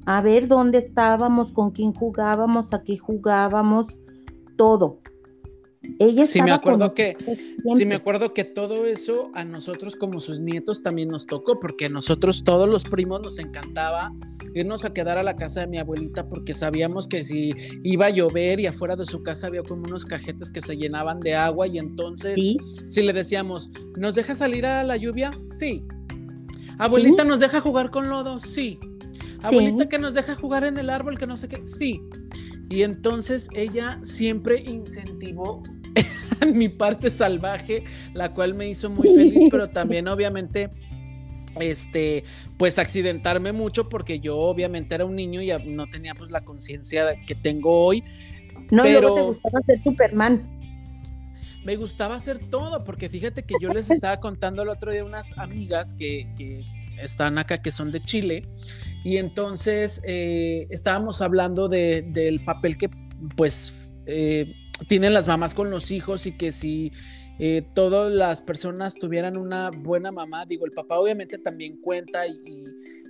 a 0.05 0.21
ver 0.21 0.47
dónde 0.47 0.79
estábamos, 0.79 1.53
con 1.53 1.71
quién 1.71 1.95
jugábamos, 1.95 2.75
a 2.75 2.83
qué 2.83 2.99
jugábamos, 2.99 3.99
todo. 4.57 4.99
Ella 5.99 6.27
sí 6.27 6.43
me 6.43 6.51
acuerdo 6.51 6.95
que 6.95 7.17
sí 7.77 7.87
me 7.87 7.95
acuerdo 7.95 8.35
que 8.35 8.45
todo 8.45 8.87
eso 8.87 9.31
a 9.35 9.45
nosotros 9.45 9.97
como 9.97 10.21
sus 10.21 10.41
nietos 10.41 10.83
también 10.83 11.09
nos 11.09 11.27
tocó 11.27 11.61
porque 11.61 11.87
a 11.87 11.89
nosotros 11.89 12.45
todos 12.45 12.69
los 12.69 12.85
primos 12.85 13.21
nos 13.21 13.39
encantaba 13.39 14.13
irnos 14.55 14.85
a 14.85 14.93
quedar 14.93 15.19
a 15.19 15.23
la 15.23 15.37
casa 15.37 15.61
de 15.61 15.67
mi 15.67 15.79
abuelita 15.79 16.29
porque 16.29 16.55
sabíamos 16.55 17.09
que 17.09 17.25
si 17.25 17.55
iba 17.83 18.07
a 18.07 18.11
llover 18.11 18.61
y 18.61 18.67
afuera 18.67 18.97
de 18.97 19.07
su 19.07 19.23
casa 19.23 19.47
había 19.47 19.63
como 19.63 19.85
unos 19.85 20.05
cajetes 20.05 20.51
que 20.51 20.61
se 20.61 20.77
llenaban 20.77 21.21
de 21.21 21.35
agua 21.35 21.67
y 21.67 21.79
entonces 21.79 22.39
si 22.85 23.03
le 23.03 23.13
decíamos, 23.13 23.71
¿nos 23.97 24.15
deja 24.15 24.35
salir 24.35 24.67
a 24.67 24.85
la 24.85 24.97
lluvia? 24.97 25.31
Sí. 25.47 25.85
Abuelita, 26.79 27.25
¿nos 27.25 27.41
deja 27.41 27.61
jugar 27.61 27.91
con 27.91 28.09
lodo? 28.09 28.41
Sí. 28.41 28.79
Abuelita, 29.43 29.89
que 29.89 29.99
nos 29.99 30.15
deja 30.15 30.35
jugar 30.35 30.65
en 30.65 30.79
el 30.79 30.91
árbol, 30.91 31.19
que 31.19 31.27
no 31.27 31.37
sé 31.37 31.49
qué. 31.49 31.67
Sí. 31.67 32.01
Y 32.71 32.83
entonces 32.83 33.49
ella 33.55 33.99
siempre 34.03 34.61
incentivó 34.61 35.63
mi 36.53 36.69
parte 36.69 37.11
salvaje, 37.11 37.85
la 38.15 38.33
cual 38.33 38.55
me 38.55 38.69
hizo 38.69 38.91
muy 38.91 39.09
feliz, 39.09 39.45
pero 39.51 39.69
también 39.69 40.09
obviamente 40.09 40.71
este, 41.61 42.25
pues 42.57 42.79
accidentarme 42.79 43.53
mucho 43.53 43.89
porque 43.89 44.21
yo 44.21 44.37
obviamente 44.39 44.95
era 44.95 45.05
un 45.05 45.15
niño 45.15 45.41
y 45.41 45.53
no 45.67 45.87
tenía 45.87 46.15
pues 46.15 46.31
la 46.31 46.43
conciencia 46.43 47.05
que 47.27 47.35
tengo 47.35 47.85
hoy. 47.85 48.03
No, 48.71 48.83
pero 48.83 49.01
luego 49.01 49.15
te 49.15 49.23
gustaba 49.23 49.63
ser 49.63 49.79
Superman. 49.79 50.51
Me 51.65 51.77
gustaba 51.77 52.17
hacer 52.17 52.39
todo, 52.51 52.85
porque 52.85 53.09
fíjate 53.09 53.43
que 53.43 53.55
yo 53.61 53.71
les 53.71 53.91
estaba 53.91 54.19
contando 54.21 54.63
el 54.63 54.69
otro 54.69 54.93
día 54.93 55.05
unas 55.05 55.37
amigas 55.39 55.95
que, 55.95 56.29
que 56.37 56.65
están 57.01 57.39
acá, 57.39 57.59
que 57.59 57.73
son 57.73 57.91
de 57.91 58.01
Chile, 58.01 58.49
y 59.05 59.19
entonces 59.19 60.01
eh, 60.05 60.67
estábamos 60.71 61.23
hablando 61.23 61.69
de, 61.69 62.03
del 62.03 62.45
papel 62.45 62.79
que 62.79 62.91
pues 63.37 63.95
eh, 64.07 64.55
tienen 64.89 65.15
las 65.15 65.29
mamás 65.29 65.55
con 65.55 65.71
los 65.71 65.91
hijos 65.91 66.27
y 66.27 66.33
que 66.33 66.53
si 66.53 66.93
eh, 67.39 67.67
todas 67.75 68.13
las 68.13 68.43
personas 68.43 68.95
tuvieran 68.95 69.37
una 69.37 69.71
buena 69.71 70.13
mamá, 70.13 70.47
digo, 70.47 70.67
el 70.67 70.73
papá 70.73 70.99
obviamente 70.99 71.39
también 71.39 71.81
cuenta 71.81 72.27
y, 72.27 72.39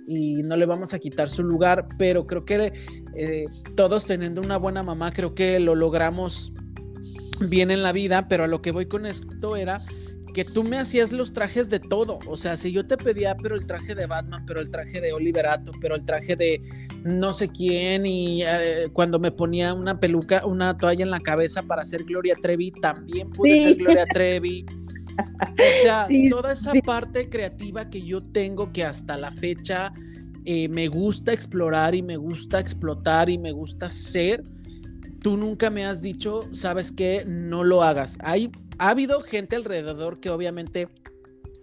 no 0.07 0.55
le 0.55 0.67
vamos 0.67 0.93
a 0.93 0.99
quitar 0.99 1.31
su 1.31 1.43
lugar, 1.43 1.87
pero 1.97 2.27
creo 2.27 2.45
que 2.45 2.73
eh, 3.15 3.45
todos 3.75 4.05
teniendo 4.05 4.39
una 4.39 4.57
buena 4.57 4.83
mamá, 4.83 5.11
creo 5.11 5.33
que 5.33 5.59
lo 5.59 5.73
logramos 5.73 6.53
bien 7.39 7.71
en 7.71 7.81
la 7.81 7.91
vida, 7.91 8.27
pero 8.27 8.43
a 8.43 8.47
lo 8.47 8.61
que 8.61 8.71
voy 8.71 8.85
con 8.85 9.07
esto 9.07 9.55
era 9.55 9.81
que 10.35 10.43
tú 10.43 10.65
me 10.65 10.77
hacías 10.77 11.13
los 11.13 11.31
trajes 11.31 11.69
de 11.69 11.79
todo. 11.79 12.19
O 12.27 12.35
sea, 12.35 12.57
si 12.57 12.73
yo 12.73 12.85
te 12.85 12.97
pedía, 12.97 13.37
pero 13.37 13.55
el 13.55 13.65
traje 13.65 13.95
de 13.95 14.05
Batman, 14.05 14.43
pero 14.45 14.59
el 14.59 14.69
traje 14.69 14.99
de 14.99 15.13
Oliverato, 15.13 15.71
pero 15.79 15.95
el 15.95 16.03
traje 16.03 16.35
de 16.35 16.61
no 17.05 17.31
sé 17.31 17.47
quién, 17.47 18.05
y 18.05 18.43
eh, 18.43 18.89
cuando 18.91 19.17
me 19.17 19.31
ponía 19.31 19.73
una 19.73 19.97
peluca, 19.97 20.45
una 20.45 20.77
toalla 20.77 21.05
en 21.05 21.11
la 21.11 21.21
cabeza 21.21 21.63
para 21.63 21.83
hacer 21.83 22.03
Gloria 22.03 22.35
Trevi, 22.35 22.71
también 22.71 23.29
pude 23.29 23.63
ser 23.63 23.75
Gloria 23.77 24.05
Trevi. 24.07 24.65
O 25.17 25.83
sea, 25.83 26.05
toda 26.29 26.51
esa 26.51 26.73
parte 26.85 27.29
creativa 27.29 27.89
que 27.89 28.01
yo 28.01 28.21
tengo 28.21 28.73
que 28.73 28.83
hasta 28.83 29.15
la 29.15 29.31
fecha 29.31 29.93
eh, 30.43 30.67
me 30.67 30.89
gusta 30.89 31.31
explorar 31.31 31.95
y 31.95 32.03
me 32.03 32.17
gusta 32.17 32.59
explotar 32.59 33.29
y 33.29 33.37
me 33.37 33.53
gusta 33.53 33.89
ser, 33.89 34.43
tú 35.25 35.37
nunca 35.37 35.71
me 35.71 35.87
has 35.87 36.03
dicho, 36.03 36.47
sabes 36.51 36.91
qué, 36.91 37.25
no 37.25 37.63
lo 37.63 37.81
hagas. 37.81 38.19
Hay 38.21 38.51
ha 38.77 38.89
habido 38.89 39.23
gente 39.23 39.55
alrededor 39.55 40.19
que 40.19 40.29
obviamente 40.29 40.87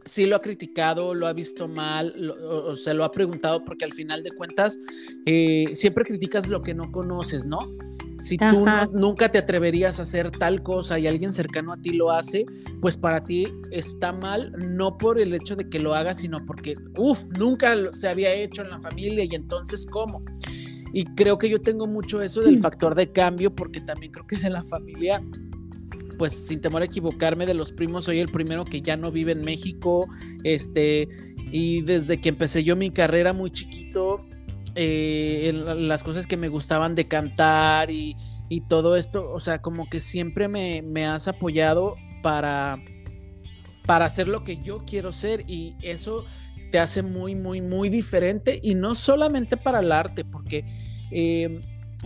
sí 0.04 0.26
lo 0.26 0.34
ha 0.34 0.42
criticado, 0.42 1.14
lo 1.14 1.28
ha 1.28 1.32
visto 1.32 1.68
mal, 1.68 2.34
o, 2.44 2.74
se 2.74 2.92
lo 2.92 3.04
ha 3.04 3.12
preguntado, 3.12 3.64
porque 3.64 3.84
al 3.84 3.92
final 3.92 4.24
de 4.24 4.32
cuentas 4.32 4.80
eh, 5.26 5.66
siempre 5.74 6.04
criticas 6.04 6.48
lo 6.48 6.60
que 6.60 6.74
no 6.74 6.90
conoces, 6.90 7.46
¿no? 7.46 7.70
Si 8.18 8.36
tú 8.36 8.66
nunca 8.92 9.30
te 9.30 9.38
atreverías 9.38 10.00
a 10.00 10.02
hacer 10.02 10.32
tal 10.32 10.64
cosa 10.64 10.98
y 10.98 11.06
alguien 11.06 11.32
cercano 11.32 11.72
a 11.72 11.76
ti 11.76 11.92
lo 11.92 12.10
hace, 12.10 12.44
pues 12.80 12.96
para 12.96 13.22
ti 13.22 13.46
está 13.70 14.12
mal, 14.12 14.52
no 14.58 14.98
por 14.98 15.20
el 15.20 15.34
hecho 15.34 15.54
de 15.54 15.68
que 15.68 15.78
lo 15.78 15.94
hagas, 15.94 16.18
sino 16.18 16.44
porque, 16.46 16.74
uff, 16.98 17.26
nunca 17.38 17.76
se 17.92 18.08
había 18.08 18.34
hecho 18.34 18.62
en 18.62 18.70
la 18.70 18.80
familia 18.80 19.22
y 19.22 19.34
entonces, 19.36 19.86
¿cómo? 19.86 20.24
Y 20.92 21.04
creo 21.14 21.38
que 21.38 21.48
yo 21.48 21.60
tengo 21.60 21.86
mucho 21.86 22.20
eso 22.20 22.42
del 22.42 22.58
factor 22.58 22.94
de 22.94 23.12
cambio, 23.12 23.54
porque 23.54 23.80
también 23.80 24.12
creo 24.12 24.26
que 24.26 24.36
de 24.36 24.50
la 24.50 24.62
familia 24.62 25.22
pues 26.18 26.46
sin 26.46 26.60
temor 26.60 26.82
a 26.82 26.84
equivocarme, 26.84 27.46
de 27.46 27.54
los 27.54 27.72
primos 27.72 28.04
soy 28.04 28.20
el 28.20 28.28
primero 28.28 28.64
que 28.64 28.80
ya 28.80 28.96
no 28.96 29.10
vive 29.10 29.32
en 29.32 29.40
México, 29.40 30.06
este, 30.44 31.08
y 31.50 31.80
desde 31.82 32.20
que 32.20 32.28
empecé 32.28 32.62
yo 32.62 32.76
mi 32.76 32.90
carrera 32.90 33.32
muy 33.32 33.50
chiquito, 33.50 34.24
eh, 34.74 35.52
las 35.76 36.04
cosas 36.04 36.26
que 36.26 36.36
me 36.36 36.48
gustaban 36.48 36.94
de 36.94 37.08
cantar 37.08 37.90
y, 37.90 38.16
todo 38.68 38.96
esto, 38.96 39.32
o 39.32 39.40
sea, 39.40 39.62
como 39.62 39.88
que 39.88 39.98
siempre 39.98 40.46
me, 40.46 40.82
me, 40.82 41.06
has 41.06 41.26
apoyado 41.26 41.96
para, 42.22 42.78
para 43.86 44.04
hacer 44.04 44.28
lo 44.28 44.44
que 44.44 44.58
yo 44.58 44.84
quiero 44.86 45.10
ser 45.10 45.44
y 45.48 45.74
eso 45.80 46.26
te 46.72 46.80
hace 46.80 47.02
muy, 47.02 47.36
muy, 47.36 47.60
muy 47.60 47.88
diferente 47.88 48.58
y 48.60 48.74
no 48.74 48.96
solamente 48.96 49.56
para 49.56 49.78
el 49.78 49.92
arte, 49.92 50.24
porque 50.24 50.64
eh, 51.12 51.60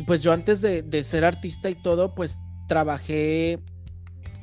pues 0.07 0.21
yo 0.21 0.33
antes 0.33 0.61
de, 0.61 0.83
de, 0.83 1.05
ser 1.05 1.25
artista 1.25 1.71
y 1.71 1.77
todo, 1.77 2.15
pues 2.15 2.39
trabajé 2.69 3.61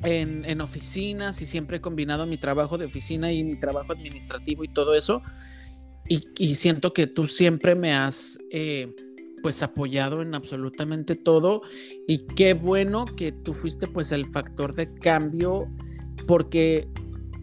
en, 0.03 0.61
oficinas 0.61 1.41
y 1.41 1.45
siempre 1.45 1.77
he 1.77 1.81
combinado 1.81 2.25
mi 2.25 2.37
trabajo 2.37 2.77
de 2.77 2.85
oficina 2.85 3.31
y 3.31 3.43
mi 3.43 3.59
trabajo 3.59 3.91
administrativo 3.93 4.63
y 4.63 4.67
todo 4.67 4.95
eso. 4.95 5.21
Y, 6.07 6.55
siento 6.55 6.93
que 6.93 7.07
tú 7.07 7.27
siempre 7.27 7.75
me 7.75 7.93
has 7.93 8.37
eh, 8.51 8.93
pues 9.41 9.63
apoyado 9.63 10.21
en 10.21 10.35
absolutamente 10.35 11.15
todo 11.15 11.61
y 12.07 12.25
qué 12.35 12.53
bueno 12.53 13.05
que 13.05 13.31
tú 13.31 13.53
fuiste 13.53 13.87
pues 13.87 14.11
el 14.11 14.25
factor 14.25 14.75
de 14.75 14.93
cambio 14.93 15.69
porque 16.27 16.89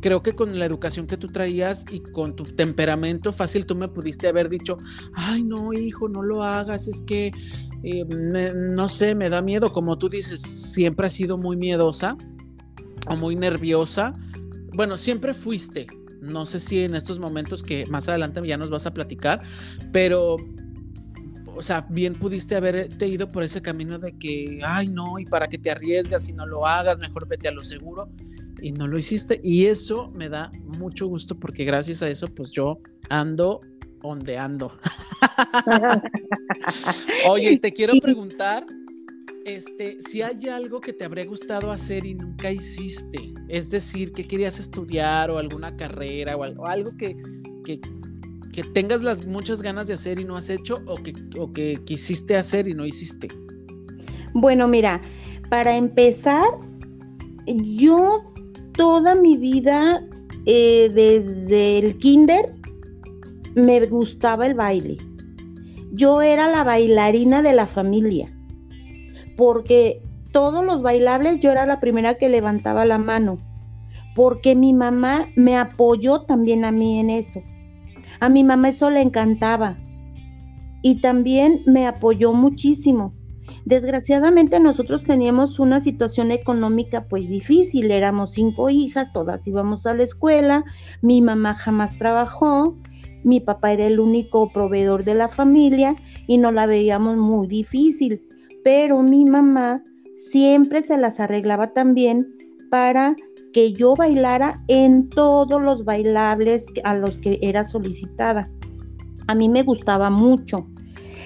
creo 0.00 0.22
que 0.22 0.34
con 0.34 0.58
la 0.58 0.64
educación 0.64 1.06
que 1.06 1.16
tú 1.16 1.28
traías 1.28 1.84
y 1.90 2.00
con 2.00 2.34
tu 2.36 2.44
temperamento 2.44 3.32
fácil 3.32 3.66
tú 3.66 3.74
me 3.74 3.88
pudiste 3.88 4.28
haber 4.28 4.48
dicho, 4.48 4.78
ay 5.14 5.42
no 5.42 5.72
hijo, 5.72 6.08
no 6.08 6.22
lo 6.22 6.42
hagas, 6.42 6.88
es 6.88 7.02
que 7.02 7.30
eh, 7.82 8.04
no 8.04 8.88
sé, 8.88 9.14
me 9.14 9.30
da 9.30 9.42
miedo, 9.42 9.72
como 9.72 9.96
tú 9.98 10.08
dices, 10.08 10.40
siempre 10.40 11.06
has 11.06 11.12
sido 11.12 11.38
muy 11.38 11.56
miedosa 11.56 12.16
o 13.08 13.16
muy 13.16 13.36
nerviosa. 13.36 14.14
Bueno, 14.74 14.96
siempre 14.96 15.34
fuiste. 15.34 15.86
No 16.20 16.44
sé 16.44 16.60
si 16.60 16.80
en 16.80 16.94
estos 16.94 17.18
momentos 17.18 17.62
que 17.62 17.86
más 17.86 18.08
adelante 18.08 18.46
ya 18.46 18.58
nos 18.58 18.70
vas 18.70 18.86
a 18.86 18.92
platicar, 18.92 19.42
pero 19.92 20.36
o 21.60 21.62
sea, 21.62 21.86
bien 21.90 22.14
pudiste 22.14 22.56
haberte 22.56 23.06
ido 23.06 23.30
por 23.30 23.42
ese 23.42 23.60
camino 23.60 23.98
de 23.98 24.16
que, 24.16 24.60
ay, 24.64 24.88
no, 24.88 25.18
y 25.18 25.26
para 25.26 25.46
que 25.46 25.58
te 25.58 25.70
arriesgas 25.70 26.26
y 26.30 26.32
no 26.32 26.46
lo 26.46 26.66
hagas, 26.66 26.98
mejor 26.98 27.28
vete 27.28 27.48
a 27.48 27.52
lo 27.52 27.60
seguro. 27.60 28.08
Y 28.62 28.72
no 28.72 28.86
lo 28.86 28.96
hiciste. 28.96 29.42
Y 29.44 29.66
eso 29.66 30.10
me 30.16 30.30
da 30.30 30.50
mucho 30.64 31.06
gusto 31.06 31.38
porque 31.38 31.66
gracias 31.66 32.02
a 32.02 32.08
eso, 32.08 32.28
pues 32.28 32.50
yo 32.50 32.78
ando 33.10 33.60
donde 34.02 34.38
ando. 34.38 34.72
Oye, 37.28 37.58
te 37.58 37.72
quiero 37.72 37.92
preguntar 38.00 38.64
este, 39.44 39.98
si 40.00 40.22
hay 40.22 40.48
algo 40.48 40.80
que 40.80 40.94
te 40.94 41.04
habría 41.04 41.26
gustado 41.26 41.72
hacer 41.72 42.06
y 42.06 42.14
nunca 42.14 42.50
hiciste, 42.50 43.34
es 43.48 43.68
decir, 43.68 44.12
que 44.12 44.26
querías 44.26 44.58
estudiar 44.58 45.30
o 45.30 45.36
alguna 45.36 45.76
carrera 45.76 46.38
o 46.38 46.66
algo, 46.66 46.96
que, 46.96 47.16
que, 48.52 48.62
tengas 48.62 49.02
las 49.02 49.26
muchas 49.26 49.62
ganas 49.62 49.88
de 49.88 49.94
hacer 49.94 50.20
y 50.20 50.24
no 50.24 50.36
has 50.36 50.50
hecho 50.50 50.82
o 50.86 50.96
que, 50.96 51.14
o 51.38 51.52
que 51.52 51.80
quisiste 51.84 52.36
hacer 52.36 52.68
y 52.68 52.74
no 52.74 52.84
hiciste. 52.84 53.28
Bueno, 54.34 54.68
mira, 54.68 55.00
para 55.48 55.76
empezar, 55.76 56.44
yo 57.46 58.22
toda 58.76 59.14
mi 59.14 59.36
vida, 59.36 60.06
eh, 60.46 60.90
desde 60.94 61.78
el 61.78 61.98
kinder, 61.98 62.54
me 63.54 63.84
gustaba 63.86 64.46
el 64.46 64.54
baile. 64.54 64.96
Yo 65.92 66.22
era 66.22 66.48
la 66.48 66.62
bailarina 66.62 67.42
de 67.42 67.52
la 67.52 67.66
familia 67.66 68.32
porque 69.40 70.02
todos 70.32 70.62
los 70.62 70.82
bailables 70.82 71.40
yo 71.40 71.50
era 71.50 71.64
la 71.64 71.80
primera 71.80 72.18
que 72.18 72.28
levantaba 72.28 72.84
la 72.84 72.98
mano, 72.98 73.38
porque 74.14 74.54
mi 74.54 74.74
mamá 74.74 75.28
me 75.34 75.56
apoyó 75.56 76.20
también 76.20 76.66
a 76.66 76.70
mí 76.70 77.00
en 77.00 77.08
eso. 77.08 77.40
A 78.20 78.28
mi 78.28 78.44
mamá 78.44 78.68
eso 78.68 78.90
le 78.90 79.02
encantaba. 79.02 79.78
Y 80.82 81.00
también 81.00 81.62
me 81.66 81.86
apoyó 81.86 82.32
muchísimo. 82.32 83.14
Desgraciadamente 83.64 84.58
nosotros 84.58 85.04
teníamos 85.04 85.58
una 85.58 85.80
situación 85.80 86.30
económica 86.30 87.06
pues 87.08 87.28
difícil, 87.28 87.90
éramos 87.90 88.32
cinco 88.32 88.70
hijas, 88.70 89.12
todas 89.12 89.46
íbamos 89.46 89.86
a 89.86 89.94
la 89.94 90.02
escuela, 90.02 90.64
mi 91.02 91.20
mamá 91.20 91.54
jamás 91.54 91.98
trabajó, 91.98 92.76
mi 93.22 93.40
papá 93.40 93.72
era 93.72 93.86
el 93.86 94.00
único 94.00 94.50
proveedor 94.52 95.04
de 95.04 95.14
la 95.14 95.28
familia 95.28 95.96
y 96.26 96.38
no 96.38 96.52
la 96.52 96.66
veíamos 96.66 97.16
muy 97.16 97.46
difícil. 97.46 98.26
Pero 98.64 99.02
mi 99.02 99.24
mamá 99.24 99.82
siempre 100.14 100.82
se 100.82 100.96
las 100.96 101.20
arreglaba 101.20 101.72
también 101.72 102.34
para 102.70 103.14
que 103.52 103.72
yo 103.72 103.94
bailara 103.94 104.62
en 104.68 105.08
todos 105.08 105.60
los 105.60 105.84
bailables 105.84 106.72
a 106.84 106.94
los 106.94 107.18
que 107.18 107.38
era 107.42 107.64
solicitada. 107.64 108.50
A 109.26 109.34
mí 109.34 109.48
me 109.48 109.62
gustaba 109.62 110.10
mucho. 110.10 110.66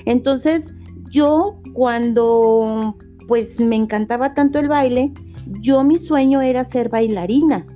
Entonces, 0.07 0.75
yo 1.11 1.61
cuando 1.73 2.97
pues 3.29 3.59
me 3.61 3.77
encantaba 3.77 4.35
tanto 4.35 4.59
el 4.59 4.69
baile, 4.69 5.13
yo 5.61 5.83
mi 5.85 5.99
sueño 5.99 6.41
era 6.43 6.65
ser 6.65 6.89
bailarina. 6.89 7.67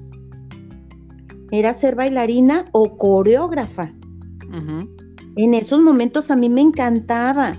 Era 1.50 1.72
ser 1.72 1.94
bailarina 1.94 2.66
o 2.72 2.96
coreógrafa. 2.96 3.92
En 5.36 5.54
esos 5.54 5.80
momentos 5.80 6.30
a 6.30 6.36
mí 6.36 6.48
me 6.48 6.60
encantaba. 6.60 7.52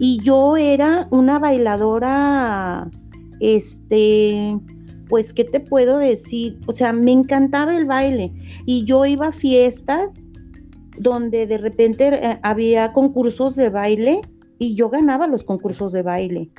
Y 0.00 0.20
yo 0.22 0.56
era 0.56 1.08
una 1.10 1.38
bailadora, 1.38 2.88
este, 3.40 4.58
pues, 5.08 5.32
¿qué 5.32 5.44
te 5.44 5.60
puedo 5.60 5.98
decir? 5.98 6.58
O 6.66 6.72
sea, 6.72 6.92
me 6.92 7.12
encantaba 7.12 7.76
el 7.76 7.86
baile. 7.86 8.32
Y 8.66 8.84
yo 8.84 9.06
iba 9.06 9.28
a 9.28 9.32
fiestas 9.32 10.28
donde 10.98 11.46
de 11.46 11.58
repente 11.58 12.08
eh, 12.12 12.38
había 12.42 12.92
concursos 12.92 13.56
de 13.56 13.70
baile 13.70 14.20
y 14.58 14.74
yo 14.74 14.90
ganaba 14.90 15.26
los 15.26 15.44
concursos 15.44 15.92
de 15.92 16.02
baile. 16.02 16.50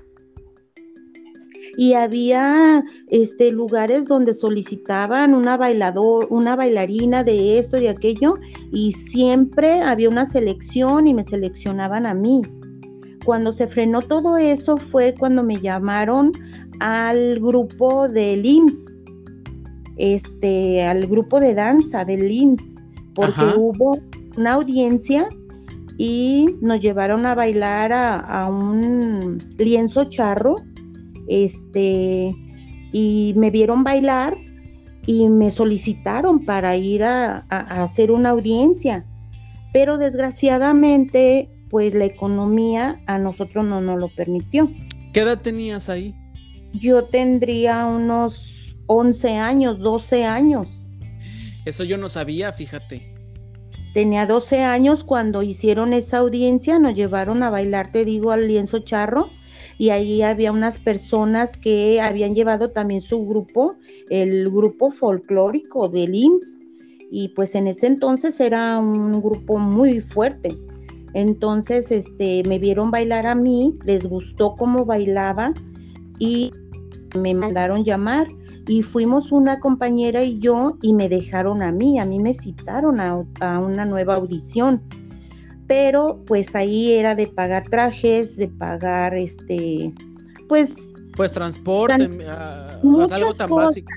Y 1.77 1.93
había 1.93 2.83
este, 3.07 3.51
lugares 3.51 4.07
donde 4.07 4.33
solicitaban 4.33 5.33
una 5.33 5.55
bailador, 5.55 6.27
una 6.29 6.55
bailarina 6.55 7.23
de 7.23 7.57
esto 7.57 7.77
y 7.77 7.87
aquello, 7.87 8.35
y 8.71 8.91
siempre 8.91 9.81
había 9.81 10.09
una 10.09 10.25
selección 10.25 11.07
y 11.07 11.13
me 11.13 11.23
seleccionaban 11.23 12.05
a 12.05 12.13
mí 12.13 12.41
cuando 13.29 13.51
se 13.51 13.67
frenó 13.67 14.01
todo 14.01 14.37
eso 14.37 14.77
fue 14.77 15.13
cuando 15.13 15.43
me 15.43 15.57
llamaron 15.61 16.31
al 16.79 17.39
grupo 17.39 18.07
del 18.07 18.45
IMSS, 18.45 18.97
este, 19.97 20.83
al 20.83 21.07
grupo 21.07 21.39
de 21.39 21.53
danza 21.53 22.05
del 22.05 22.31
IMSS, 22.31 22.75
porque 23.13 23.43
hubo 23.57 23.99
una 24.37 24.53
audiencia 24.53 25.27
y 25.97 26.45
nos 26.61 26.79
llevaron 26.79 27.25
a 27.25 27.35
bailar 27.35 27.91
a, 27.91 28.47
un 28.49 29.37
lienzo 29.57 30.05
charro 30.05 30.55
este, 31.27 32.33
y 32.93 33.33
me 33.35 33.49
vieron 33.49 33.83
bailar 33.83 34.37
y 35.05 35.27
me 35.27 35.49
solicitaron 35.49 36.45
para 36.45 36.77
ir 36.77 37.03
a, 37.03 37.39
hacer 37.49 38.11
una 38.11 38.29
audiencia. 38.29 39.05
Pero 39.73 39.97
desgraciadamente, 39.97 41.49
pues 41.69 41.93
la 41.93 42.05
economía 42.05 43.01
a 43.05 43.17
nosotros 43.17 43.65
no 43.65 43.81
nos 43.81 43.99
lo 43.99 44.07
permitió. 44.15 44.71
¿Qué 45.11 45.21
edad 45.21 45.41
tenías 45.41 45.89
ahí? 45.89 46.15
Yo 46.73 47.05
tendría 47.05 47.85
unos 47.85 48.75
11 48.87 49.35
años, 49.35 49.79
12 49.79 50.25
años. 50.25 50.81
Eso 51.65 51.83
yo 51.83 51.97
no 51.97 52.09
sabía, 52.09 52.51
fíjate. 52.51 53.15
Tenía 53.93 54.25
12 54.25 54.63
años 54.63 55.03
cuando 55.03 55.41
hicieron 55.41 55.93
esa 55.93 56.19
audiencia, 56.19 56.79
nos 56.79 56.93
llevaron 56.93 57.41
a 57.43 57.49
bailar, 57.49 57.91
te 57.91 58.05
digo, 58.05 58.31
al 58.31 58.47
lienzo 58.47 58.79
charro 58.79 59.29
y 59.79 59.91
ahí 59.91 60.21
había 60.21 60.51
unas 60.51 60.77
personas 60.77 61.57
que 61.57 62.01
habían 62.01 62.35
llevado 62.35 62.69
también 62.71 63.01
su 63.01 63.25
grupo, 63.25 63.75
el 64.09 64.51
grupo 64.51 64.91
folclórico 64.91 65.87
del 65.87 66.13
IMSS, 66.13 66.59
y 67.09 67.29
pues 67.29 67.55
en 67.55 67.67
ese 67.67 67.87
entonces 67.87 68.39
era 68.41 68.77
un 68.77 69.21
grupo 69.21 69.57
muy 69.57 70.01
fuerte. 70.01 70.55
Entonces, 71.13 71.91
este, 71.91 72.43
me 72.45 72.59
vieron 72.59 72.91
bailar 72.91 73.25
a 73.25 73.35
mí, 73.35 73.73
les 73.83 74.05
gustó 74.05 74.55
cómo 74.55 74.85
bailaba 74.85 75.53
y 76.19 76.51
me 77.15 77.33
mandaron 77.33 77.83
llamar 77.83 78.27
y 78.67 78.83
fuimos 78.83 79.31
una 79.31 79.59
compañera 79.59 80.23
y 80.23 80.37
yo 80.39 80.77
y 80.81 80.93
me 80.93 81.09
dejaron 81.09 81.63
a 81.63 81.71
mí, 81.71 81.99
a 81.99 82.05
mí 82.05 82.19
me 82.19 82.33
citaron 82.33 82.99
a, 82.99 83.25
a 83.39 83.59
una 83.59 83.85
nueva 83.85 84.15
audición 84.15 84.83
pero 85.69 86.19
pues 86.25 86.55
ahí 86.55 86.93
era 86.93 87.13
de 87.13 87.27
pagar 87.27 87.69
trajes, 87.69 88.35
de 88.35 88.47
pagar 88.47 89.13
este, 89.13 89.93
pues... 90.47 90.95
Pues 91.15 91.31
transporte, 91.31 92.09
ah, 92.27 92.79
algo 92.81 93.33
tan 93.37 93.49
básico. 93.51 93.91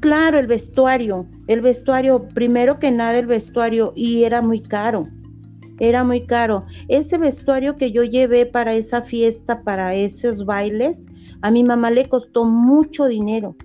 Claro, 0.00 0.38
el 0.38 0.46
vestuario, 0.46 1.26
el 1.46 1.62
vestuario, 1.62 2.28
primero 2.28 2.78
que 2.78 2.90
nada 2.90 3.18
el 3.18 3.26
vestuario, 3.26 3.94
y 3.96 4.24
era 4.24 4.42
muy 4.42 4.60
caro, 4.60 5.08
era 5.78 6.04
muy 6.04 6.26
caro. 6.26 6.66
Ese 6.88 7.16
vestuario 7.16 7.78
que 7.78 7.92
yo 7.92 8.02
llevé 8.02 8.44
para 8.44 8.74
esa 8.74 9.00
fiesta, 9.00 9.62
para 9.62 9.94
esos 9.94 10.44
bailes, 10.44 11.06
a 11.42 11.50
mi 11.50 11.64
mamá 11.64 11.90
le 11.90 12.08
costó 12.08 12.44
mucho 12.44 13.06
dinero. 13.06 13.56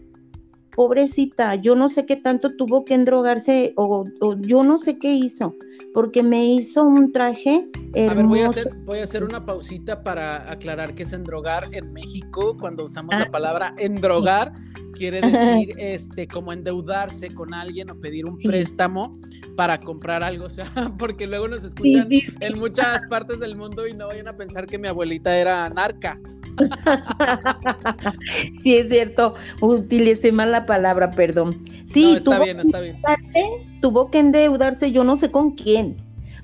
Pobrecita, 0.76 1.56
yo 1.56 1.76
no 1.76 1.88
sé 1.88 2.06
qué 2.06 2.18
tanto 2.18 2.56
tuvo 2.56 2.84
que 2.84 2.96
endrogarse 2.96 3.74
o, 3.78 4.04
yo 4.42 4.64
no 4.64 4.78
sé 4.78 5.00
qué 5.00 5.14
hizo, 5.14 5.56
porque 5.94 6.24
me 6.24 6.46
hizo 6.46 6.84
un 6.84 7.12
traje. 7.12 7.68
A 7.96 8.14
ver, 8.14 8.26
voy 8.26 8.42
a, 8.42 8.48
hacer, 8.48 8.76
voy 8.84 9.00
a 9.00 9.04
hacer 9.04 9.24
una 9.24 9.46
pausita 9.46 10.04
para 10.04 10.52
aclarar 10.52 10.94
que 10.94 11.04
es 11.04 11.14
endrogar 11.14 11.70
en 11.72 11.94
México, 11.94 12.58
cuando 12.60 12.84
usamos 12.84 13.16
la 13.16 13.24
ah. 13.24 13.32
palabra 13.32 13.74
endrogar, 13.78 14.54
quiere 14.96 15.22
decir 15.22 15.76
este 15.78 16.28
como 16.28 16.52
endeudarse 16.52 17.34
con 17.34 17.54
alguien 17.54 17.90
o 17.92 18.00
pedir 18.00 18.26
un 18.26 18.38
préstamo 18.42 19.20
para 19.56 19.80
comprar 19.80 20.24
algo, 20.24 20.46
o 20.46 20.50
sea, 20.50 20.66
porque 20.98 21.28
luego 21.28 21.48
nos 21.48 21.64
escuchan 21.64 22.08
en 22.10 22.60
muchas 22.60 23.06
partes 23.06 23.40
del 23.40 23.56
mundo 23.56 23.88
y 23.88 23.94
no 23.94 24.08
vayan 24.08 24.28
a 24.28 24.34
pensar 24.34 24.68
que 24.68 24.78
mi 24.78 24.88
abuelita 24.88 25.38
era 25.38 25.70
narca. 25.70 26.20
sí, 28.62 28.78
es 28.78 28.90
cierto, 28.90 29.36
utilicé 29.62 30.32
mal 30.32 30.52
la 30.52 30.66
palabra, 30.66 31.12
perdón. 31.12 31.64
Sí, 31.86 32.16
está 32.16 32.40
bien, 32.40 32.60
está 32.60 32.80
bien. 32.80 32.98
Tuvo 33.82 34.10
que 34.10 34.20
endeudarse, 34.20 34.92
yo 34.92 35.04
no 35.04 35.18
sé 35.18 35.32
con 35.32 35.52
quién, 35.52 35.65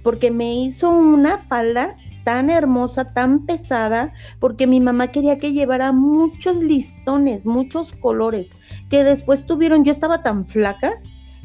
porque 0.04 0.32
me 0.32 0.54
hizo 0.56 0.90
una 0.90 1.38
falda 1.38 1.96
tan 2.24 2.50
hermosa, 2.50 3.14
tan 3.14 3.46
pesada, 3.46 4.14
porque 4.40 4.68
mi 4.68 4.80
mamá 4.80 5.08
quería 5.08 5.38
que 5.38 5.54
llevara 5.54 5.92
muchos 5.92 6.58
listones, 6.58 7.46
muchos 7.46 7.94
colores, 7.94 8.56
que 8.90 9.04
después 9.04 9.46
tuvieron, 9.46 9.84
yo 9.84 9.92
estaba 9.92 10.22
tan 10.22 10.46
flaca 10.46 10.94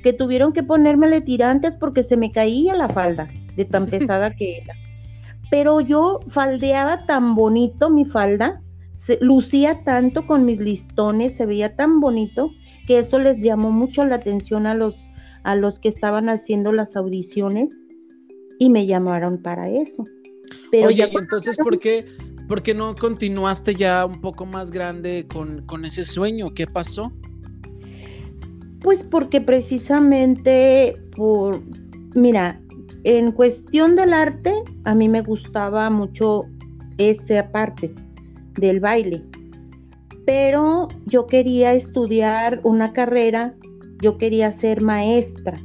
que 0.03 0.12
tuvieron 0.12 0.53
que 0.53 0.62
ponérmele 0.62 1.20
tirantes 1.20 1.77
porque 1.77 2.03
se 2.03 2.16
me 2.16 2.31
caía 2.31 2.74
la 2.74 2.89
falda 2.89 3.29
de 3.57 3.64
tan 3.64 3.87
pesada 3.91 4.35
que 4.35 4.59
era. 4.59 4.74
Pero 5.51 5.81
yo 5.81 6.20
faldeaba 6.27 7.07
tan 7.07 7.35
bonito 7.35 7.89
mi 7.89 8.05
falda, 8.05 8.61
lucía 9.20 9.83
tanto 9.85 10.27
con 10.27 10.45
mis 10.45 10.59
listones, 10.59 11.37
se 11.37 11.47
veía 11.47 11.77
tan 11.77 12.01
bonito 12.01 12.51
que 12.87 12.99
eso 12.99 13.18
les 13.18 13.43
llamó 13.43 13.70
mucho 13.70 14.05
la 14.05 14.16
atención 14.16 14.66
a 14.66 14.74
los, 14.74 15.11
a 15.47 15.55
los 15.55 15.78
que 15.78 15.88
estaban 15.88 16.28
haciendo 16.28 16.72
las 16.72 16.97
audiciones 16.97 17.80
y 18.59 18.68
me 18.68 18.84
llamaron 18.84 19.40
para 19.40 19.70
eso. 19.70 20.05
Pero 20.72 20.88
Oye, 20.88 21.09
¿y 21.09 21.16
entonces 21.16 21.57
por 21.57 21.78
qué, 21.78 22.05
por 22.49 22.64
qué 22.64 22.74
no 22.74 22.97
continuaste 22.97 23.76
ya 23.76 24.05
un 24.05 24.20
poco 24.20 24.44
más 24.44 24.72
grande 24.72 25.28
con, 25.28 25.64
con 25.64 25.84
ese 25.84 26.05
sueño? 26.05 26.53
¿Qué 26.53 26.66
pasó? 26.66 27.12
Pues 28.80 29.05
porque 29.05 29.40
precisamente 29.40 30.97
por, 31.14 31.62
mira, 32.16 32.61
en 33.05 33.30
cuestión 33.30 33.94
del 33.94 34.14
arte, 34.14 34.53
a 34.82 34.97
mí 34.97 35.09
me 35.09 35.22
gustaba 35.22 35.88
mucho 35.90 36.42
esa 36.99 37.53
parte 37.53 37.94
del 38.55 38.80
baile, 38.80 39.22
pero 40.24 40.88
yo 41.05 41.26
quería 41.26 41.72
estudiar 41.72 42.61
una 42.64 42.92
carrera, 42.92 43.55
yo 44.03 44.18
quería 44.18 44.51
ser 44.51 44.82
maestra. 44.82 45.61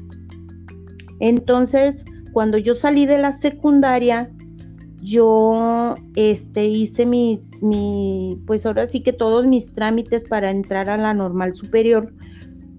Entonces, 1.19 2.05
cuando 2.33 2.57
yo 2.57 2.75
salí 2.75 3.05
de 3.05 3.17
la 3.17 3.31
secundaria, 3.31 4.31
yo 5.01 5.95
este, 6.15 6.65
hice 6.65 7.05
mis, 7.05 7.61
mi, 7.61 8.39
pues 8.45 8.65
ahora 8.65 8.85
sí 8.85 9.01
que 9.01 9.13
todos 9.13 9.45
mis 9.45 9.73
trámites 9.73 10.23
para 10.23 10.51
entrar 10.51 10.89
a 10.89 10.97
la 10.97 11.13
normal 11.13 11.55
superior, 11.55 12.13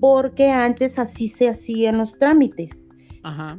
porque 0.01 0.51
antes 0.51 0.99
así 0.99 1.29
se 1.29 1.49
hacían 1.49 1.99
los 1.99 2.19
trámites. 2.19 2.89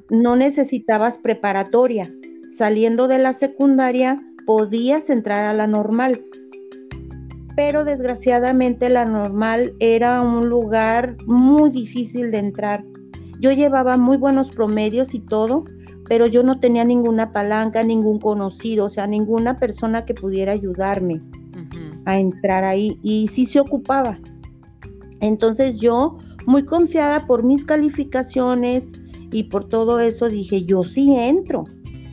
No 0.09 0.35
necesitabas 0.35 1.17
preparatoria. 1.17 2.13
Saliendo 2.49 3.07
de 3.07 3.17
la 3.19 3.31
secundaria 3.31 4.17
podías 4.45 5.09
entrar 5.09 5.45
a 5.45 5.53
la 5.53 5.67
normal. 5.67 6.21
Pero 7.55 7.83
desgraciadamente 7.83 8.89
la 8.89 9.05
normal 9.05 9.73
era 9.79 10.21
un 10.21 10.49
lugar 10.49 11.15
muy 11.25 11.69
difícil 11.69 12.31
de 12.31 12.39
entrar. 12.39 12.83
Yo 13.39 13.51
llevaba 13.51 13.97
muy 13.97 14.17
buenos 14.17 14.49
promedios 14.51 15.13
y 15.13 15.19
todo, 15.19 15.65
pero 16.07 16.25
yo 16.27 16.43
no 16.43 16.59
tenía 16.59 16.83
ninguna 16.83 17.31
palanca, 17.31 17.83
ningún 17.83 18.19
conocido, 18.19 18.85
o 18.85 18.89
sea, 18.89 19.07
ninguna 19.07 19.57
persona 19.57 20.05
que 20.05 20.13
pudiera 20.13 20.51
ayudarme 20.53 21.21
a 22.05 22.19
entrar 22.19 22.63
ahí. 22.63 22.99
Y 23.03 23.27
sí 23.27 23.45
se 23.45 23.59
ocupaba. 23.59 24.19
Entonces 25.21 25.79
yo, 25.79 26.17
muy 26.45 26.63
confiada 26.65 27.25
por 27.27 27.43
mis 27.43 27.65
calificaciones, 27.65 28.93
y 29.33 29.43
por 29.45 29.67
todo 29.67 29.99
eso 29.99 30.29
dije, 30.29 30.63
yo 30.63 30.83
sí 30.83 31.15
entro. 31.15 31.65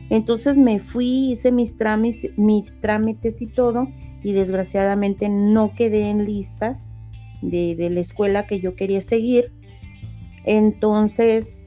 Entonces 0.09 0.57
me 0.57 0.79
fui, 0.79 1.31
hice 1.31 1.51
mis 1.51 1.77
trámites, 1.77 2.31
mis 2.35 2.79
trámites 2.81 3.41
y 3.41 3.47
todo 3.47 3.87
y 4.23 4.33
desgraciadamente 4.33 5.29
no 5.29 5.73
quedé 5.75 6.09
en 6.09 6.25
listas 6.25 6.95
de, 7.41 7.75
de 7.75 7.89
la 7.89 7.99
escuela 7.99 8.45
que 8.47 8.59
yo 8.59 8.75
quería 8.75 9.01
seguir. 9.01 9.51
Entonces, 10.45 11.59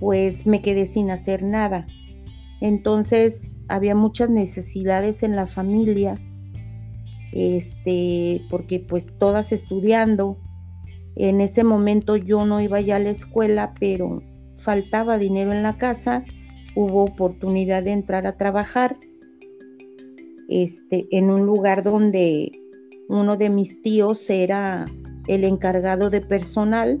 pues 0.00 0.46
me 0.46 0.62
quedé 0.62 0.86
sin 0.86 1.10
hacer 1.10 1.42
nada. 1.42 1.86
Entonces, 2.60 3.50
había 3.68 3.94
muchas 3.94 4.30
necesidades 4.30 5.22
en 5.22 5.36
la 5.36 5.46
familia, 5.46 6.14
este, 7.32 8.42
porque 8.50 8.80
pues 8.80 9.16
todas 9.18 9.52
estudiando. 9.52 10.38
En 11.16 11.40
ese 11.40 11.64
momento 11.64 12.16
yo 12.16 12.44
no 12.44 12.60
iba 12.60 12.80
ya 12.80 12.96
a 12.96 13.00
la 13.00 13.10
escuela, 13.10 13.74
pero 13.78 14.22
faltaba 14.56 15.18
dinero 15.18 15.52
en 15.52 15.62
la 15.62 15.78
casa, 15.78 16.24
hubo 16.74 17.04
oportunidad 17.04 17.82
de 17.82 17.92
entrar 17.92 18.26
a 18.26 18.36
trabajar 18.36 18.96
este, 20.48 21.06
en 21.10 21.30
un 21.30 21.46
lugar 21.46 21.82
donde 21.82 22.50
uno 23.08 23.36
de 23.36 23.50
mis 23.50 23.80
tíos 23.82 24.28
era 24.30 24.84
el 25.26 25.44
encargado 25.44 26.10
de 26.10 26.20
personal 26.20 26.98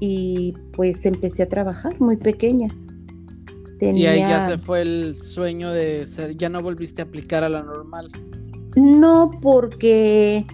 y 0.00 0.54
pues 0.72 1.04
empecé 1.06 1.44
a 1.44 1.48
trabajar 1.48 1.98
muy 2.00 2.16
pequeña. 2.16 2.68
Y 3.80 4.06
ahí 4.06 4.20
ya 4.20 4.40
se 4.40 4.56
fue 4.56 4.82
el 4.82 5.20
sueño 5.20 5.70
de 5.70 6.06
ser, 6.06 6.36
ya 6.36 6.48
no 6.48 6.62
volviste 6.62 7.02
a 7.02 7.04
aplicar 7.04 7.44
a 7.44 7.48
la 7.48 7.62
normal. 7.62 8.08
No, 8.76 9.30
porque 9.42 10.46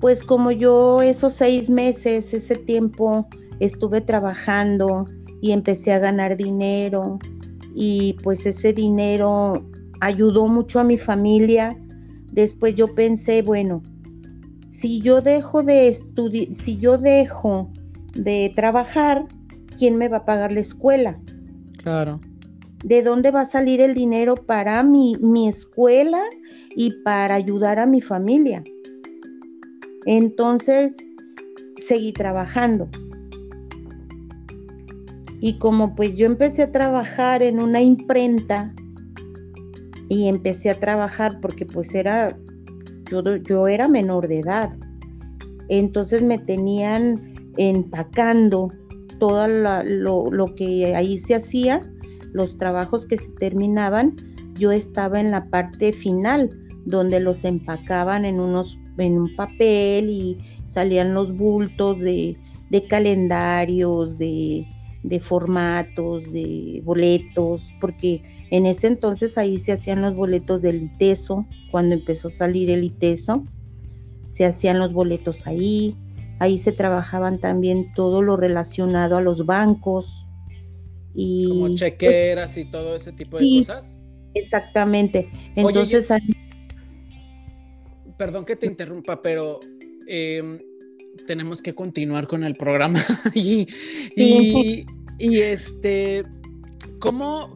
pues 0.00 0.22
como 0.22 0.52
yo 0.52 1.02
esos 1.02 1.32
seis 1.32 1.68
meses, 1.68 2.32
ese 2.32 2.54
tiempo, 2.54 3.26
estuve 3.58 4.00
trabajando 4.00 5.06
y 5.40 5.52
empecé 5.52 5.92
a 5.92 5.98
ganar 5.98 6.36
dinero 6.36 7.18
y 7.74 8.16
pues 8.22 8.46
ese 8.46 8.72
dinero 8.72 9.64
ayudó 10.00 10.46
mucho 10.46 10.80
a 10.80 10.84
mi 10.84 10.98
familia. 10.98 11.76
Después 12.32 12.74
yo 12.74 12.94
pensé, 12.94 13.42
bueno, 13.42 13.82
si 14.70 15.00
yo 15.00 15.20
dejo 15.20 15.62
de 15.62 15.88
estudiar, 15.88 16.54
si 16.54 16.76
yo 16.76 16.98
dejo 16.98 17.70
de 18.14 18.52
trabajar, 18.54 19.26
¿quién 19.78 19.96
me 19.96 20.08
va 20.08 20.18
a 20.18 20.24
pagar 20.24 20.52
la 20.52 20.60
escuela? 20.60 21.18
Claro. 21.82 22.20
¿De 22.84 23.02
dónde 23.02 23.30
va 23.30 23.40
a 23.40 23.44
salir 23.44 23.80
el 23.80 23.94
dinero 23.94 24.34
para 24.36 24.82
mi, 24.82 25.16
mi 25.20 25.48
escuela 25.48 26.22
y 26.76 26.92
para 27.02 27.34
ayudar 27.34 27.78
a 27.78 27.86
mi 27.86 28.00
familia? 28.00 28.62
Entonces, 30.06 30.96
seguí 31.76 32.12
trabajando. 32.12 32.88
Y 35.40 35.58
como 35.58 35.94
pues 35.94 36.16
yo 36.16 36.26
empecé 36.26 36.62
a 36.62 36.72
trabajar 36.72 37.42
en 37.42 37.60
una 37.60 37.80
imprenta 37.80 38.74
y 40.08 40.28
empecé 40.28 40.70
a 40.70 40.80
trabajar 40.80 41.40
porque 41.40 41.66
pues 41.66 41.94
era, 41.94 42.36
yo, 43.10 43.22
yo 43.36 43.68
era 43.68 43.88
menor 43.88 44.28
de 44.28 44.40
edad. 44.40 44.76
Entonces 45.68 46.22
me 46.22 46.38
tenían 46.38 47.34
empacando 47.56 48.70
todo 49.18 49.48
lo, 49.48 50.30
lo 50.30 50.54
que 50.54 50.94
ahí 50.94 51.18
se 51.18 51.34
hacía, 51.34 51.82
los 52.32 52.56
trabajos 52.56 53.06
que 53.06 53.16
se 53.16 53.32
terminaban, 53.32 54.16
yo 54.54 54.72
estaba 54.72 55.20
en 55.20 55.30
la 55.30 55.48
parte 55.50 55.92
final, 55.92 56.50
donde 56.84 57.20
los 57.20 57.44
empacaban 57.44 58.24
en 58.24 58.40
unos 58.40 58.78
en 58.98 59.18
un 59.20 59.36
papel 59.36 60.10
y 60.10 60.38
salían 60.64 61.14
los 61.14 61.36
bultos 61.36 62.00
de, 62.00 62.36
calendarios, 62.88 64.18
de, 64.18 64.66
de, 65.02 65.20
formatos, 65.20 66.32
de 66.32 66.80
boletos, 66.84 67.74
porque 67.80 68.22
en 68.50 68.66
ese 68.66 68.86
entonces 68.86 69.38
ahí 69.38 69.58
se 69.58 69.72
hacían 69.72 70.02
los 70.02 70.14
boletos 70.14 70.62
del 70.62 70.82
ITESO, 70.82 71.46
cuando 71.70 71.94
empezó 71.94 72.28
a 72.28 72.32
salir 72.32 72.70
el 72.70 72.84
ITESO, 72.84 73.44
se 74.26 74.44
hacían 74.44 74.78
los 74.78 74.92
boletos 74.92 75.46
ahí, 75.46 75.96
ahí 76.38 76.58
se 76.58 76.72
trabajaban 76.72 77.38
también 77.40 77.92
todo 77.94 78.22
lo 78.22 78.36
relacionado 78.36 79.16
a 79.16 79.22
los 79.22 79.46
bancos. 79.46 80.30
Y, 81.14 81.48
Como 81.48 81.66
pues 81.68 81.80
chequeras 81.80 82.56
y 82.56 82.64
todo 82.66 82.94
ese 82.94 83.12
tipo 83.12 83.38
de 83.38 83.58
cosas. 83.58 83.98
Exactamente. 84.34 85.30
Entonces, 85.56 86.10
perdón 88.16 88.44
que 88.44 88.56
te 88.56 88.66
interrumpa, 88.66 89.22
pero 89.22 89.60
em, 90.06 90.58
tenemos 91.28 91.60
que 91.60 91.74
continuar 91.74 92.26
con 92.26 92.42
el 92.42 92.54
programa. 92.54 93.04
y, 93.34 93.66
este, 95.18 96.24
¿cómo, 97.00 97.54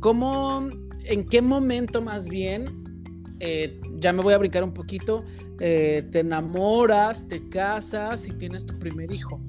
¿cómo, 0.00 0.68
en 1.04 1.24
qué 1.26 1.40
momento 1.40 2.02
más 2.02 2.28
bien, 2.28 2.64
eh, 3.38 3.80
ya 4.00 4.12
me 4.12 4.22
voy 4.24 4.34
a 4.34 4.38
brincar 4.38 4.64
un 4.64 4.74
poquito, 4.74 5.24
eh, 5.60 6.04
te 6.10 6.18
enamoras, 6.18 7.28
te 7.28 7.48
casas 7.48 8.26
y 8.26 8.32
tienes 8.32 8.66
tu 8.66 8.76
primer 8.80 9.12
hijo? 9.12 9.40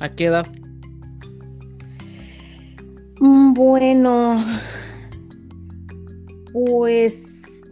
¿A 0.00 0.08
qué 0.08 0.24
edad? 0.24 0.46
Mm, 3.20 3.52
bueno, 3.52 4.42
pues 6.54 7.68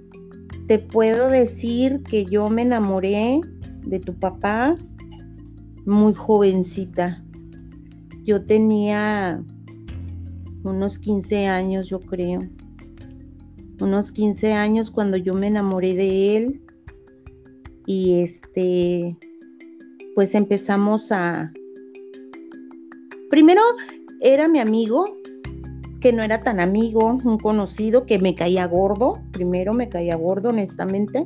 te 0.66 0.78
puedo 0.78 1.30
decir 1.30 2.02
que 2.02 2.26
yo 2.26 2.50
me 2.50 2.60
enamoré 2.60 3.40
de 3.86 3.98
tu 3.98 4.14
papá 4.14 4.76
muy 5.88 6.12
jovencita. 6.12 7.24
Yo 8.24 8.44
tenía 8.44 9.42
unos 10.62 10.98
15 10.98 11.46
años, 11.46 11.88
yo 11.88 11.98
creo. 12.00 12.40
Unos 13.80 14.12
15 14.12 14.52
años 14.52 14.90
cuando 14.90 15.16
yo 15.16 15.34
me 15.34 15.46
enamoré 15.46 15.94
de 15.94 16.36
él. 16.36 16.62
Y 17.86 18.20
este, 18.20 19.16
pues 20.14 20.34
empezamos 20.34 21.10
a... 21.10 21.52
Primero 23.30 23.62
era 24.20 24.46
mi 24.46 24.60
amigo, 24.60 25.06
que 26.00 26.12
no 26.12 26.22
era 26.22 26.40
tan 26.40 26.60
amigo, 26.60 27.06
un 27.06 27.38
conocido 27.38 28.04
que 28.04 28.18
me 28.18 28.34
caía 28.34 28.66
gordo, 28.66 29.22
primero 29.32 29.72
me 29.72 29.88
caía 29.88 30.16
gordo 30.16 30.50
honestamente, 30.50 31.24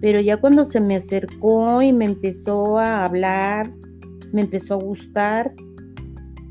pero 0.00 0.20
ya 0.20 0.36
cuando 0.36 0.64
se 0.64 0.80
me 0.80 0.96
acercó 0.96 1.80
y 1.80 1.92
me 1.92 2.04
empezó 2.04 2.78
a 2.78 3.04
hablar, 3.04 3.72
me 4.34 4.42
empezó 4.42 4.74
a 4.74 4.78
gustar 4.78 5.54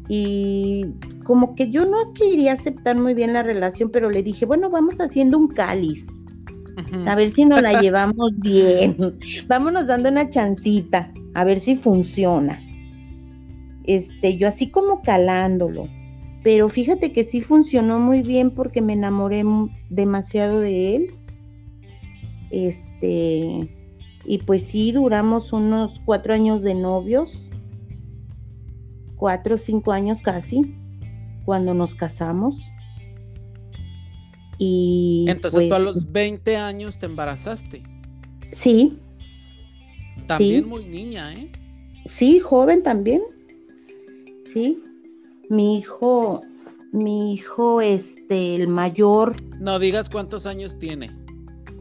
y 0.10 0.86
como 1.24 1.56
que 1.56 1.70
yo 1.70 1.86
no 1.86 2.14
quería 2.14 2.54
aceptar 2.54 2.98
muy 2.98 3.14
bien 3.14 3.34
la 3.34 3.44
relación, 3.44 3.90
pero 3.90 4.10
le 4.10 4.24
dije, 4.24 4.46
bueno, 4.46 4.70
vamos 4.70 5.00
haciendo 5.00 5.38
un 5.38 5.48
cáliz. 5.48 6.26
A 7.06 7.16
ver 7.16 7.30
si 7.30 7.46
nos 7.46 7.62
la 7.62 7.80
llevamos 7.82 8.32
bien. 8.40 8.98
Vámonos 9.48 9.88
dando 9.88 10.10
una 10.10 10.30
chancita, 10.30 11.14
a 11.36 11.44
ver 11.44 11.60
si 11.60 11.76
funciona. 11.76 12.60
Este, 13.86 14.38
yo 14.38 14.48
así 14.48 14.70
como 14.72 15.02
calándolo 15.02 15.88
pero 16.44 16.68
fíjate 16.68 17.14
que 17.14 17.24
sí 17.24 17.42
funcionó 17.42 18.00
muy 18.00 18.22
bien 18.22 18.52
porque 18.52 18.82
me 18.82 18.94
enamoré 18.94 19.44
demasiado 19.90 20.60
de 20.60 20.96
él. 20.98 21.16
Este, 22.52 23.70
y 24.26 24.38
pues 24.46 24.64
sí, 24.64 24.92
duramos 24.92 25.54
unos 25.54 26.02
cuatro 26.04 26.34
años 26.34 26.62
de 26.62 26.76
novios, 26.76 27.50
cuatro 29.24 29.56
o 29.56 29.58
cinco 29.58 29.94
años 29.94 30.20
casi, 30.20 30.76
cuando 31.46 31.74
nos 31.74 31.96
casamos. 31.96 32.60
Y 34.58 35.24
entonces 35.30 35.70
tú 35.70 35.76
a 35.76 35.78
pues 35.78 35.96
los 35.96 36.12
20 36.12 36.58
años 36.58 36.98
te 36.98 37.06
embarazaste. 37.06 37.84
Sí. 38.52 39.00
También 40.28 40.68
muy 40.68 40.84
niña, 40.84 41.34
¿eh? 41.34 41.50
Sí, 42.04 42.42
joven 42.42 42.84
también. 42.84 43.22
Sí, 44.44 44.84
mi 45.50 45.78
hijo, 45.78 46.42
mi 46.92 47.34
hijo, 47.34 47.80
este, 47.80 48.56
el 48.56 48.68
mayor. 48.68 49.42
No 49.58 49.80
digas 49.80 50.10
cuántos 50.10 50.46
años 50.46 50.78
tiene. 50.80 51.23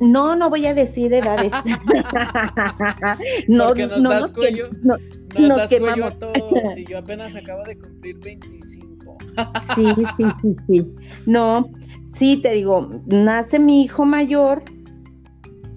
No, 0.03 0.37
no 0.37 0.51
voy 0.51 0.67
a 0.67 0.75
decir 0.75 1.13
edades. 1.13 1.53
no, 3.49 3.69
Porque 3.69 3.87
nos 3.87 4.01
no 4.01 4.11
das 4.11 4.35
cuello, 4.35 4.69
no, 4.83 4.97
nos, 5.39 5.59
das 5.59 5.71
cuello 5.71 6.07
a 6.07 6.11
todos. 6.11 6.77
Y 6.77 6.85
yo 6.87 6.99
apenas 6.99 7.37
acabo 7.37 7.63
de 7.65 7.79
cumplir 7.79 8.19
25. 8.19 9.19
sí, 9.75 9.87
sí, 9.97 10.25
sí, 10.43 10.57
sí. 10.67 10.87
No, 11.27 11.71
sí, 12.07 12.37
te 12.43 12.53
digo, 12.53 12.91
nace 13.07 13.59
mi 13.59 13.83
hijo 13.83 14.05
mayor, 14.05 14.63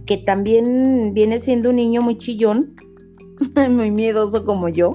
que 0.05 0.17
también 0.17 1.13
viene 1.13 1.39
siendo 1.39 1.69
un 1.69 1.77
niño 1.77 2.01
muy 2.01 2.17
chillón, 2.17 2.75
muy 3.69 3.91
miedoso 3.91 4.43
como 4.43 4.69
yo. 4.69 4.91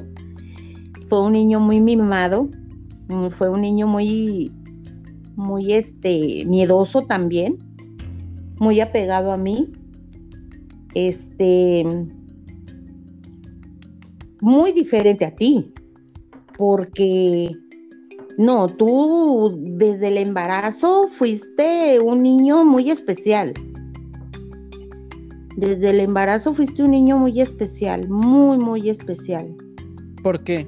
Fue 1.09 1.23
un 1.23 1.33
niño 1.33 1.61
muy 1.61 1.81
mimado 1.81 2.49
fue 3.31 3.49
un 3.49 3.63
niño 3.63 3.87
muy, 3.87 4.53
muy 5.37 5.73
este, 5.73 6.45
miedoso 6.47 7.03
también, 7.03 7.59
muy 8.61 8.81
apegado 8.81 9.33
a 9.33 9.37
mí. 9.37 9.73
Este, 10.95 11.85
muy 14.41 14.73
diferente 14.73 15.25
a 15.25 15.35
ti, 15.35 15.73
porque 16.57 17.51
no, 18.39 18.69
tú 18.69 19.59
desde 19.61 20.09
el 20.09 20.19
embarazo 20.19 21.09
fuiste 21.09 21.99
un 22.01 22.23
niño 22.23 22.65
muy 22.65 22.91
especial. 22.91 23.53
Desde 25.57 25.91
el 25.91 26.01
embarazo 26.01 26.55
fuiste 26.55 26.85
un 26.85 26.93
niño 26.93 27.19
muy 27.19 27.41
especial, 27.41 28.09
muy, 28.09 28.57
muy 28.57 28.89
especial. 28.89 29.53
¿Por 30.23 30.45
qué? 30.45 30.67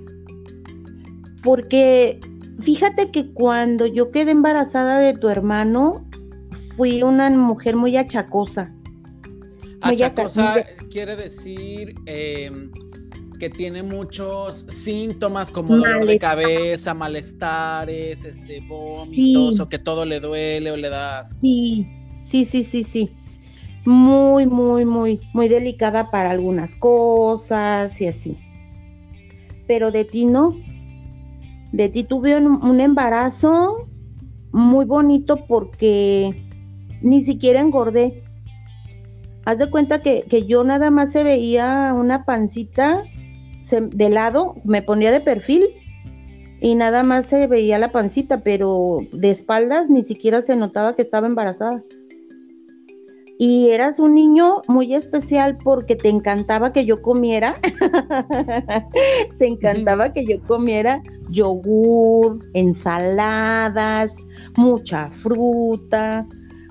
Porque 1.43 2.21
Fíjate 2.63 3.11
que 3.11 3.33
cuando 3.33 3.87
yo 3.87 4.13
quedé 4.13 4.31
embarazada 4.31 5.01
de 5.01 5.15
tu 5.15 5.29
hermano, 5.29 6.09
fui 6.77 7.03
una 7.03 7.31
mujer 7.31 7.77
muy 7.77 7.97
achacosa. 7.97 8.73
achacosa 9.81 10.65
quiere 10.91 11.17
decir 11.17 11.95
em, 12.07 12.71
que 13.39 13.51
tiene 13.51 13.83
muchos 13.83 14.67
síntomas 14.69 15.51
como 15.51 15.77
dolor 15.77 16.07
de 16.07 16.19
cabeza, 16.19 16.95
malestares, 16.95 18.25
este, 18.25 18.61
vómitos, 18.61 19.61
o 19.61 19.69
que 19.69 19.79
todo 19.79 20.05
le 20.05 20.21
duele 20.21 20.71
o 20.71 20.77
le 20.77 20.89
das. 20.89 21.37
Sí, 21.41 21.87
sí, 22.19 22.45
sí, 22.45 22.63
sí, 22.63 22.85
sí. 22.85 23.11
Muy, 23.85 24.47
muy, 24.47 24.85
muy, 24.85 25.21
muy 25.33 25.49
delicada 25.49 26.11
para 26.11 26.31
algunas 26.31 26.77
cosas 26.77 28.01
y 28.01 28.07
así. 28.07 28.37
Pero 29.67 29.91
de 29.91 30.05
ti 30.05 30.25
no 30.25 30.55
de 31.73 31.89
ti 31.89 32.05
tuve 32.05 32.37
un, 32.37 32.81
embarazo 32.81 33.89
muy 34.53 34.85
bonito 34.85 35.47
porque 35.49 36.45
ni 37.03 37.21
siquiera 37.21 37.61
engordé. 37.61 38.23
Haz 39.45 39.59
de 39.59 39.71
cuenta 39.71 40.03
que, 40.03 40.45
yo 40.47 40.65
nada 40.65 40.91
más 40.91 41.13
se 41.13 41.25
veía 41.25 41.93
una 41.95 42.25
pancita 42.25 43.03
de 43.71 44.11
lado, 44.11 44.57
me 44.65 44.83
ponía 44.83 45.13
de 45.13 45.21
perfil 45.21 45.69
y 46.61 46.75
nada 46.75 47.03
más 47.03 47.27
se 47.27 47.47
veía 47.47 47.79
la 47.79 47.93
pancita, 47.93 48.41
pero 48.43 48.99
de 49.13 49.31
espaldas 49.31 49.91
ni 49.91 50.03
siquiera 50.03 50.43
se 50.43 50.57
notaba 50.57 50.95
que 50.95 51.03
estaba 51.03 51.27
embarazada. 51.27 51.83
Y 53.39 53.71
eras 53.71 53.99
un 53.99 54.15
niño 54.15 54.63
muy 54.69 54.95
especial 54.95 55.59
porque 55.59 55.97
te 55.97 56.09
encantaba 56.09 56.73
que 56.73 56.85
yo 56.85 57.03
comiera, 57.03 57.57
te 59.39 59.47
encantaba 59.49 60.13
que 60.13 60.25
yo 60.25 60.41
comiera 60.43 61.03
yogur, 61.29 62.39
ensaladas, 62.55 64.15
mucha 64.57 65.09
fruta, 65.09 66.25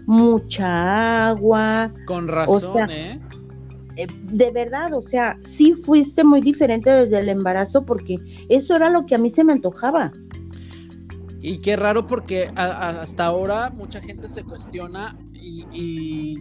mucha 0.07 1.29
agua. 1.29 1.91
Con 2.05 2.27
razón, 2.27 2.89
¿eh? 2.89 3.19
eh, 3.97 4.07
de 4.31 4.51
verdad, 4.51 4.93
o 4.93 5.01
sea, 5.01 5.37
sí 5.43 5.73
fuiste 5.73 6.23
muy 6.23 6.41
diferente 6.41 6.89
desde 6.89 7.19
el 7.19 7.29
embarazo 7.29 7.85
porque 7.85 8.17
eso 8.49 8.75
era 8.75 8.89
lo 8.89 9.05
que 9.05 9.15
a 9.15 9.17
mí 9.17 9.29
se 9.29 9.43
me 9.43 9.53
antojaba. 9.53 10.11
Y 11.41 11.57
qué 11.57 11.75
raro 11.75 12.05
porque 12.05 12.51
hasta 12.55 13.25
ahora 13.25 13.71
mucha 13.71 13.99
gente 13.99 14.29
se 14.29 14.43
cuestiona 14.43 15.17
y, 15.33 16.39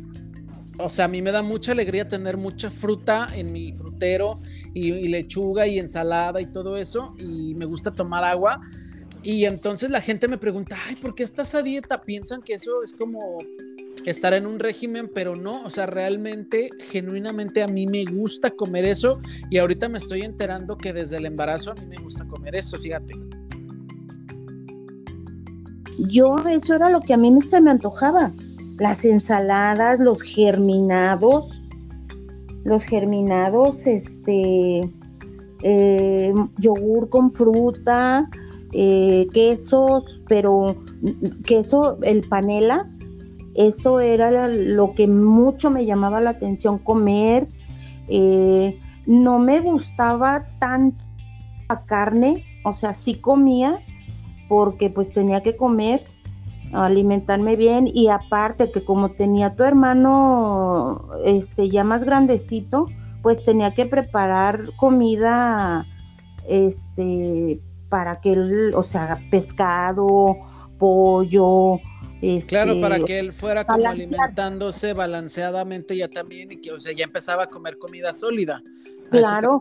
o 0.79 0.91
sea, 0.91 1.07
a 1.07 1.09
mí 1.09 1.23
me 1.23 1.33
da 1.33 1.43
mucha 1.43 1.73
alegría 1.73 2.07
tener 2.07 2.37
mucha 2.37 2.71
fruta 2.71 3.29
en 3.35 3.51
mi 3.51 3.73
frutero 3.73 4.37
y, 4.75 5.09
lechuga 5.09 5.67
y 5.67 5.79
ensalada 5.79 6.41
y 6.41 6.47
todo 6.47 6.77
eso 6.77 7.15
y 7.19 7.55
me 7.55 7.65
gusta 7.65 7.91
tomar 7.91 8.25
agua. 8.25 8.61
Y 9.23 9.45
entonces 9.45 9.91
la 9.91 10.01
gente 10.01 10.29
me 10.29 10.39
pregunta, 10.39 10.77
ay, 10.87 10.97
¿por 10.97 11.15
qué 11.15 11.23
estás 11.23 11.55
a 11.55 11.63
dieta? 11.63 12.03
Piensan 12.03 12.41
que 12.43 12.55
eso 12.55 12.83
es 12.83 12.95
como 12.95 13.39
estar 14.07 14.33
en 14.33 14.47
un 14.47 14.59
régimen, 14.59 15.11
pero 15.13 15.37
no, 15.37 15.63
o 15.63 15.71
sea, 15.71 15.87
realmente, 15.87 16.71
genuinamente 16.79 17.63
a 17.63 17.69
mí 17.69 17.87
me 17.87 18.05
gusta 18.05 18.51
comer 18.51 18.87
eso 18.87 19.21
y 19.51 19.59
ahorita 19.59 19.89
me 19.89 19.99
estoy 19.99 20.23
enterando 20.23 20.79
que 20.79 20.93
desde 20.93 21.19
el 21.19 21.27
embarazo 21.27 21.73
a 21.73 21.75
mí 21.75 21.87
me 21.87 21.97
gusta 21.97 22.27
comer 22.27 22.57
eso, 22.57 22.79
fíjate. 22.79 23.15
Yo, 26.09 26.39
eso 26.49 26.75
era 26.75 26.89
lo 26.89 27.03
que 27.03 27.13
a 27.13 27.19
mí 27.19 27.43
se 27.43 27.61
me 27.61 27.71
antojaba, 27.71 28.31
las 28.79 29.05
ensaladas, 29.05 30.01
los 30.01 30.23
germinados, 30.23 31.69
los 32.65 32.83
germinados, 32.85 33.87
este, 33.87 34.89
eh, 35.63 36.35
yogur 36.57 37.11
con 37.11 37.33
fruta, 37.33 38.31
eh, 38.73 39.27
quesos, 39.33 40.05
pero 40.29 40.77
queso, 41.45 41.99
el 42.03 42.27
panela, 42.29 42.89
eso 43.55 44.01
era 44.01 44.49
lo 44.49 44.95
que 44.95 45.07
mucho 45.07 45.71
me 45.71 45.85
llamaba 45.85 46.21
la 46.21 46.31
atención 46.31 46.79
comer. 46.79 47.47
Eh, 48.09 48.77
no 49.07 49.39
me 49.39 49.61
gustaba 49.61 50.45
tanta 50.59 51.05
carne, 51.87 52.45
o 52.65 52.73
sea, 52.73 52.95
sí 52.95 53.15
comía 53.15 53.79
porque 54.49 54.91
pues 54.91 55.13
tenía 55.13 55.43
que 55.43 55.57
comer, 55.57 56.03
alimentarme 56.73 57.57
bien 57.57 57.89
y 57.93 58.09
aparte 58.09 58.71
que 58.71 58.85
como 58.85 59.09
tenía 59.11 59.55
tu 59.55 59.63
hermano 59.63 61.03
este 61.25 61.69
ya 61.69 61.85
más 61.85 62.05
grandecito, 62.05 62.89
pues 63.23 63.45
tenía 63.45 63.75
que 63.75 63.87
preparar 63.87 64.61
comida 64.77 65.87
este 66.49 67.61
para 67.91 68.21
que 68.21 68.33
él, 68.33 68.73
o 68.75 68.83
sea, 68.83 69.19
pescado, 69.31 70.37
pollo, 70.79 71.79
claro, 72.47 72.81
para 72.81 72.97
este, 72.97 73.07
que 73.07 73.19
él 73.19 73.33
fuera 73.33 73.67
como 73.67 73.89
alimentándose 73.89 74.93
balanceadamente 74.93 75.97
ya 75.97 76.09
también 76.09 76.53
y 76.53 76.57
que, 76.61 76.73
o 76.73 76.81
sea, 76.81 76.93
ya 76.93 77.05
empezaba 77.05 77.45
a 77.45 77.47
comer 77.47 77.79
comida 77.79 78.13
sólida. 78.13 78.63
Claro. 79.11 79.61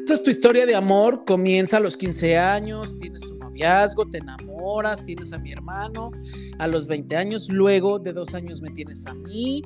Esta 0.00 0.14
es 0.14 0.22
tu 0.22 0.30
historia 0.30 0.66
de 0.66 0.74
amor, 0.74 1.24
comienza 1.24 1.78
a 1.78 1.80
los 1.80 1.96
15 1.96 2.38
años, 2.38 2.98
tienes 2.98 3.22
tu 3.22 3.34
noviazgo, 3.36 4.06
te 4.06 4.18
enamoras, 4.18 5.04
tienes 5.04 5.32
a 5.32 5.38
mi 5.38 5.52
hermano, 5.52 6.10
a 6.58 6.66
los 6.66 6.86
20 6.86 7.16
años, 7.16 7.48
luego 7.48 7.98
de 7.98 8.12
dos 8.12 8.34
años 8.34 8.60
me 8.60 8.70
tienes 8.70 9.06
a 9.06 9.14
mí 9.14 9.62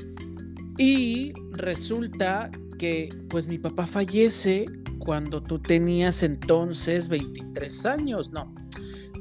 y 0.80 1.34
resulta 1.50 2.50
que 2.78 3.10
pues 3.28 3.46
mi 3.46 3.58
papá 3.58 3.86
fallece 3.86 4.64
cuando 4.98 5.42
tú 5.42 5.58
tenías 5.58 6.22
entonces 6.22 7.10
23 7.10 7.84
años, 7.84 8.32
no, 8.32 8.50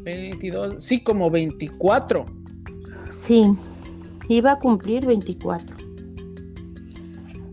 22, 0.05 0.81
sí, 0.81 1.03
como 1.03 1.29
24. 1.29 2.25
Sí, 3.11 3.43
iba 4.29 4.53
a 4.53 4.59
cumplir 4.59 5.05
24. 5.05 5.75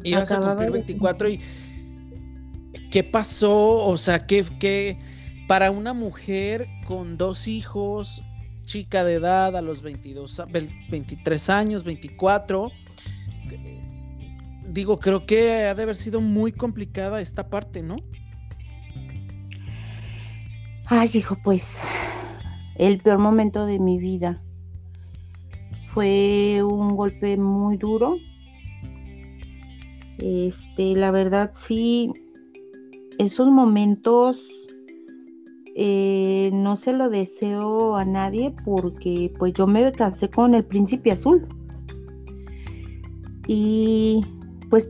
Ibas 0.05 0.31
a 0.31 0.39
cumplir 0.39 0.71
24 0.71 1.29
y 1.29 1.41
¿qué 2.93 3.03
pasó? 3.03 3.85
O 3.89 3.97
sea, 3.97 4.21
¿qué, 4.21 4.45
qué 4.61 5.01
para 5.49 5.73
una 5.73 5.95
mujer 5.95 6.69
con 6.87 7.19
dos 7.19 7.49
hijos, 7.49 8.23
chica 8.63 9.03
de 9.03 9.15
edad 9.15 9.57
a 9.57 9.63
los 9.63 9.83
22, 9.83 10.45
23 10.89 11.51
años, 11.51 11.83
24, 11.83 12.71
digo, 14.77 14.99
creo 14.99 15.25
que 15.25 15.65
ha 15.65 15.75
de 15.75 15.83
haber 15.83 15.97
sido 15.97 16.21
muy 16.21 16.53
complicada 16.53 17.23
esta 17.23 17.49
parte, 17.49 17.83
¿no? 17.83 17.97
Ay, 20.85 21.09
hijo, 21.15 21.35
pues 21.43 21.83
el 22.77 22.99
peor 22.99 23.19
momento 23.19 23.65
de 23.65 23.79
mi 23.79 23.99
vida. 23.99 24.43
Fue 25.95 26.63
un 26.63 26.95
golpe 26.95 27.39
muy 27.39 27.79
duro. 27.79 28.19
Este, 30.19 30.95
la 30.95 31.11
verdad 31.11 31.51
sí, 31.55 32.13
esos 33.19 33.49
momentos 33.49 34.47
eh, 35.75 36.51
no 36.53 36.77
se 36.77 36.93
lo 36.93 37.09
deseo 37.09 37.97
a 37.97 38.05
nadie 38.05 38.55
porque 38.63 39.33
pues 39.39 39.55
yo 39.55 39.67
me 39.67 39.91
casé 39.93 40.29
con 40.29 40.55
el 40.55 40.67
príncipe 40.67 41.13
azul. 41.13 41.47
Y 43.49 44.21
pues 44.71 44.89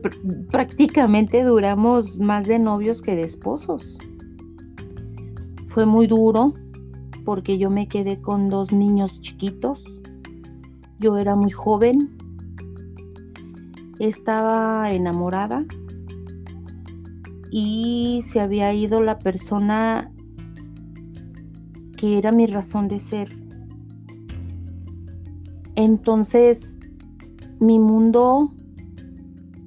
prácticamente 0.51 1.43
duramos 1.43 2.17
más 2.17 2.47
de 2.47 2.59
novios 2.59 3.01
que 3.01 3.15
de 3.15 3.23
esposos. 3.23 3.97
Fue 5.67 5.85
muy 5.85 6.07
duro 6.07 6.53
porque 7.23 7.57
yo 7.57 7.69
me 7.69 7.87
quedé 7.87 8.19
con 8.21 8.49
dos 8.49 8.71
niños 8.71 9.21
chiquitos. 9.21 9.83
Yo 10.99 11.17
era 11.17 11.35
muy 11.35 11.51
joven. 11.51 12.15
Estaba 13.99 14.91
enamorada 14.91 15.65
y 17.51 18.21
se 18.23 18.39
había 18.39 18.73
ido 18.73 19.01
la 19.01 19.19
persona 19.19 20.11
que 21.97 22.17
era 22.17 22.31
mi 22.31 22.47
razón 22.47 22.87
de 22.87 22.99
ser. 22.99 23.35
Entonces 25.75 26.79
mi 27.59 27.79
mundo 27.79 28.51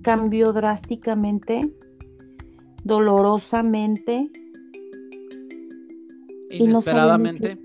cambió 0.03 0.53
drásticamente, 0.53 1.73
dolorosamente 2.85 4.31
Inesperadamente. 6.51 7.59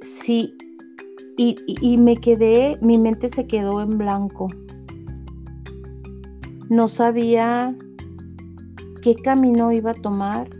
sí, 0.00 0.54
y, 1.36 1.98
me 1.98 2.16
quedé, 2.16 2.78
mi 2.82 2.98
mente 2.98 3.28
se 3.28 3.46
quedó 3.46 3.80
en 3.80 3.96
blanco. 3.96 4.48
No 6.68 6.88
sabía 6.88 7.76
qué 9.02 9.14
camino 9.14 9.70
iba 9.70 9.92
a 9.92 9.94
tomar, 9.94 10.50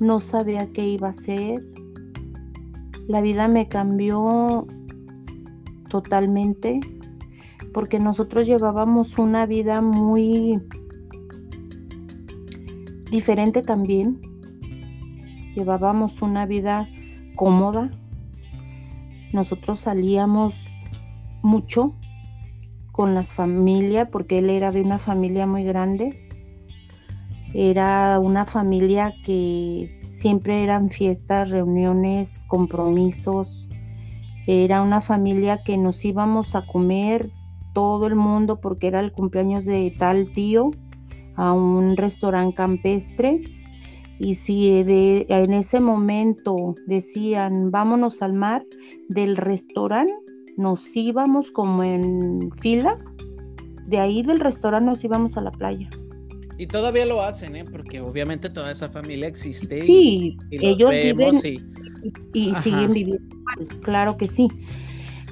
no 0.00 0.18
sabía 0.18 0.70
qué 0.72 0.84
iba 0.84 1.08
a 1.08 1.10
hacer. 1.10 1.64
La 3.06 3.20
vida 3.20 3.46
me 3.46 3.68
cambió 3.68 4.66
totalmente 5.90 6.80
porque 7.72 7.98
nosotros 7.98 8.46
llevábamos 8.46 9.18
una 9.18 9.46
vida 9.46 9.80
muy 9.80 10.60
diferente 13.10 13.62
también 13.62 14.20
llevábamos 15.54 16.22
una 16.22 16.46
vida 16.46 16.88
cómoda. 17.36 17.90
Nosotros 19.32 19.80
salíamos 19.80 20.66
mucho 21.42 21.94
con 22.92 23.14
las 23.14 23.32
familias 23.32 24.08
porque 24.10 24.38
él 24.38 24.50
era 24.50 24.72
de 24.72 24.82
una 24.82 24.98
familia 24.98 25.46
muy 25.46 25.64
grande. 25.64 26.28
Era 27.54 28.18
una 28.20 28.46
familia 28.46 29.12
que 29.24 30.00
siempre 30.10 30.62
eran 30.62 30.90
fiestas, 30.90 31.50
reuniones, 31.50 32.44
compromisos. 32.48 33.68
Era 34.46 34.82
una 34.82 35.00
familia 35.00 35.62
que 35.62 35.76
nos 35.76 36.04
íbamos 36.04 36.54
a 36.54 36.66
comer 36.66 37.28
todo 37.72 38.06
el 38.06 38.16
mundo 38.16 38.60
porque 38.60 38.86
era 38.88 39.00
el 39.00 39.12
cumpleaños 39.12 39.64
de 39.64 39.94
tal 39.98 40.32
tío 40.32 40.70
a 41.36 41.52
un 41.52 41.96
restaurante 41.96 42.54
campestre 42.54 43.42
y 44.18 44.34
si 44.34 44.82
de, 44.82 45.24
en 45.30 45.54
ese 45.54 45.80
momento 45.80 46.74
decían 46.86 47.70
vámonos 47.70 48.20
al 48.20 48.34
mar, 48.34 48.64
del 49.08 49.36
restaurante 49.36 50.12
nos 50.58 50.94
íbamos 50.94 51.50
como 51.52 51.82
en 51.82 52.50
fila, 52.60 52.98
de 53.86 53.98
ahí 53.98 54.22
del 54.22 54.40
restaurante 54.40 54.90
nos 54.90 55.02
íbamos 55.02 55.38
a 55.38 55.40
la 55.40 55.50
playa. 55.50 55.88
Y 56.58 56.66
todavía 56.66 57.06
lo 57.06 57.22
hacen, 57.22 57.56
¿eh? 57.56 57.64
porque 57.64 58.02
obviamente 58.02 58.50
toda 58.50 58.70
esa 58.70 58.90
familia 58.90 59.26
existe. 59.26 59.82
Sí, 59.86 60.36
y, 60.50 60.66
ellos 60.66 60.90
viven 60.90 61.30
y, 62.34 62.54
siguen 62.56 62.92
viviendo, 62.92 63.36
claro 63.82 64.18
que 64.18 64.28
sí. 64.28 64.48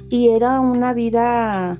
Y 0.09 0.29
era 0.29 0.59
una 0.59 0.93
vida 0.93 1.79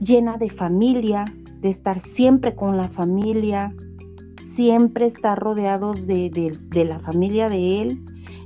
llena 0.00 0.38
de 0.38 0.48
familia, 0.48 1.26
de 1.60 1.68
estar 1.68 2.00
siempre 2.00 2.54
con 2.54 2.76
la 2.76 2.88
familia, 2.88 3.74
siempre 4.40 5.06
estar 5.06 5.38
rodeados 5.38 6.06
de, 6.06 6.52
la 6.72 6.98
familia 7.00 7.48
de 7.48 7.82
él. 7.82 8.04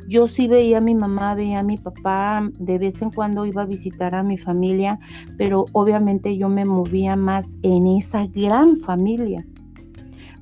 Yo 0.08 0.26
sí 0.26 0.48
veía 0.48 0.78
a 0.78 0.82
mi 0.82 0.94
mamá, 0.94 1.34
veía 1.34 1.60
a 1.60 1.62
mi 1.62 1.78
papá, 1.78 2.46
de 2.58 2.78
vez 2.78 3.00
en 3.00 3.10
cuando 3.10 3.46
iba 3.46 3.62
a 3.62 3.66
visitar 3.66 4.14
a 4.14 4.22
mi 4.22 4.36
familia, 4.36 4.98
pero 5.38 5.64
obviamente 5.72 6.36
yo 6.36 6.48
me 6.48 6.64
movía 6.64 7.16
más 7.16 7.58
en 7.62 7.86
esa 7.86 8.26
gran 8.26 8.76
familia. 8.76 9.46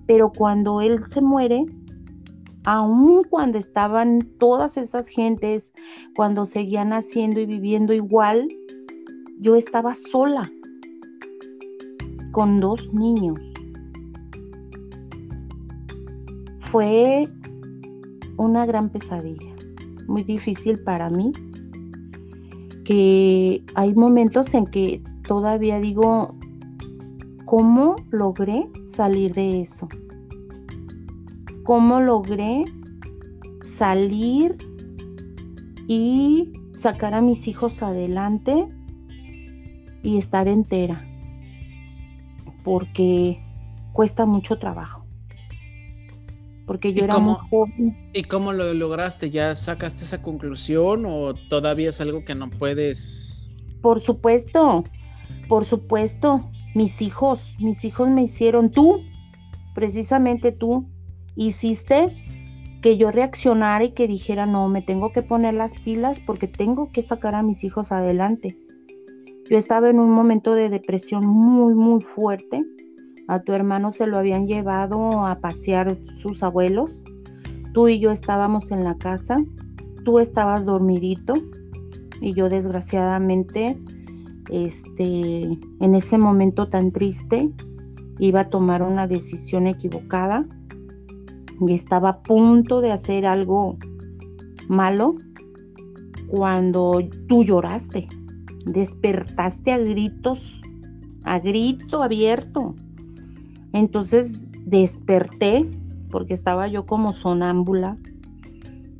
Pero 0.06 0.32
cuando 0.32 0.80
él 0.80 0.98
se 0.98 1.20
muere, 1.20 1.64
aun 2.64 3.22
cuando 3.24 3.58
estaban 3.58 4.20
todas 4.38 4.76
esas 4.76 5.08
gentes, 5.08 5.72
cuando 6.16 6.44
seguían 6.44 6.92
haciendo 6.92 7.38
y 7.38 7.46
viviendo 7.46 7.92
igual, 7.92 8.48
yo 9.38 9.54
estaba 9.54 9.94
sola 9.94 10.50
con 12.32 12.60
dos 12.60 12.92
niños. 12.92 13.38
Fue 16.60 17.28
una 18.38 18.66
gran 18.66 18.88
pesadilla, 18.88 19.54
muy 20.08 20.24
difícil 20.24 20.82
para 20.82 21.10
mí, 21.10 21.30
que 22.84 23.62
hay 23.74 23.94
momentos 23.94 24.52
en 24.54 24.66
que 24.66 25.02
todavía 25.28 25.78
digo, 25.78 26.34
¿cómo 27.44 27.96
logré 28.10 28.68
salir 28.82 29.34
de 29.34 29.60
eso? 29.60 29.88
¿Cómo 31.64 32.00
logré 32.00 32.64
salir 33.62 34.56
y 35.86 36.52
sacar 36.72 37.14
a 37.14 37.20
mis 37.20 37.46
hijos 37.46 37.82
adelante 37.82 38.66
y 40.02 40.16
estar 40.16 40.48
entera? 40.48 41.11
Porque 42.62 43.42
cuesta 43.92 44.26
mucho 44.26 44.58
trabajo 44.58 45.02
porque 46.66 46.92
yo 46.92 47.04
era 47.04 47.18
muy 47.18 47.34
joven. 47.50 48.10
¿Y 48.12 48.24
cómo 48.24 48.52
lo 48.52 48.72
lograste? 48.72 49.30
¿Ya 49.30 49.54
sacaste 49.54 50.04
esa 50.04 50.22
conclusión 50.22 51.04
o 51.06 51.34
todavía 51.34 51.90
es 51.90 52.00
algo 52.00 52.24
que 52.24 52.34
no 52.34 52.50
puedes? 52.50 53.52
Por 53.82 54.00
supuesto, 54.00 54.84
por 55.48 55.64
supuesto. 55.64 56.50
Mis 56.74 57.02
hijos, 57.02 57.56
mis 57.58 57.84
hijos 57.84 58.08
me 58.08 58.22
hicieron, 58.22 58.70
tú, 58.70 59.02
precisamente 59.74 60.52
tú, 60.52 60.88
hiciste 61.36 62.16
que 62.80 62.96
yo 62.96 63.10
reaccionara 63.10 63.84
y 63.84 63.90
que 63.90 64.08
dijera, 64.08 64.46
no, 64.46 64.68
me 64.68 64.80
tengo 64.80 65.12
que 65.12 65.22
poner 65.22 65.52
las 65.52 65.74
pilas 65.74 66.20
porque 66.20 66.48
tengo 66.48 66.90
que 66.90 67.02
sacar 67.02 67.34
a 67.34 67.42
mis 67.42 67.64
hijos 67.64 67.92
adelante. 67.92 68.56
Yo 69.50 69.58
estaba 69.58 69.90
en 69.90 69.98
un 69.98 70.10
momento 70.10 70.54
de 70.54 70.70
depresión 70.70 71.26
muy, 71.26 71.74
muy 71.74 72.00
fuerte 72.00 72.64
a 73.28 73.40
tu 73.40 73.52
hermano 73.52 73.90
se 73.90 74.06
lo 74.06 74.18
habían 74.18 74.46
llevado 74.46 75.24
a 75.24 75.38
pasear 75.38 75.94
sus 75.94 76.42
abuelos. 76.42 77.04
Tú 77.72 77.88
y 77.88 77.98
yo 77.98 78.10
estábamos 78.10 78.70
en 78.72 78.84
la 78.84 78.96
casa. 78.98 79.36
Tú 80.04 80.18
estabas 80.18 80.66
dormidito 80.66 81.34
y 82.20 82.34
yo 82.34 82.48
desgraciadamente 82.48 83.80
este 84.50 85.44
en 85.80 85.94
ese 85.94 86.18
momento 86.18 86.68
tan 86.68 86.90
triste 86.90 87.50
iba 88.18 88.40
a 88.40 88.50
tomar 88.50 88.82
una 88.82 89.06
decisión 89.06 89.66
equivocada 89.66 90.44
y 91.60 91.72
estaba 91.72 92.08
a 92.10 92.22
punto 92.22 92.80
de 92.80 92.92
hacer 92.92 93.24
algo 93.24 93.78
malo 94.68 95.14
cuando 96.28 97.00
tú 97.28 97.44
lloraste, 97.44 98.08
despertaste 98.66 99.72
a 99.72 99.78
gritos, 99.78 100.60
a 101.24 101.38
grito 101.38 102.02
abierto. 102.02 102.74
Entonces 103.72 104.50
desperté 104.66 105.68
porque 106.10 106.34
estaba 106.34 106.68
yo 106.68 106.86
como 106.86 107.12
sonámbula, 107.12 107.96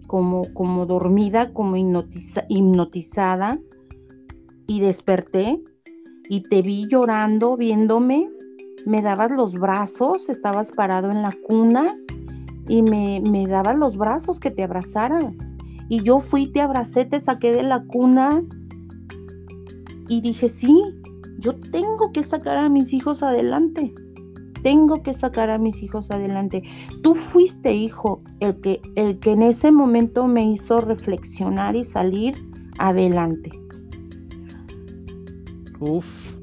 como, 0.06 0.42
como 0.54 0.86
dormida, 0.86 1.52
como 1.52 1.76
hipnotizada 1.76 3.58
y 4.66 4.80
desperté 4.80 5.62
y 6.28 6.42
te 6.42 6.62
vi 6.62 6.86
llorando, 6.88 7.56
viéndome, 7.56 8.28
me 8.86 9.02
dabas 9.02 9.30
los 9.30 9.54
brazos, 9.54 10.28
estabas 10.28 10.72
parado 10.72 11.10
en 11.10 11.22
la 11.22 11.32
cuna 11.46 11.94
y 12.68 12.82
me, 12.82 13.20
me 13.20 13.46
dabas 13.46 13.76
los 13.76 13.96
brazos 13.96 14.40
que 14.40 14.50
te 14.50 14.62
abrazaran. 14.62 15.36
Y 15.88 16.02
yo 16.02 16.20
fui, 16.20 16.46
te 16.46 16.60
abracé, 16.60 17.04
te 17.04 17.20
saqué 17.20 17.52
de 17.52 17.62
la 17.62 17.84
cuna 17.84 18.42
y 20.16 20.20
dije, 20.20 20.48
sí, 20.48 20.74
yo 21.38 21.54
tengo 21.70 22.12
que 22.12 22.22
sacar 22.22 22.58
a 22.58 22.68
mis 22.68 22.92
hijos 22.92 23.22
adelante 23.22 23.92
tengo 24.62 25.02
que 25.02 25.12
sacar 25.12 25.50
a 25.50 25.58
mis 25.58 25.82
hijos 25.82 26.10
adelante. 26.10 26.62
Tú 27.02 27.14
fuiste, 27.14 27.72
hijo, 27.72 28.22
el 28.40 28.60
que, 28.60 28.80
el 28.96 29.18
que 29.18 29.32
en 29.32 29.42
ese 29.42 29.70
momento 29.70 30.26
me 30.26 30.44
hizo 30.44 30.80
reflexionar 30.80 31.76
y 31.76 31.84
salir 31.84 32.34
adelante. 32.78 33.50
Uf. 35.80 36.36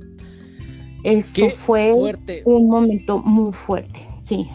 Eso 1.03 1.49
fue 1.51 1.93
un 2.43 2.67
momento 2.67 3.19
muy 3.19 3.53
fuerte, 3.53 4.05
sí. 4.17 4.49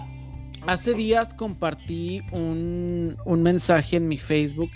Hace 0.66 0.92
días 0.92 1.32
compartí 1.32 2.20
un, 2.32 3.16
un 3.24 3.42
mensaje 3.42 3.96
en 3.96 4.08
mi 4.08 4.18
Facebook 4.18 4.70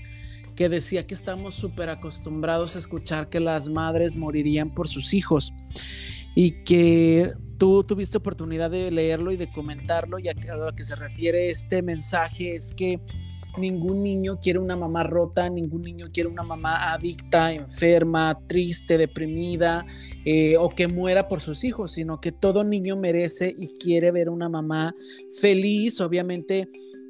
que 0.59 0.69
decía 0.69 1.07
que 1.07 1.15
estamos 1.15 1.55
súper 1.55 1.89
acostumbrados 1.89 2.75
a 2.75 2.81
escuchar 2.81 3.29
que 3.29 3.39
las 3.39 3.69
madres 3.69 4.17
morirían 4.17 4.75
por 4.75 4.89
sus 4.89 5.15
hijos 5.15 5.55
y 6.35 6.65
que 6.65 7.33
tú 7.59 7.85
tuviste 7.85 8.19
oportunidad 8.19 8.69
de 8.69 8.91
leerlo 8.91 9.31
y 9.31 9.37
de 9.37 9.53
comentarlo 9.53 10.19
y 10.19 10.27
a, 10.27 10.35
lo 10.57 10.75
que 10.75 10.83
se 10.83 10.97
refiere 10.97 11.51
este 11.51 11.81
mensaje 11.81 12.57
es 12.57 12.75
que 12.75 13.01
ningún 13.57 14.03
niño 14.03 14.41
quiere 14.41 14.59
una 14.59 14.75
mamá 14.75 15.05
rota, 15.05 15.49
ningún 15.49 15.83
niño 15.83 16.07
quiere 16.13 16.29
una 16.29 16.43
mamá 16.43 16.93
adicta, 16.93 17.53
enferma, 17.53 18.37
triste, 18.49 18.99
deprimida 18.99 19.87
eh, 20.25 20.57
o 20.57 20.71
que 20.71 20.89
muera 20.89 21.29
por 21.29 21.41
sus 21.41 21.63
hijos, 21.63 21.93
sino 21.93 22.21
que 22.21 22.33
todo 22.33 22.65
niño 22.65 22.97
merece 22.97 23.55
y 23.57 23.79
quiere 23.79 24.11
ver 24.11 24.29
una 24.29 24.49
mamá 24.49 24.93
feliz, 25.41 26.01
obviamente 26.01 26.69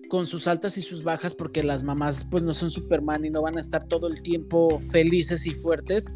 con 0.09 0.27
sus 0.27 0.49
altas 0.49 0.79
y 0.79 0.83
sus 0.83 1.05
bajas, 1.05 1.35
porque 1.35 1.63
las 1.63 1.85
mamás 1.85 2.27
pues 2.31 2.43
no 2.43 2.55
son 2.55 2.71
Superman 2.71 3.25
y 3.25 3.31
no 3.31 3.43
van 3.43 3.59
a 3.59 3.61
estar 3.61 3.87
todo 3.87 4.09
el 4.09 4.23
tiempo 4.23 4.79
felices 4.81 5.47
y 5.47 5.55
fuertes, 5.55 6.11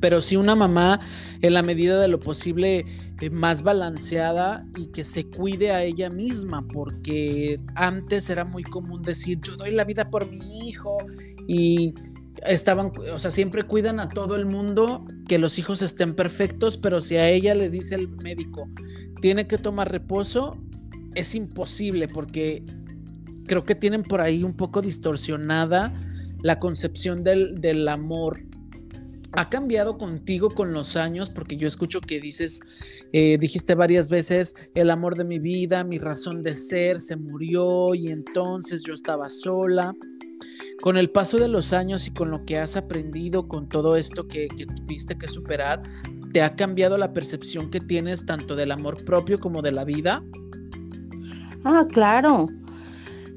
pero 0.00 0.20
sí 0.20 0.36
una 0.36 0.56
mamá 0.56 1.00
en 1.40 1.54
la 1.54 1.62
medida 1.62 2.00
de 2.00 2.08
lo 2.08 2.20
posible 2.20 2.84
eh, 3.20 3.30
más 3.30 3.62
balanceada 3.62 4.66
y 4.76 4.86
que 4.88 5.04
se 5.04 5.28
cuide 5.28 5.72
a 5.72 5.82
ella 5.82 6.10
misma, 6.10 6.66
porque 6.68 7.60
antes 7.74 8.30
era 8.30 8.44
muy 8.44 8.62
común 8.62 9.02
decir 9.02 9.38
yo 9.42 9.56
doy 9.56 9.72
la 9.72 9.84
vida 9.84 10.10
por 10.10 10.28
mi 10.28 10.68
hijo 10.68 10.98
y 11.46 11.94
estaban, 12.46 12.92
o 13.12 13.18
sea, 13.18 13.30
siempre 13.30 13.64
cuidan 13.64 14.00
a 14.00 14.08
todo 14.08 14.36
el 14.36 14.46
mundo 14.46 15.04
que 15.28 15.38
los 15.38 15.58
hijos 15.58 15.82
estén 15.82 16.14
perfectos, 16.14 16.78
pero 16.78 17.00
si 17.00 17.16
a 17.16 17.28
ella 17.28 17.54
le 17.54 17.70
dice 17.70 17.94
el 17.94 18.08
médico 18.08 18.68
tiene 19.20 19.46
que 19.46 19.58
tomar 19.58 19.92
reposo, 19.92 20.60
es 21.14 21.34
imposible 21.34 22.08
porque 22.08 22.64
creo 23.46 23.64
que 23.64 23.74
tienen 23.74 24.02
por 24.02 24.20
ahí 24.20 24.44
un 24.44 24.54
poco 24.54 24.82
distorsionada 24.82 25.92
la 26.42 26.58
concepción 26.58 27.22
del, 27.22 27.60
del 27.60 27.88
amor 27.88 28.42
ha 29.32 29.48
cambiado 29.48 29.96
contigo 29.96 30.50
con 30.50 30.72
los 30.72 30.96
años, 30.96 31.30
porque 31.30 31.56
yo 31.56 31.66
escucho 31.66 32.00
que 32.00 32.20
dices, 32.20 32.60
eh, 33.12 33.38
dijiste 33.38 33.74
varias 33.74 34.08
veces, 34.08 34.54
el 34.74 34.90
amor 34.90 35.16
de 35.16 35.24
mi 35.24 35.38
vida, 35.38 35.84
mi 35.84 35.98
razón 35.98 36.42
de 36.42 36.54
ser, 36.54 37.00
se 37.00 37.16
murió 37.16 37.94
y 37.94 38.08
entonces 38.08 38.82
yo 38.82 38.92
estaba 38.92 39.28
sola. 39.28 39.94
Con 40.82 40.96
el 40.96 41.10
paso 41.10 41.38
de 41.38 41.48
los 41.48 41.72
años 41.72 42.06
y 42.06 42.12
con 42.12 42.30
lo 42.30 42.44
que 42.44 42.58
has 42.58 42.76
aprendido, 42.76 43.48
con 43.48 43.68
todo 43.68 43.96
esto 43.96 44.26
que, 44.26 44.48
que 44.48 44.66
tuviste 44.66 45.16
que 45.16 45.28
superar, 45.28 45.82
¿te 46.32 46.42
ha 46.42 46.54
cambiado 46.56 46.98
la 46.98 47.12
percepción 47.12 47.70
que 47.70 47.80
tienes 47.80 48.26
tanto 48.26 48.56
del 48.56 48.72
amor 48.72 49.04
propio 49.04 49.38
como 49.38 49.62
de 49.62 49.72
la 49.72 49.84
vida? 49.84 50.22
Ah, 51.64 51.86
claro. 51.88 52.48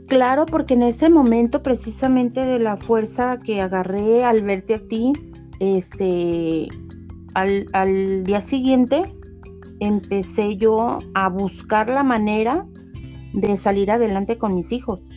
Claro, 0.08 0.45
porque 0.45 0.76
en 0.76 0.84
ese 0.84 1.10
momento 1.10 1.64
precisamente 1.64 2.45
de 2.45 2.60
la 2.60 2.78
fuerza 2.78 3.39
que 3.39 3.62
agarré 3.62 4.24
al 4.24 4.43
verte 4.43 4.76
a 4.76 4.80
ti, 4.80 5.14
este, 5.60 6.68
al, 7.34 8.24
día 8.24 8.41
siguiente 8.41 9.03
empecé 9.80 10.58
yo 10.58 10.99
a 11.16 11.30
buscar 11.30 11.89
la 11.89 12.03
manera 12.03 12.66
de 13.34 13.58
salir 13.58 13.89
adelante 13.89 14.38
con 14.38 14.53
mis 14.53 14.72
hijos. 14.72 15.10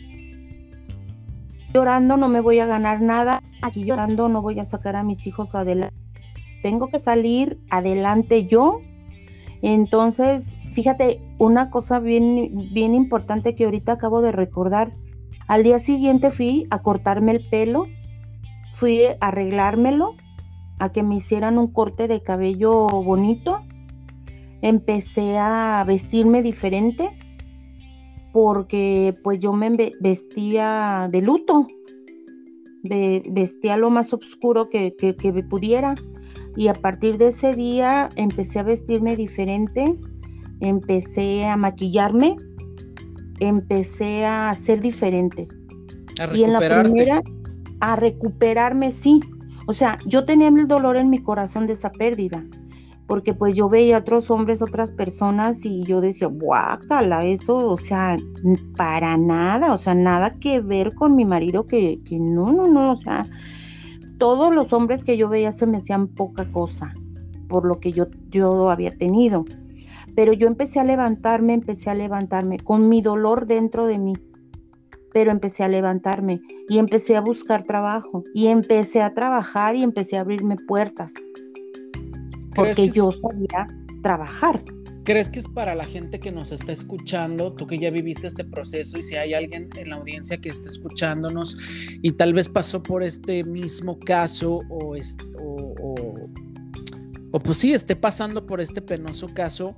Llorando 1.73 2.17
no 2.17 2.27
me 2.27 2.41
voy 2.41 2.59
a 2.59 2.65
ganar 2.65 2.99
nada, 2.99 3.43
aquí 3.61 3.85
llorando 3.85 4.27
no 4.27 4.41
voy 4.41 4.59
a 4.59 4.65
sacar 4.65 4.95
a 4.95 5.03
mis 5.03 5.27
hijos 5.27 5.53
adelante. 5.53 5.95
Tengo 6.63 6.87
que 6.87 6.99
salir 6.99 7.59
adelante 7.69 8.47
yo. 8.47 8.81
Entonces, 9.61 10.55
fíjate, 10.71 11.21
una 11.37 11.69
cosa 11.69 11.99
bien, 11.99 12.69
bien 12.73 12.95
importante 12.95 13.55
que 13.55 13.65
ahorita 13.65 13.93
acabo 13.93 14.21
de 14.21 14.31
recordar. 14.31 14.93
Al 15.47 15.63
día 15.63 15.79
siguiente 15.79 16.31
fui 16.31 16.67
a 16.69 16.81
cortarme 16.81 17.31
el 17.31 17.49
pelo, 17.49 17.87
fui 18.75 19.03
a 19.05 19.17
arreglármelo 19.19 20.15
a 20.79 20.91
que 20.91 21.03
me 21.03 21.15
hicieran 21.15 21.57
un 21.57 21.71
corte 21.71 22.07
de 22.07 22.21
cabello 22.21 22.87
bonito. 22.87 23.59
Empecé 24.61 25.37
a 25.37 25.83
vestirme 25.87 26.41
diferente 26.41 27.09
porque 28.31 29.15
pues 29.23 29.39
yo 29.39 29.53
me 29.53 29.69
vestía 29.99 31.09
de 31.11 31.21
luto. 31.21 31.67
vestía 32.83 33.77
lo 33.77 33.89
más 33.89 34.13
oscuro 34.13 34.69
que, 34.69 34.95
que, 34.95 35.15
que 35.15 35.33
pudiera. 35.43 35.95
Y 36.55 36.67
a 36.67 36.73
partir 36.73 37.17
de 37.17 37.27
ese 37.27 37.55
día 37.55 38.09
empecé 38.15 38.59
a 38.59 38.63
vestirme 38.63 39.15
diferente, 39.15 39.97
empecé 40.61 41.45
a 41.45 41.57
maquillarme, 41.57 42.35
empecé 43.39 44.25
a 44.25 44.53
ser 44.55 44.81
diferente. 44.81 45.47
A 46.19 46.35
y 46.35 46.43
en 46.43 46.53
la 46.53 46.59
primera, 46.59 47.21
a 47.79 47.95
recuperarme, 47.95 48.91
sí. 48.91 49.21
O 49.67 49.73
sea, 49.73 49.97
yo 50.05 50.25
tenía 50.25 50.49
el 50.49 50.67
dolor 50.67 50.97
en 50.97 51.09
mi 51.09 51.19
corazón 51.19 51.67
de 51.67 51.73
esa 51.73 51.91
pérdida, 51.91 52.43
porque 53.07 53.33
pues 53.33 53.55
yo 53.55 53.69
veía 53.69 53.97
a 53.97 53.99
otros 53.99 54.29
hombres, 54.31 54.61
otras 54.61 54.91
personas 54.91 55.65
y 55.65 55.83
yo 55.83 56.01
decía, 56.01 56.27
guácala, 56.27 57.25
eso, 57.25 57.55
o 57.55 57.77
sea, 57.77 58.17
para 58.75 59.17
nada, 59.17 59.73
o 59.73 59.77
sea, 59.77 59.93
nada 59.93 60.31
que 60.31 60.59
ver 60.59 60.93
con 60.95 61.15
mi 61.15 61.25
marido, 61.25 61.65
que, 61.65 61.99
que 62.03 62.19
no, 62.19 62.51
no, 62.51 62.67
no, 62.67 62.91
o 62.91 62.97
sea, 62.97 63.25
todos 64.17 64.53
los 64.53 64.73
hombres 64.73 65.05
que 65.05 65.17
yo 65.17 65.29
veía 65.29 65.51
se 65.51 65.65
me 65.65 65.77
hacían 65.77 66.07
poca 66.07 66.51
cosa 66.51 66.91
por 67.49 67.65
lo 67.65 67.81
que 67.81 67.91
yo, 67.91 68.07
yo 68.29 68.69
había 68.69 68.91
tenido. 68.91 69.43
Pero 70.19 70.33
yo 70.33 70.47
empecé 70.47 70.81
a 70.81 70.83
levantarme, 70.83 71.53
empecé 71.53 71.89
a 71.89 71.95
levantarme 71.95 72.59
con 72.59 72.89
mi 72.89 73.01
dolor 73.01 73.47
dentro 73.47 73.87
de 73.87 73.97
mí. 73.97 74.11
Pero 75.13 75.31
empecé 75.31 75.63
a 75.63 75.69
levantarme 75.69 76.41
y 76.67 76.77
empecé 76.77 77.15
a 77.15 77.21
buscar 77.21 77.63
trabajo 77.63 78.25
y 78.33 78.47
empecé 78.47 79.01
a 79.01 79.13
trabajar 79.13 79.77
y 79.77 79.81
empecé 79.81 80.17
a 80.17 80.19
abrirme 80.19 80.57
puertas. 80.67 81.13
Porque 82.53 82.89
yo 82.89 83.09
sabía 83.13 83.65
trabajar. 84.03 84.61
¿Crees 85.05 85.29
que 85.29 85.39
es 85.39 85.47
para 85.47 85.73
la 85.73 85.85
gente 85.85 86.19
que 86.19 86.33
nos 86.33 86.51
está 86.51 86.73
escuchando, 86.73 87.53
tú 87.53 87.65
que 87.65 87.79
ya 87.79 87.89
viviste 87.89 88.27
este 88.27 88.43
proceso 88.43 88.99
y 88.99 89.03
si 89.03 89.15
hay 89.15 89.33
alguien 89.33 89.69
en 89.77 89.89
la 89.89 89.95
audiencia 89.95 90.35
que 90.35 90.49
esté 90.49 90.67
escuchándonos 90.67 91.57
y 92.01 92.11
tal 92.11 92.33
vez 92.33 92.49
pasó 92.49 92.83
por 92.83 93.03
este 93.03 93.45
mismo 93.45 93.97
caso 93.97 94.59
o, 94.67 94.97
o, 94.97 96.29
o, 97.31 97.39
pues 97.39 97.57
sí, 97.57 97.73
esté 97.73 97.95
pasando 97.95 98.45
por 98.45 98.59
este 98.59 98.81
penoso 98.81 99.27
caso, 99.33 99.75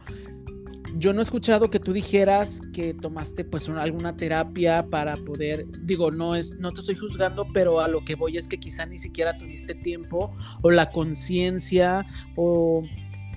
yo 0.97 1.13
no 1.13 1.19
he 1.19 1.23
escuchado 1.23 1.69
que 1.69 1.79
tú 1.79 1.93
dijeras 1.93 2.61
que 2.73 2.93
tomaste 2.93 3.43
pues 3.43 3.69
alguna 3.69 4.15
terapia 4.15 4.87
para 4.89 5.15
poder, 5.15 5.65
digo, 5.81 6.11
no 6.11 6.35
es, 6.35 6.57
no 6.57 6.71
te 6.71 6.81
estoy 6.81 6.95
juzgando, 6.95 7.47
pero 7.53 7.79
a 7.79 7.87
lo 7.87 8.03
que 8.03 8.15
voy 8.15 8.37
es 8.37 8.47
que 8.47 8.59
quizá 8.59 8.85
ni 8.85 8.97
siquiera 8.97 9.37
tuviste 9.37 9.75
tiempo 9.75 10.35
o 10.61 10.71
la 10.71 10.91
conciencia 10.91 12.05
o 12.35 12.83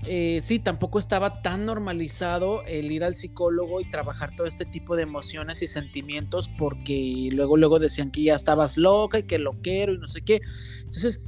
eh, 0.07 0.41
sí, 0.43 0.59
tampoco 0.59 0.99
estaba 0.99 1.41
tan 1.41 1.65
normalizado 1.65 2.63
el 2.67 2.93
ir 2.93 3.05
al 3.05 3.17
psicólogo 3.17 3.81
y 3.81 3.89
trabajar 3.89 4.37
todo 4.37 4.47
este 4.47 4.67
tipo 4.67 4.97
de 4.97 5.05
emociones 5.05 5.63
y 5.63 5.67
sentimientos 5.67 6.51
porque 6.59 7.31
luego, 7.33 7.57
luego 7.57 7.79
decían 7.79 8.11
que 8.11 8.23
ya 8.23 8.35
estabas 8.35 8.77
loca 8.77 9.19
y 9.19 9.23
que 9.23 9.39
lo 9.39 9.61
quiero 9.63 9.95
y 9.95 9.99
no 9.99 10.09
sé 10.09 10.23
qué. 10.23 10.43
Entonces, 10.81 11.23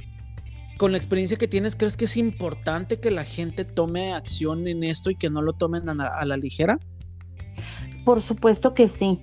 con 0.77 0.91
la 0.91 0.97
experiencia 0.97 1.37
que 1.37 1.47
tienes, 1.47 1.75
¿crees 1.75 1.97
que 1.97 2.05
es 2.05 2.17
importante 2.17 2.99
que 2.99 3.11
la 3.11 3.23
gente 3.23 3.65
tome 3.65 4.13
acción 4.13 4.67
en 4.67 4.83
esto 4.83 5.09
y 5.09 5.15
que 5.15 5.29
no 5.29 5.41
lo 5.41 5.53
tomen 5.53 5.89
a 5.89 6.25
la 6.25 6.37
ligera? 6.37 6.79
Por 8.05 8.21
supuesto 8.21 8.73
que 8.73 8.87
sí. 8.87 9.19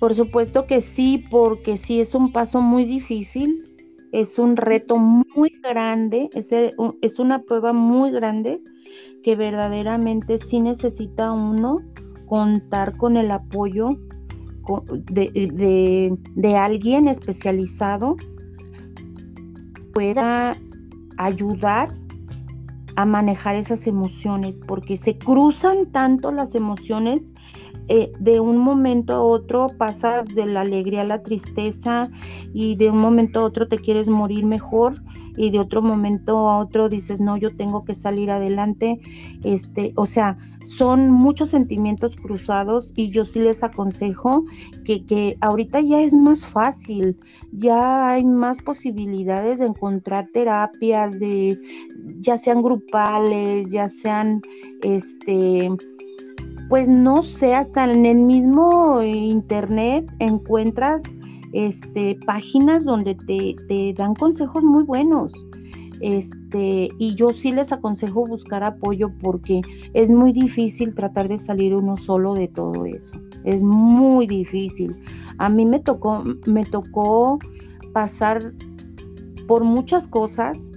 Por 0.00 0.14
supuesto 0.14 0.66
que 0.66 0.80
sí, 0.80 1.24
porque 1.30 1.76
sí 1.76 2.00
es 2.00 2.14
un 2.14 2.32
paso 2.32 2.60
muy 2.60 2.84
difícil 2.84 3.74
es 4.14 4.38
un 4.38 4.56
reto 4.56 4.96
muy 4.96 5.50
grande, 5.60 6.30
es, 6.34 6.52
es 7.02 7.18
una 7.18 7.42
prueba 7.42 7.72
muy 7.72 8.12
grande 8.12 8.60
que 9.24 9.34
verdaderamente 9.34 10.38
sí 10.38 10.60
necesita 10.60 11.32
uno 11.32 11.78
contar 12.26 12.96
con 12.96 13.16
el 13.16 13.32
apoyo 13.32 13.88
de, 15.10 16.16
de 16.36 16.56
alguien 16.56 17.08
especializado 17.08 18.14
pueda 19.94 20.56
ayudar 21.16 21.94
a 22.96 23.06
manejar 23.06 23.56
esas 23.56 23.86
emociones, 23.86 24.58
porque 24.58 24.96
se 24.96 25.16
cruzan 25.18 25.86
tanto 25.90 26.30
las 26.30 26.54
emociones 26.54 27.32
eh, 27.88 28.12
de 28.18 28.40
un 28.40 28.58
momento 28.58 29.14
a 29.14 29.22
otro 29.22 29.68
pasas 29.76 30.34
de 30.34 30.46
la 30.46 30.62
alegría 30.62 31.02
a 31.02 31.04
la 31.04 31.22
tristeza 31.22 32.10
y 32.52 32.76
de 32.76 32.90
un 32.90 32.98
momento 32.98 33.40
a 33.40 33.44
otro 33.44 33.68
te 33.68 33.78
quieres 33.78 34.08
morir 34.08 34.46
mejor 34.46 35.02
y 35.36 35.50
de 35.50 35.58
otro 35.58 35.82
momento 35.82 36.48
a 36.48 36.58
otro 36.58 36.88
dices, 36.88 37.20
no, 37.20 37.36
yo 37.36 37.54
tengo 37.54 37.84
que 37.84 37.94
salir 37.94 38.30
adelante. 38.30 39.00
Este, 39.42 39.92
o 39.96 40.06
sea, 40.06 40.38
son 40.64 41.10
muchos 41.10 41.50
sentimientos 41.50 42.16
cruzados 42.16 42.92
y 42.96 43.10
yo 43.10 43.24
sí 43.24 43.40
les 43.40 43.62
aconsejo 43.62 44.44
que, 44.84 45.04
que 45.04 45.36
ahorita 45.40 45.80
ya 45.80 46.00
es 46.00 46.14
más 46.14 46.46
fácil, 46.46 47.18
ya 47.52 48.10
hay 48.10 48.24
más 48.24 48.62
posibilidades 48.62 49.58
de 49.58 49.66
encontrar 49.66 50.28
terapias, 50.32 51.20
de, 51.20 51.58
ya 52.20 52.38
sean 52.38 52.62
grupales, 52.62 53.70
ya 53.70 53.88
sean, 53.88 54.40
este, 54.82 55.68
pues 56.68 56.88
no 56.88 57.22
sé, 57.22 57.54
hasta 57.54 57.90
en 57.90 58.06
el 58.06 58.18
mismo 58.18 59.02
internet 59.02 60.06
encuentras 60.18 61.02
este, 61.52 62.18
páginas 62.26 62.84
donde 62.84 63.14
te, 63.14 63.94
dan 63.96 64.14
consejos 64.14 64.62
muy 64.62 64.82
buenos. 64.82 65.32
Este, 66.00 66.88
y 66.98 67.14
yo 67.14 67.32
sí 67.32 67.52
les 67.52 67.72
aconsejo 67.72 68.26
buscar 68.26 68.64
apoyo 68.64 69.10
porque 69.22 69.62
es 69.94 70.10
muy 70.10 70.32
difícil 70.32 70.94
tratar 70.94 71.28
de 71.28 71.38
salir 71.38 71.74
uno 71.74 71.96
solo 71.96 72.34
de 72.34 72.48
todo 72.48 72.84
eso. 72.84 73.16
Es 73.44 73.62
muy 73.62 74.26
difícil. 74.26 74.96
A 75.38 75.48
mí 75.48 75.64
me 75.64 75.78
tocó, 75.78 76.24
me 76.46 76.64
tocó 76.64 77.38
pasar 77.92 78.52
por 79.46 79.64
muchas 79.64 80.08
cosas, 80.08 80.72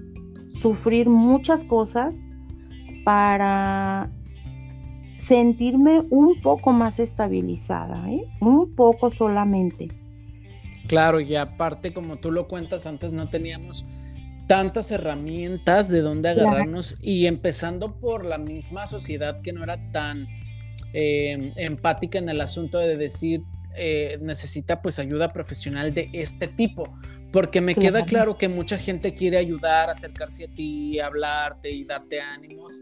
sufrir 0.54 1.10
muchas 1.10 1.64
cosas 1.64 2.28
para 3.04 4.12
sentirme 5.18 6.04
un 6.10 6.42
poco 6.42 6.72
más 6.72 7.00
estabilizada, 7.00 8.10
¿eh? 8.12 8.26
un 8.40 8.76
poco 8.76 9.10
solamente. 9.10 9.88
Claro, 10.88 11.20
y 11.20 11.36
aparte, 11.36 11.94
como 11.94 12.18
tú 12.18 12.32
lo 12.32 12.48
cuentas, 12.48 12.86
antes 12.86 13.14
no 13.14 13.30
teníamos 13.30 13.86
tantas 14.48 14.92
herramientas 14.92 15.90
de 15.90 16.02
dónde 16.02 16.30
agarrarnos 16.30 16.98
y 17.02 17.26
empezando 17.26 18.00
por 18.00 18.26
la 18.26 18.38
misma 18.38 18.88
sociedad 18.88 19.42
que 19.42 19.52
no 19.52 19.64
era 19.64 19.92
tan 19.92 20.28
eh, 20.94 21.52
empática 21.58 22.18
en 22.18 22.30
el 22.30 22.40
asunto 22.40 22.78
de 22.78 22.96
decir 22.96 23.44
eh, 23.78 24.18
necesita 24.22 24.82
pues 24.82 25.00
ayuda 25.00 25.32
profesional 25.32 25.94
de 25.94 26.10
este 26.14 26.48
tipo, 26.48 26.98
porque 27.32 27.62
me 27.62 27.76
queda 27.76 28.06
claro 28.06 28.38
que 28.38 28.48
mucha 28.48 28.78
gente 28.78 29.14
quiere 29.14 29.38
ayudar, 29.38 29.90
acercarse 29.90 30.46
a 30.46 30.48
ti, 30.48 31.00
hablarte 31.00 31.72
y 31.72 31.84
darte 31.84 32.20
ánimos, 32.22 32.74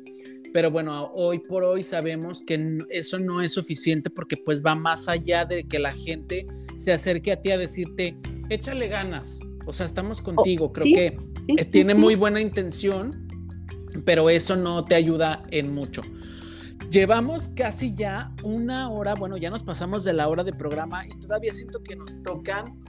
pero 0.53 0.71
bueno, 0.71 1.11
hoy 1.13 1.39
por 1.39 1.65
hoy 1.65 1.83
sabemos 1.83 2.41
que 2.41 2.77
eso 2.89 3.19
no 3.19 3.41
es 3.41 3.53
suficiente 3.53 4.09
porque 4.09 4.37
pues 4.37 4.63
va 4.63 4.73
más 4.73 5.09
allá 5.09 5.43
de 5.43 5.65
que 5.67 5.79
la 5.79 5.93
gente 5.93 6.47
se 6.77 6.93
acerque 6.93 7.33
a 7.33 7.41
ti 7.41 7.51
a 7.51 7.57
decirte, 7.57 8.17
échale 8.49 8.87
ganas, 8.87 9.41
o 9.65 9.73
sea, 9.73 9.85
estamos 9.85 10.21
oh, 10.21 10.23
contigo, 10.23 10.71
creo 10.71 10.85
que 10.85 11.17
eh, 11.57 11.65
tiene 11.65 11.93
muy 11.93 12.15
buena 12.15 12.39
intención, 12.39 13.27
pero 14.05 14.29
eso 14.29 14.55
no 14.55 14.85
te 14.85 14.95
ayuda 14.95 15.43
en 15.51 15.73
mucho. 15.73 16.01
Llevamos 16.89 17.49
casi 17.49 17.93
ya 17.93 18.33
una 18.43 18.89
hora, 18.89 19.15
bueno, 19.15 19.37
ya 19.37 19.49
nos 19.49 19.63
pasamos 19.63 20.03
de 20.03 20.13
la 20.13 20.27
hora 20.27 20.43
de 20.43 20.53
programa 20.53 21.05
y 21.05 21.19
todavía 21.19 21.53
siento 21.53 21.81
que 21.83 21.95
nos 21.95 22.21
tocan, 22.21 22.79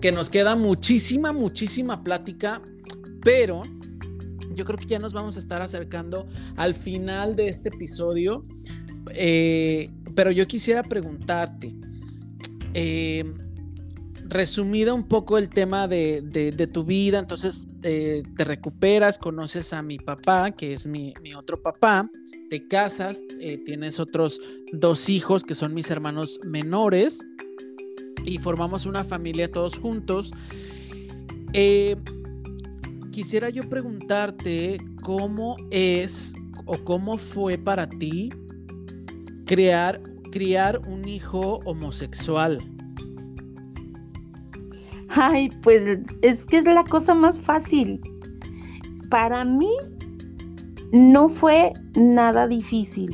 que 0.00 0.12
nos 0.12 0.30
queda 0.30 0.56
muchísima, 0.56 1.32
muchísima 1.32 2.02
plática, 2.02 2.60
pero 3.22 3.62
yo 4.54 4.64
creo 4.64 4.78
que 4.78 4.86
ya 4.86 4.98
nos 4.98 5.12
vamos 5.12 5.36
a 5.36 5.38
estar 5.38 5.62
acercando 5.62 6.26
al 6.56 6.74
final 6.74 7.36
de 7.36 7.46
este 7.48 7.68
episodio. 7.68 8.44
Eh, 9.10 9.90
pero 10.14 10.30
yo 10.30 10.46
quisiera 10.46 10.82
preguntarte, 10.82 11.74
eh, 12.72 13.24
resumida 14.34 14.92
un 14.92 15.04
poco 15.04 15.38
el 15.38 15.48
tema 15.48 15.88
de, 15.88 16.68
tu 16.70 16.84
vida, 16.84 17.18
entonces 17.18 17.66
eh, 17.82 18.22
te 18.36 18.44
recuperas, 18.44 19.16
conoces 19.16 19.72
a 19.72 19.82
mi 19.82 19.96
papá, 19.98 20.50
que 20.50 20.74
es 20.74 20.86
mi, 20.86 21.14
otro 21.36 21.62
papá, 21.62 22.10
te 22.50 22.68
casas, 22.68 23.22
tienes 23.64 23.98
otros 23.98 24.40
dos 24.72 25.08
hijos 25.08 25.44
que 25.44 25.54
son 25.54 25.72
mis 25.72 25.90
hermanos 25.90 26.38
menores 26.44 27.20
y 28.24 28.38
formamos 28.38 28.86
una 28.86 29.04
familia 29.04 29.50
todos 29.50 29.78
juntos 29.78 30.32
quisiera 33.14 33.48
yo 33.48 33.68
preguntarte 33.68 34.78
cómo 35.00 35.54
es 35.70 36.34
o 36.66 36.76
cómo 36.78 37.16
fue 37.16 37.56
para 37.56 37.88
ti 37.88 38.28
crear, 39.46 40.00
criar 40.32 40.80
un 40.88 41.08
hijo 41.08 41.60
homosexual. 41.64 42.73
Ay, 45.14 45.50
pues 45.62 46.00
es 46.22 46.46
que 46.46 46.58
es 46.58 46.64
la 46.64 46.84
cosa 46.84 47.14
más 47.14 47.38
fácil. 47.38 48.00
Para 49.10 49.44
mí 49.44 49.70
no 50.92 51.28
fue 51.28 51.72
nada 51.94 52.46
difícil. 52.46 53.10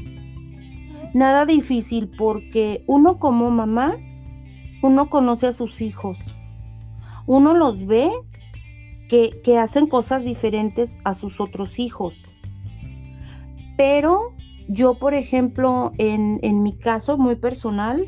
Nada 1.15 1.45
difícil 1.45 2.09
porque 2.17 2.85
uno 2.87 3.19
como 3.19 3.51
mamá, 3.51 3.97
uno 4.83 5.11
conoce 5.11 5.49
a 5.49 5.53
sus 5.53 5.81
hijos 5.81 6.19
uno 7.31 7.55
los 7.55 7.87
ve 7.87 8.11
que, 9.09 9.41
que 9.45 9.57
hacen 9.57 9.87
cosas 9.87 10.25
diferentes 10.25 10.99
a 11.05 11.15
sus 11.15 11.41
otros 11.41 11.79
hijos. 11.79 12.25
Pero 13.77 14.35
yo, 14.69 14.99
por 14.99 15.15
ejemplo, 15.15 15.93
en, 15.99 16.41
en 16.43 16.65
mi 16.65 16.77
caso 16.77 17.19
muy 17.19 17.37
personal, 17.37 18.05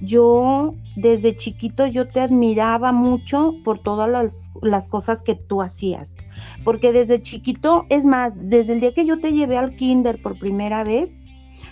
yo 0.00 0.74
desde 0.96 1.34
chiquito 1.34 1.86
yo 1.86 2.08
te 2.08 2.20
admiraba 2.20 2.92
mucho 2.92 3.54
por 3.64 3.80
todas 3.80 4.08
las, 4.08 4.50
las, 4.62 4.88
cosas 4.88 5.22
que 5.22 5.34
tú 5.34 5.62
hacías. 5.62 6.16
Porque 6.64 6.92
desde 6.92 7.22
chiquito, 7.22 7.84
es 7.88 8.04
más, 8.04 8.34
desde 8.40 8.74
el 8.74 8.80
día 8.80 8.94
que 8.94 9.06
yo 9.06 9.18
te 9.18 9.32
llevé 9.32 9.56
al 9.56 9.76
kinder 9.76 10.20
por 10.22 10.38
primera 10.38 10.84
vez, 10.84 11.24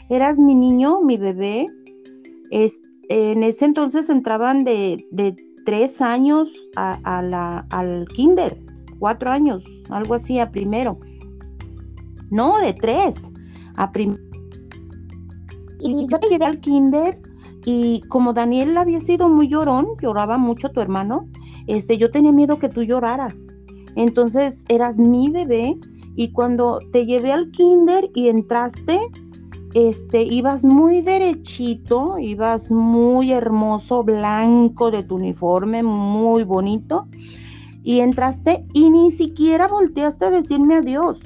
eras 0.09 0.39
mi 0.39 0.55
niño, 0.55 1.01
mi 1.03 1.17
bebé. 1.17 1.67
Es, 2.51 2.83
en 3.09 3.43
ese 3.43 3.65
entonces 3.65 4.11
entraban 4.11 4.65
de, 4.65 5.07
de 5.11 5.37
tres 5.65 6.01
años 6.01 6.51
a, 6.77 7.23
la, 7.23 7.67
al 7.71 8.07
kinder, 8.15 8.59
cuatro 8.99 9.31
años, 9.31 9.65
algo 9.91 10.15
así, 10.15 10.39
a 10.39 10.51
primero. 10.51 10.99
No, 12.31 12.59
de 12.61 12.73
tres, 12.73 13.33
a 13.77 13.93
primero. 13.93 14.23
Y 15.81 16.07
yo 16.11 16.19
te 16.19 16.29
llevé 16.29 16.47
al 16.47 16.61
kinder 16.61 17.21
y 17.67 18.01
como 18.03 18.33
Daniel 18.33 18.79
había 18.79 19.01
sido 19.01 19.29
muy 19.29 19.49
llorón, 19.49 19.89
lloraba 20.01 20.39
mucho 20.39 20.71
tu 20.71 20.81
hermano, 20.81 21.29
este, 21.67 21.99
yo 21.99 22.13
tenía 22.13 22.31
miedo 22.31 22.61
que 22.61 22.69
tú 22.69 22.85
lloraras. 22.85 23.49
Entonces 23.97 24.65
eras 24.69 25.01
mi 25.01 25.31
bebé 25.31 25.77
y 26.15 26.31
cuando 26.31 26.79
te 26.93 27.05
llevé 27.05 27.33
al 27.33 27.51
kinder 27.51 28.09
y 28.15 28.29
entraste, 28.29 29.01
este, 29.75 30.23
ibas 30.23 30.65
muy 30.65 31.03
derechito, 31.03 32.19
ibas 32.21 32.71
muy 32.71 33.33
hermoso, 33.33 34.05
blanco 34.05 34.93
de 34.93 35.03
tu 35.03 35.17
uniforme, 35.17 35.83
muy 35.83 36.45
bonito, 36.45 37.09
y 37.83 37.99
entraste 37.99 38.65
y 38.75 38.91
ni 38.91 39.11
siquiera 39.11 39.67
volteaste 39.67 40.27
a 40.27 40.31
decirme 40.31 40.77
adiós. 40.77 41.19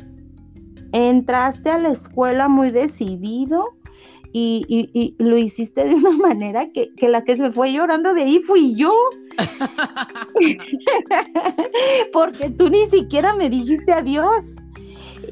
Entraste 0.93 1.69
a 1.69 1.79
la 1.79 1.91
escuela 1.91 2.49
muy 2.49 2.71
decidido, 2.71 3.67
y, 4.33 5.15
lo 5.19 5.37
hiciste 5.37 5.85
de 5.85 5.95
una 5.95 6.13
manera 6.29 6.69
que, 6.73 6.91
la 7.09 7.25
que 7.25 7.37
se 7.37 7.53
fue 7.53 7.73
llorando 7.73 8.15
de 8.15 8.23
ahí 8.23 8.41
fui 8.41 8.75
yo. 8.75 8.93
Porque 12.13 12.51
tú 12.51 12.69
ni 12.69 12.87
siquiera 12.87 13.35
me 13.35 13.51
dijiste 13.51 13.93
adiós. 13.93 14.57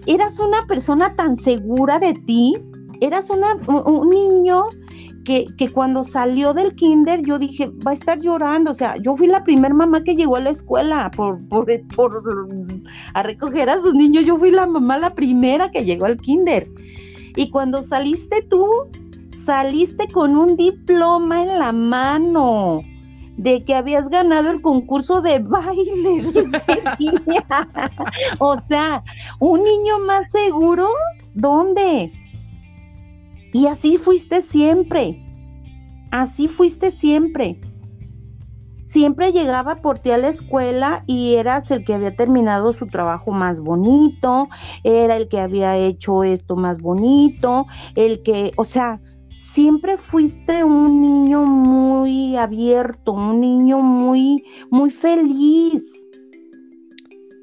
Eras 0.07 0.41
una 0.41 0.67
persona 0.67 1.15
tan 1.17 1.37
segura 1.37 1.99
de 1.99 2.15
ti, 2.15 2.55
eras 3.01 3.31
un 3.31 4.11
niño 4.11 4.65
que, 5.25 5.47
que, 5.59 5.71
cuando 5.71 6.05
salió 6.05 6.55
del 6.55 6.75
kinder 6.75 7.21
yo 7.23 7.39
dije, 7.39 7.71
va 7.87 7.91
a 7.91 7.95
estar 7.95 8.19
llorando. 8.19 8.71
O 8.71 8.75
sea, 8.75 8.97
yo 8.97 9.15
fui 9.15 9.27
la 9.27 9.45
primer 9.45 9.75
mamá 9.75 10.03
que 10.03 10.17
llegó 10.17 10.37
a 10.37 10.41
la 10.41 10.51
escuela 10.51 11.11
por, 11.15 11.47
por, 11.49 11.67
por, 11.95 12.23
a 13.15 13.23
recoger 13.23 13.69
a 13.69 13.79
sus 13.79 13.95
niños. 13.95 14.25
Yo 14.25 14.39
fui 14.39 14.51
la 14.51 14.67
mamá 14.67 14.99
la 14.99 15.15
primera 15.15 15.71
que 15.71 15.85
llegó 15.85 16.07
al 16.07 16.17
kinder. 16.17 16.69
Y 17.39 17.51
cuando 17.51 17.83
saliste 17.83 18.43
tú, 18.43 18.69
saliste 19.31 20.09
con 20.09 20.37
un 20.37 20.57
diploma 20.57 21.41
en 21.41 21.57
la 21.61 21.71
mano 21.71 22.81
de 23.37 23.65
que 23.65 23.77
habías 23.77 24.09
ganado 24.09 24.51
el 24.51 24.61
concurso 24.61 25.23
de 25.23 25.39
baile 25.39 26.25
o 28.41 28.61
sea, 28.67 29.05
un 29.39 29.63
niño 29.63 30.01
más 30.01 30.33
seguro, 30.33 30.89
¿dónde? 31.35 32.11
Y 33.53 33.67
así 33.67 33.99
fuiste 33.99 34.43
siempre. 34.43 35.25
Así 36.11 36.49
fuiste 36.49 36.91
siempre 36.91 37.61
siempre 38.89 39.33
llegaba 39.33 39.83
por 39.83 39.99
ti 39.99 40.13
a 40.13 40.19
la 40.19 40.31
escuela 40.31 41.05
y 41.07 41.35
eras 41.35 41.71
el 41.71 41.85
que 41.85 41.93
había 41.93 42.17
terminado 42.17 42.73
su 42.73 42.87
trabajo 42.87 43.33
más 43.33 43.61
bonito, 43.61 44.49
era 44.83 45.19
el 45.19 45.29
que 45.29 45.41
había 45.41 45.77
hecho 45.77 46.25
esto 46.25 46.57
más 46.57 46.81
bonito, 46.81 47.67
el 47.97 48.23
que, 48.23 48.53
o 48.57 48.65
sea, 48.65 48.99
siempre 49.37 49.99
fuiste 49.99 50.65
un 50.65 51.03
niño 51.03 51.45
muy 51.45 52.37
abierto, 52.37 53.13
un 53.13 53.41
niño 53.41 53.81
muy, 53.81 54.43
muy 54.71 54.89
feliz. 54.89 56.07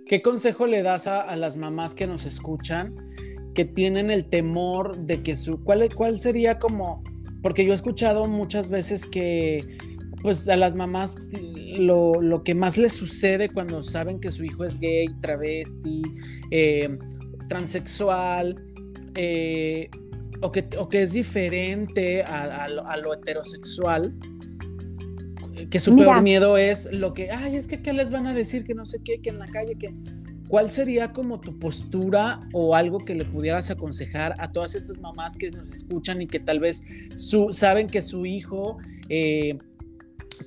¿Qué 0.08 0.24
consejo 0.24 0.66
le 0.66 0.82
das 0.82 1.06
a, 1.06 1.36
las 1.36 1.58
mamás 1.58 1.94
que 1.94 2.08
nos 2.08 2.26
escuchan 2.26 2.96
que 3.54 3.66
tienen 3.66 4.10
el 4.10 4.26
temor 4.30 4.98
de 4.98 5.22
que 5.22 5.36
su, 5.36 5.64
cuál, 5.64 5.94
cuál 5.94 6.18
sería 6.18 6.58
como, 6.58 7.04
porque 7.44 7.66
yo 7.66 7.72
he 7.72 7.76
escuchado 7.76 8.28
muchas 8.28 8.72
veces 8.72 9.06
que 9.06 9.78
pues 10.26 10.50
a 10.50 10.58
las 10.58 10.74
mamás 10.74 11.18
lo, 11.78 12.42
que 12.44 12.56
más 12.56 12.80
les 12.80 12.94
sucede 12.94 13.48
cuando 13.48 13.84
saben 13.84 14.20
que 14.20 14.32
su 14.32 14.44
hijo 14.44 14.64
es 14.64 14.80
gay, 14.80 15.06
travesti, 15.22 16.02
eh, 16.50 16.98
transexual, 17.48 18.56
eh, 19.14 19.88
o, 20.42 20.52
que, 20.52 20.68
que, 20.90 21.04
es 21.04 21.14
diferente 21.14 22.24
a, 22.24 22.68
lo, 22.68 23.14
heterosexual, 23.14 24.16
que 25.70 25.80
su 25.80 25.96
peor 25.96 26.24
miedo 26.24 26.58
es 26.58 26.92
lo 26.92 27.14
que, 27.14 27.30
ay, 27.30 27.58
es 27.58 27.68
que 27.68 27.84
qué 27.84 27.94
les 27.94 28.12
van 28.12 28.26
a 28.26 28.34
decir, 28.34 28.64
que 28.64 28.74
no 28.74 28.84
sé 28.84 28.98
qué, 29.06 29.22
que 29.22 29.30
en 29.30 29.38
la 29.38 29.46
calle, 29.46 29.76
que... 29.76 29.94
¿Cuál 30.48 30.72
sería 30.72 31.12
como 31.12 31.40
tu 31.40 31.60
postura 31.60 32.40
o 32.52 32.76
algo 32.76 32.98
que 32.98 33.14
le 33.14 33.26
pudieras 33.26 33.70
aconsejar 33.70 34.36
a 34.40 34.52
todas 34.52 34.74
estas 34.74 35.02
mamás 35.02 35.36
que 35.36 35.52
nos 35.52 35.72
escuchan 35.72 36.22
y 36.22 36.28
que 36.28 36.40
tal 36.40 36.60
vez 36.60 36.84
su, 37.16 37.50
saben 37.52 37.88
que 37.88 38.02
su 38.04 38.28
hijo 38.28 38.78
eh, 39.10 39.58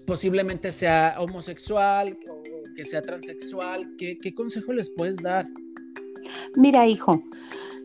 posiblemente 0.09 0.73
sea 0.73 1.17
homosexual 1.19 2.19
o 2.31 2.43
que 2.75 2.87
sea 2.87 3.03
transexual, 3.03 3.95
¿qué, 3.99 4.17
consejo 4.35 4.73
les 4.73 4.89
puedes 4.89 5.19
dar? 5.19 5.45
Mira, 6.57 6.87
hijo, 6.87 7.23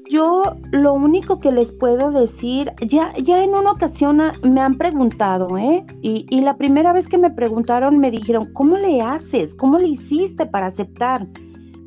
yo 0.09 0.55
lo 0.71 0.93
único 0.93 1.41
que 1.41 1.51
les 1.51 1.73
puedo 1.73 2.11
decir, 2.11 2.71
ya, 2.87 3.13
ya 3.17 3.43
en 3.43 3.53
una 3.53 3.71
ocasión 3.71 4.21
me 4.41 4.61
han 4.61 4.77
preguntado, 4.77 5.57
¿eh? 5.57 5.85
Y, 6.01 6.25
y, 6.29 6.39
la 6.39 6.55
primera 6.55 6.93
vez 6.93 7.09
que 7.09 7.17
me 7.17 7.29
preguntaron 7.29 7.99
me 7.99 8.09
dijeron, 8.09 8.53
¿cómo 8.53 8.77
le 8.77 9.01
haces? 9.01 9.53
¿Cómo 9.53 9.77
le 9.77 9.89
hiciste 9.89 10.45
para 10.45 10.67
aceptar? 10.67 11.27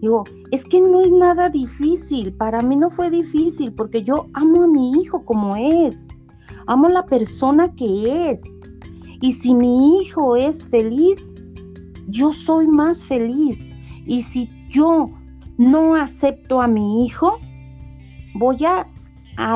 Digo, 0.03 0.24
es 0.51 0.66
que 0.66 0.82
no 0.82 1.01
es 1.01 1.12
nada 1.12 1.49
difícil, 1.49 2.34
para 2.34 2.61
mí 2.61 2.76
no 2.76 2.91
fue 2.91 3.09
difícil 3.09 3.72
porque 3.72 4.03
yo 4.03 4.26
amo 4.34 4.64
a 4.64 4.68
mi 4.68 5.01
hijo 5.01 5.24
como 5.24 5.57
es, 5.57 6.09
amo 6.66 6.89
a 6.89 6.93
la 6.93 7.07
persona 7.07 7.74
que 7.74 8.30
es. 8.30 8.59
Y 9.20 9.32
si 9.32 9.54
mi 9.54 10.00
hijo 10.00 10.36
es 10.36 10.68
feliz, 10.68 11.34
yo 12.08 12.32
soy 12.32 12.66
más 12.66 13.04
feliz. 13.04 13.72
Y 14.06 14.22
si 14.22 14.48
yo 14.70 15.06
no 15.58 15.94
acepto 15.94 16.60
a 16.60 16.68
mi 16.68 17.04
hijo, 17.04 17.38
voy 18.34 18.64
a, 18.64 18.86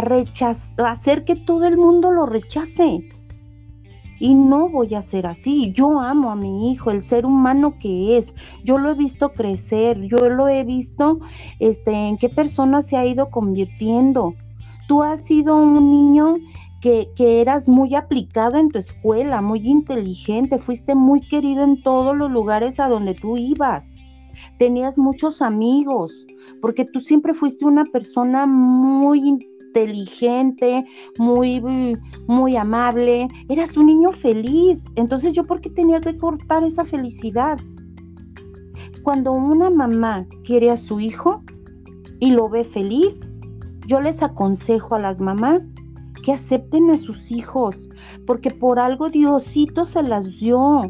rechazar, 0.02 0.86
hacer 0.86 1.24
que 1.24 1.36
todo 1.36 1.66
el 1.66 1.76
mundo 1.76 2.10
lo 2.10 2.26
rechace. 2.26 3.08
Y 4.18 4.34
no 4.34 4.68
voy 4.68 4.94
a 4.94 5.00
ser 5.00 5.26
así. 5.26 5.72
Yo 5.72 5.98
amo 6.00 6.30
a 6.30 6.36
mi 6.36 6.70
hijo, 6.70 6.90
el 6.90 7.02
ser 7.02 7.24
humano 7.24 7.78
que 7.78 8.18
es. 8.18 8.34
Yo 8.64 8.76
lo 8.76 8.90
he 8.90 8.94
visto 8.94 9.32
crecer, 9.32 10.02
yo 10.02 10.28
lo 10.28 10.48
he 10.48 10.64
visto 10.64 11.20
este, 11.58 11.92
en 11.92 12.18
qué 12.18 12.28
persona 12.28 12.82
se 12.82 12.98
ha 12.98 13.06
ido 13.06 13.30
convirtiendo. 13.30 14.34
Tú 14.88 15.02
has 15.02 15.24
sido 15.24 15.56
un 15.56 15.90
niño 15.90 16.36
que, 16.80 17.10
eras 17.18 17.68
muy 17.68 17.94
aplicado 17.94 18.56
en 18.58 18.68
tu 18.68 18.78
escuela, 18.78 19.42
muy 19.42 19.66
inteligente, 19.68 20.58
fuiste 20.58 20.94
muy 20.94 21.20
querido 21.20 21.62
en 21.64 21.82
todos 21.82 22.16
los 22.16 22.30
lugares 22.30 22.80
a 22.80 22.88
donde 22.88 23.14
tú 23.14 23.36
ibas. 23.36 23.96
Tenías 24.58 24.96
muchos 24.96 25.42
amigos, 25.42 26.26
porque 26.62 26.84
tú 26.86 27.00
siempre 27.00 27.34
fuiste 27.34 27.66
una 27.66 27.84
persona 27.84 28.46
muy 28.46 29.18
inteligente, 29.18 30.86
muy, 31.18 31.60
muy 32.26 32.56
amable, 32.56 33.28
eras 33.48 33.76
un 33.76 33.86
niño 33.86 34.12
feliz. 34.12 34.86
Entonces 34.96 35.34
yo, 35.34 35.44
¿por 35.44 35.60
qué 35.60 35.68
tenía 35.68 36.00
que 36.00 36.16
cortar 36.16 36.64
esa 36.64 36.84
felicidad? 36.84 37.58
Cuando 39.02 39.32
una 39.32 39.68
mamá 39.68 40.26
quiere 40.44 40.70
a 40.70 40.76
su 40.76 41.00
hijo 41.00 41.42
y 42.18 42.30
lo 42.30 42.48
ve 42.48 42.64
feliz, 42.64 43.30
yo 43.86 44.00
les 44.00 44.22
aconsejo 44.22 44.94
a 44.94 45.00
las 45.00 45.20
mamás 45.20 45.74
que 46.22 46.32
acepten 46.32 46.90
a 46.90 46.96
sus 46.96 47.30
hijos, 47.30 47.88
porque 48.26 48.50
por 48.50 48.78
algo 48.78 49.10
Diosito 49.10 49.84
se 49.84 50.02
las 50.02 50.38
dio. 50.38 50.82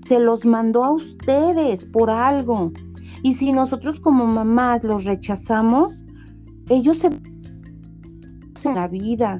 Se 0.00 0.18
los 0.18 0.44
mandó 0.44 0.84
a 0.84 0.92
ustedes 0.92 1.86
por 1.86 2.10
algo. 2.10 2.72
Y 3.22 3.32
si 3.32 3.52
nosotros 3.52 4.00
como 4.00 4.26
mamás 4.26 4.84
los 4.84 5.04
rechazamos, 5.04 6.04
ellos 6.68 6.98
se 6.98 7.10
en 8.64 8.74
la 8.74 8.88
vida. 8.88 9.38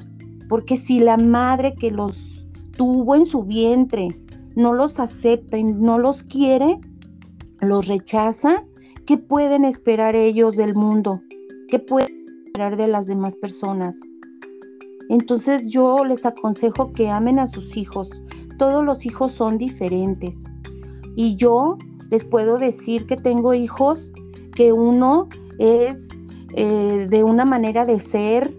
Porque 0.49 0.75
si 0.77 0.99
la 0.99 1.17
madre 1.17 1.73
que 1.73 1.91
los 1.91 2.45
tuvo 2.73 3.15
en 3.15 3.25
su 3.25 3.43
vientre 3.43 4.09
no 4.55 4.73
los 4.73 4.99
acepta 4.99 5.57
y 5.57 5.63
no 5.63 5.97
los 5.97 6.23
quiere, 6.23 6.79
los 7.61 7.87
rechaza, 7.87 8.63
¿qué 9.05 9.17
pueden 9.17 9.65
esperar 9.65 10.15
ellos 10.15 10.55
del 10.55 10.75
mundo? 10.75 11.21
¿Qué 11.67 11.79
pueden 11.79 12.25
esperar 12.45 12.77
de 12.77 12.87
las 12.87 13.07
demás 13.07 13.35
personas? 13.35 13.99
Entonces 15.09 15.69
yo 15.69 16.03
les 16.03 16.25
aconsejo 16.25 16.93
que 16.93 17.09
amen 17.09 17.39
a 17.39 17.47
sus 17.47 17.77
hijos. 17.77 18.09
Todos 18.57 18.83
los 18.83 19.05
hijos 19.05 19.33
son 19.33 19.57
diferentes. 19.57 20.45
Y 21.15 21.35
yo 21.35 21.77
les 22.11 22.23
puedo 22.23 22.57
decir 22.57 23.05
que 23.07 23.17
tengo 23.17 23.53
hijos 23.53 24.13
que 24.55 24.71
uno 24.71 25.27
es 25.59 26.09
eh, 26.53 27.07
de 27.09 27.23
una 27.23 27.45
manera 27.45 27.85
de 27.85 27.99
ser 27.99 28.53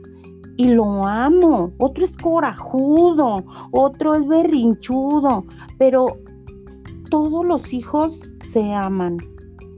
y 0.56 0.68
lo 0.68 1.06
amo. 1.06 1.72
Otro 1.78 2.04
es 2.04 2.16
corajudo, 2.16 3.44
otro 3.72 4.14
es 4.14 4.26
berrinchudo, 4.26 5.44
pero 5.78 6.18
todos 7.10 7.44
los 7.44 7.72
hijos 7.72 8.32
se 8.40 8.72
aman. 8.72 9.18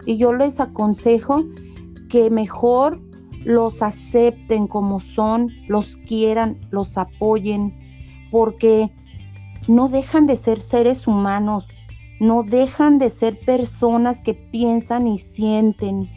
Y 0.06 0.16
yo 0.16 0.32
les 0.32 0.60
aconsejo 0.60 1.44
que 2.08 2.30
mejor 2.30 3.00
los 3.48 3.80
acepten 3.82 4.66
como 4.66 5.00
son, 5.00 5.50
los 5.68 5.96
quieran, 5.96 6.58
los 6.70 6.98
apoyen, 6.98 7.72
porque 8.30 8.92
no 9.66 9.88
dejan 9.88 10.26
de 10.26 10.36
ser 10.36 10.60
seres 10.60 11.06
humanos, 11.06 11.66
no 12.20 12.42
dejan 12.42 12.98
de 12.98 13.08
ser 13.08 13.40
personas 13.40 14.20
que 14.20 14.34
piensan 14.34 15.08
y 15.08 15.16
sienten. 15.16 16.10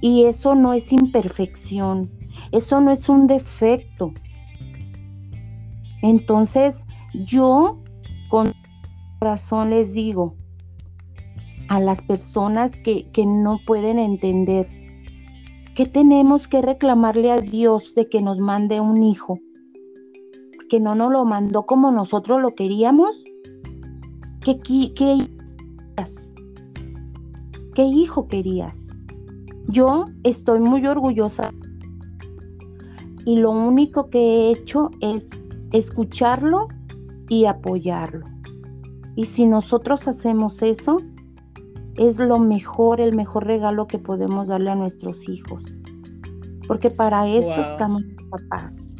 Y 0.00 0.24
eso 0.24 0.54
no 0.54 0.72
es 0.72 0.94
imperfección, 0.94 2.10
eso 2.52 2.80
no 2.80 2.90
es 2.90 3.10
un 3.10 3.26
defecto. 3.26 4.10
Entonces, 6.00 6.86
yo 7.26 7.78
con 8.30 8.54
corazón 9.18 9.68
les 9.68 9.92
digo 9.92 10.34
a 11.68 11.80
las 11.80 12.00
personas 12.00 12.78
que, 12.78 13.10
que 13.10 13.26
no 13.26 13.58
pueden 13.66 13.98
entender 13.98 14.79
que 15.74 15.86
tenemos 15.86 16.48
que 16.48 16.62
reclamarle 16.62 17.30
a 17.30 17.40
Dios 17.40 17.94
de 17.94 18.08
que 18.08 18.22
nos 18.22 18.38
mande 18.38 18.80
un 18.80 19.02
hijo, 19.02 19.38
que 20.68 20.80
no 20.80 20.94
nos 20.94 21.12
lo 21.12 21.24
mandó 21.24 21.66
como 21.66 21.90
nosotros 21.90 22.40
lo 22.40 22.54
queríamos 22.54 23.24
¿Qué, 24.42 24.58
qué, 24.58 24.94
qué 27.74 27.82
hijo 27.82 28.26
querías? 28.26 28.88
Yo 29.68 30.06
estoy 30.22 30.60
muy 30.60 30.86
orgullosa 30.86 31.52
y 33.26 33.38
lo 33.38 33.50
único 33.50 34.08
que 34.08 34.18
he 34.18 34.50
hecho 34.52 34.90
es 35.00 35.28
escucharlo 35.72 36.68
y 37.28 37.44
apoyarlo. 37.44 38.24
Y 39.14 39.26
si 39.26 39.44
nosotros 39.44 40.08
hacemos 40.08 40.62
eso, 40.62 40.96
es 41.96 42.18
lo 42.18 42.38
mejor, 42.38 43.00
el 43.00 43.14
mejor 43.14 43.46
regalo 43.46 43.86
que 43.86 43.98
podemos 43.98 44.48
darle 44.48 44.70
a 44.70 44.74
nuestros 44.74 45.28
hijos. 45.28 45.64
Porque 46.66 46.90
para 46.90 47.28
eso 47.28 47.60
estamos 47.60 48.04
papás. 48.30 48.94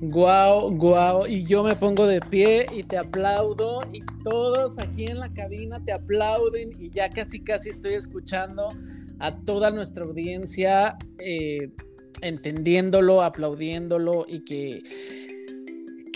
Guau, 0.00 0.70
guau. 0.76 1.26
Y 1.26 1.44
yo 1.44 1.62
me 1.62 1.74
pongo 1.74 2.06
de 2.06 2.20
pie 2.20 2.66
y 2.74 2.82
te 2.82 2.98
aplaudo. 2.98 3.80
Y 3.92 4.00
todos 4.22 4.78
aquí 4.78 5.06
en 5.06 5.20
la 5.20 5.32
cabina 5.32 5.82
te 5.84 5.92
aplauden. 5.92 6.72
Y 6.78 6.90
ya 6.90 7.08
casi, 7.08 7.42
casi 7.42 7.70
estoy 7.70 7.94
escuchando 7.94 8.68
a 9.18 9.34
toda 9.34 9.70
nuestra 9.70 10.04
audiencia 10.04 10.98
eh, 11.18 11.70
entendiéndolo, 12.20 13.22
aplaudiéndolo. 13.22 14.26
Y 14.28 14.44
que, 14.44 14.82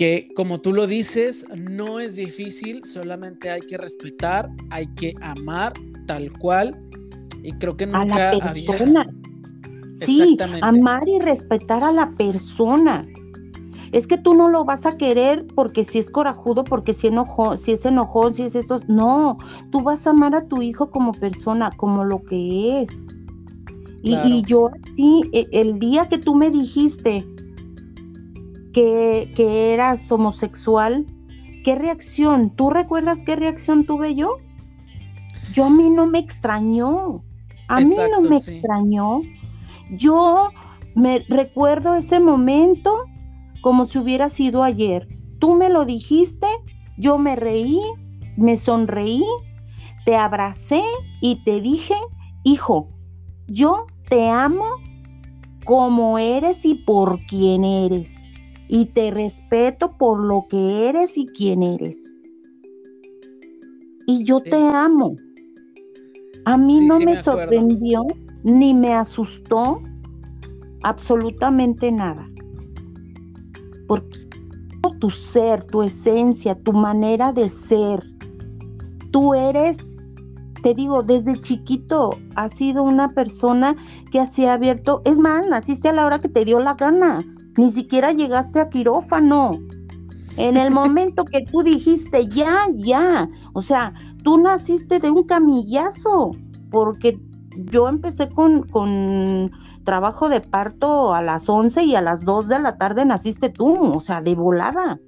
que, 0.01 0.29
como 0.35 0.57
tú 0.57 0.73
lo 0.73 0.87
dices, 0.87 1.45
no 1.55 2.01
es 2.01 2.17
difícil. 2.17 2.83
Solamente 2.87 3.51
hay 3.51 3.61
que 3.61 3.77
respetar, 3.77 4.49
hay 4.71 4.87
que 4.95 5.15
amar 5.21 5.75
tal 6.07 6.33
cual. 6.39 6.75
Y 7.43 7.53
creo 7.53 7.77
que 7.77 7.85
nunca 7.85 8.31
a 8.31 8.35
la 8.35 8.39
persona. 8.39 9.07
Sí, 9.93 10.39
amar 10.63 11.07
y 11.07 11.19
respetar 11.19 11.85
a 11.85 11.93
la 11.93 12.11
persona 12.13 13.07
es 13.93 14.07
que 14.07 14.17
tú 14.17 14.33
no 14.33 14.49
lo 14.49 14.65
vas 14.65 14.87
a 14.87 14.97
querer 14.97 15.47
porque 15.55 15.85
si 15.85 15.99
es 15.99 16.11
corajudo, 16.11 16.65
porque 16.65 16.95
si, 16.95 17.09
enojo, 17.09 17.55
si 17.59 17.73
es 17.73 17.85
enojón, 17.85 18.33
si 18.33 18.45
es 18.45 18.55
eso. 18.55 18.81
No, 18.89 19.37
tú 19.71 19.83
vas 19.83 20.07
a 20.07 20.11
amar 20.11 20.35
a 20.35 20.47
tu 20.47 20.63
hijo 20.63 20.91
como 20.91 21.13
persona, 21.13 21.71
como 21.77 22.05
lo 22.05 22.23
que 22.25 22.81
es. 22.81 23.09
Y, 24.03 24.43
yo 24.47 24.69
a 24.69 24.95
ti, 24.97 25.23
e, 25.35 25.47
el 25.53 25.79
día 25.79 26.09
que 26.09 26.17
tú 26.17 26.35
me 26.35 26.51
dijiste 26.51 27.27
que, 28.73 29.33
que 29.37 29.73
eras 29.73 30.11
homosexual, 30.11 31.07
¿qué 31.65 31.75
reacción? 31.75 32.51
¿Tú 32.51 32.71
recuerdas 32.71 33.23
qué 33.25 33.37
reacción 33.37 33.85
tuve 33.85 34.15
yo? 34.15 34.37
Yo 35.53 35.67
a 35.67 35.71
mí 35.71 35.91
no 35.91 36.07
me 36.07 36.19
extrañó. 36.19 37.23
A 37.69 37.81
mí 37.81 37.91
no 38.11 38.21
me 38.21 38.37
extrañó. 38.37 39.21
Yo 39.91 40.51
me 40.95 41.25
recuerdo 41.29 41.95
ese 41.95 42.21
momento 42.21 43.05
como 43.61 43.87
si 43.87 43.99
hubiera 43.99 44.29
sido 44.29 44.63
ayer. 44.63 45.09
Tú 45.39 45.55
me 45.55 45.69
lo 45.69 45.85
dijiste, 45.85 46.47
yo 46.99 47.19
me 47.19 47.37
reí, 47.37 47.81
me 48.37 48.57
sonreí, 48.57 49.25
te 50.05 50.17
abracé 50.17 50.83
y 51.21 51.43
te 51.45 51.61
dije, 51.61 51.95
hijo, 52.45 52.89
yo 53.47 53.87
te 54.09 54.29
amo 54.29 54.67
como 55.65 56.19
eres 56.19 56.65
y 56.65 56.75
por 56.75 57.25
quien 57.27 57.65
eres. 57.65 58.20
Y 58.73 58.87
te 58.87 59.11
respeto 59.11 59.97
por 59.99 60.23
lo 60.23 60.47
que 60.49 60.89
eres 60.89 61.19
y 61.19 61.27
quien 61.27 61.65
eres. 61.65 62.15
Y 64.07 64.23
yo 64.23 64.39
te 64.39 64.57
amo. 64.57 65.17
A 66.45 66.57
mí 66.57 66.81
no 66.87 67.01
me 67.01 67.17
sorprendió 67.17 68.07
ni 68.45 68.73
me 68.73 68.95
asustó 68.95 69.83
absolutamente 70.85 71.91
nada 71.91 72.31
por 73.89 74.05
tu 75.01 75.11
ser, 75.11 75.65
tu 75.65 75.83
esencia, 75.83 76.55
tu 76.55 76.73
manera 76.73 77.33
de 77.33 77.49
ser. 77.49 78.05
Tú 79.11 79.35
eres, 79.35 79.99
te 80.63 80.75
digo, 80.75 81.03
desde 81.03 81.41
chiquito 81.41 82.11
has 82.37 82.55
sido 82.55 82.85
una 82.85 83.09
persona 83.09 83.75
que 84.13 84.25
se 84.27 84.49
ha 84.49 84.53
abierto, 84.53 85.03
es 85.05 85.19
más, 85.19 85.45
naciste 85.49 85.89
a 85.89 85.93
la 85.93 86.07
hora 86.07 86.21
que 86.21 86.29
te 86.29 86.45
dio 86.45 86.61
la 86.61 86.75
gana, 86.75 87.19
ni 87.61 87.71
siquiera 87.71 88.13
llegaste 88.13 88.59
a 88.59 88.71
quirófano. 88.71 89.51
En 90.37 90.57
el 90.57 90.71
momento 90.81 91.25
que 91.25 91.43
tú 91.43 91.63
dijiste, 91.63 92.27
ya, 92.29 92.67
ya, 92.75 93.29
o 93.53 93.61
sea, 93.61 93.93
tú 94.25 94.39
naciste 94.39 94.99
de 94.99 95.11
un 95.11 95.25
camillazo, 95.25 96.33
porque 96.71 97.19
yo 97.71 97.89
empecé 97.89 98.29
con, 98.29 98.63
con 98.69 99.51
trabajo 99.85 100.29
de 100.29 100.41
parto 100.41 101.15
a 101.15 101.21
las 101.21 101.49
11 101.49 101.85
y 101.85 101.95
a 101.95 102.01
las 102.01 102.23
2 102.23 102.49
de 102.49 102.61
la 102.61 102.79
tarde 102.79 103.05
naciste 103.05 103.51
tú, 103.51 103.77
o 103.93 104.01
sea, 104.01 104.23
de 104.23 104.35
volada. 104.35 104.99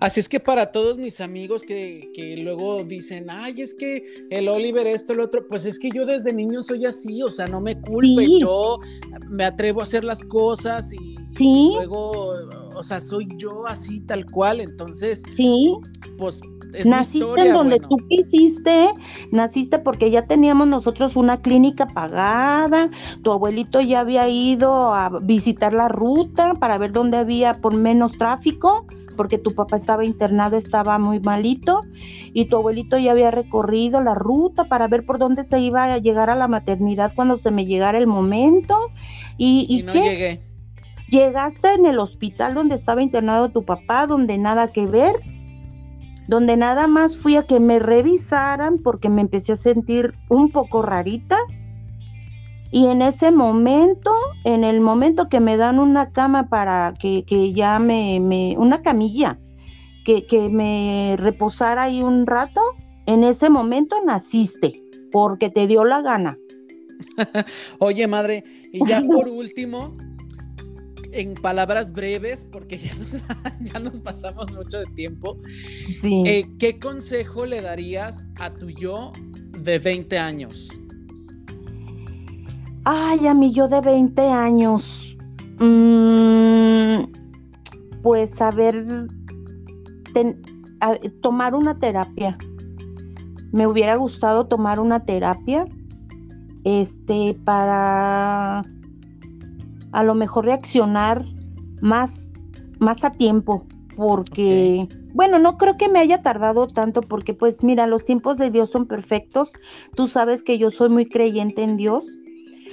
Así 0.00 0.20
es 0.20 0.28
que 0.28 0.38
para 0.38 0.70
todos 0.70 0.96
mis 0.96 1.20
amigos 1.20 1.62
que, 1.62 2.10
que, 2.14 2.36
luego 2.36 2.84
dicen, 2.84 3.30
ay, 3.30 3.60
es 3.62 3.74
que 3.74 4.04
el 4.30 4.48
Oliver 4.48 4.86
esto, 4.86 5.12
el 5.12 5.20
otro, 5.20 5.46
pues 5.48 5.66
es 5.66 5.80
que 5.80 5.90
yo 5.90 6.06
desde 6.06 6.32
niño 6.32 6.62
soy 6.62 6.86
así, 6.86 7.20
o 7.22 7.30
sea, 7.30 7.48
no 7.48 7.60
me 7.60 7.80
culpe, 7.80 8.38
yo 8.38 8.78
me 9.28 9.44
atrevo 9.44 9.80
a 9.80 9.82
hacer 9.82 10.04
las 10.04 10.22
cosas 10.22 10.92
y, 10.94 11.16
luego, 11.74 12.34
o 12.76 12.82
sea, 12.84 13.00
soy 13.00 13.26
yo 13.38 13.66
así 13.66 14.00
tal 14.00 14.24
cual, 14.30 14.60
entonces, 14.60 15.22
sí. 15.32 15.74
pues 16.16 16.40
naciste 16.84 17.48
en 17.48 17.52
donde 17.54 17.78
tú 17.78 17.96
quisiste, 18.08 18.90
naciste 19.32 19.80
porque 19.80 20.10
ya 20.10 20.26
teníamos 20.26 20.68
nosotros 20.68 21.16
una 21.16 21.40
clínica 21.40 21.86
pagada, 21.86 22.90
tu 23.22 23.32
abuelito 23.32 23.80
ya 23.80 24.00
había 24.00 24.28
ido 24.28 24.94
a 24.94 25.18
visitar 25.22 25.72
la 25.72 25.88
ruta 25.88 26.54
para 26.54 26.78
ver 26.78 26.92
dónde 26.92 27.16
había 27.16 27.60
por 27.60 27.74
menos 27.74 28.16
tráfico, 28.18 28.86
porque 29.18 29.36
tu 29.36 29.54
papá 29.54 29.76
estaba 29.76 30.06
internado, 30.06 30.56
estaba 30.56 30.98
muy 30.98 31.20
malito, 31.20 31.82
y 32.32 32.46
tu 32.46 32.56
abuelito 32.56 32.96
ya 32.96 33.12
había 33.12 33.30
recorrido 33.30 34.00
la 34.00 34.14
ruta 34.14 34.64
para 34.64 34.88
ver 34.88 35.04
por 35.04 35.18
dónde 35.18 35.44
se 35.44 35.60
iba 35.60 35.92
a 35.92 35.98
llegar 35.98 36.30
a 36.30 36.34
la 36.34 36.48
maternidad 36.48 37.12
cuando 37.14 37.36
se 37.36 37.50
me 37.50 37.66
llegara 37.66 37.98
el 37.98 38.06
momento. 38.06 38.90
Y, 39.36 39.66
y, 39.68 39.82
no 39.82 39.92
llegué. 39.92 40.40
Llegaste 41.10 41.74
en 41.74 41.84
el 41.84 41.98
hospital 41.98 42.54
donde 42.54 42.74
estaba 42.74 43.02
internado 43.02 43.50
tu 43.50 43.64
papá, 43.64 44.06
donde 44.06 44.38
nada 44.38 44.72
que 44.72 44.86
ver 44.86 45.16
donde 46.28 46.58
nada 46.58 46.86
más 46.86 47.16
fui 47.16 47.36
a 47.36 47.44
que 47.44 47.58
me 47.58 47.78
revisaran 47.78 48.78
porque 48.78 49.08
me 49.08 49.22
empecé 49.22 49.52
a 49.52 49.56
sentir 49.56 50.14
un 50.28 50.50
poco 50.50 50.82
rarita. 50.82 51.38
Y 52.70 52.86
en 52.86 53.02
ese 53.02 53.30
momento, 53.30 54.12
en 54.44 54.64
el 54.64 54.80
momento 54.80 55.28
que 55.28 55.40
me 55.40 55.56
dan 55.56 55.78
una 55.78 56.12
cama 56.12 56.48
para 56.48 56.94
que, 56.98 57.52
ya 57.54 57.78
me, 57.78 58.54
una 58.58 58.82
camilla, 58.82 59.38
que, 60.04 60.26
que 60.26 60.48
me 60.48 61.16
reposara 61.18 61.84
ahí 61.84 62.02
un 62.02 62.26
rato, 62.26 62.60
en 63.06 63.24
ese 63.24 63.48
momento 63.48 63.96
naciste, 64.04 64.82
porque 65.10 65.48
te 65.48 65.66
dio 65.66 65.84
la 65.84 66.02
gana. 66.02 66.36
Oye, 67.78 68.06
madre, 68.06 68.44
y 68.72 68.86
ya 68.86 69.02
por 69.02 69.28
último, 69.28 69.96
en 71.12 71.34
palabras 71.34 71.92
breves, 71.92 72.46
porque 72.50 72.78
ya 72.78 73.78
nos, 73.78 74.00
pasamos 74.02 74.52
mucho 74.52 74.78
de 74.78 74.86
tiempo, 74.94 75.38
eh, 76.02 76.46
¿qué 76.58 76.78
consejo 76.78 77.46
le 77.46 77.60
darías 77.60 78.26
a 78.36 78.52
tu 78.52 78.70
yo 78.70 79.12
de 79.58 79.78
20 79.78 80.18
años? 80.18 80.68
Ay, 82.84 83.26
a 83.26 83.34
mi 83.34 83.52
yo 83.52 83.68
de 83.68 83.80
20 83.80 84.22
años. 84.28 85.16
Mm, 85.58 87.10
pues 88.02 88.34
saber 88.34 89.06
tomar 91.20 91.54
una 91.54 91.78
terapia. 91.78 92.38
me 93.52 93.66
hubiera 93.66 93.96
gustado 93.96 94.46
tomar 94.46 94.78
una 94.78 95.04
terapia 95.04 95.64
este 96.64 97.38
para 97.44 98.62
a 99.92 100.04
lo 100.04 100.14
mejor 100.14 100.44
reaccionar 100.44 101.24
más 101.80 102.30
más 102.78 103.04
a 103.04 103.10
tiempo 103.10 103.66
porque 103.96 104.86
bueno, 105.14 105.40
no 105.40 105.56
creo 105.56 105.76
que 105.76 105.88
me 105.88 105.98
haya 105.98 106.22
tardado 106.22 106.68
tanto 106.68 107.00
porque 107.02 107.34
pues 107.34 107.64
mira, 107.64 107.88
los 107.88 108.04
tiempos 108.04 108.38
de 108.38 108.50
Dios 108.50 108.70
son 108.70 108.86
perfectos. 108.86 109.52
Tú 109.96 110.06
sabes 110.06 110.44
que 110.44 110.58
yo 110.58 110.70
soy 110.70 110.90
muy 110.90 111.06
creyente 111.06 111.64
en 111.64 111.76
Dios 111.76 112.18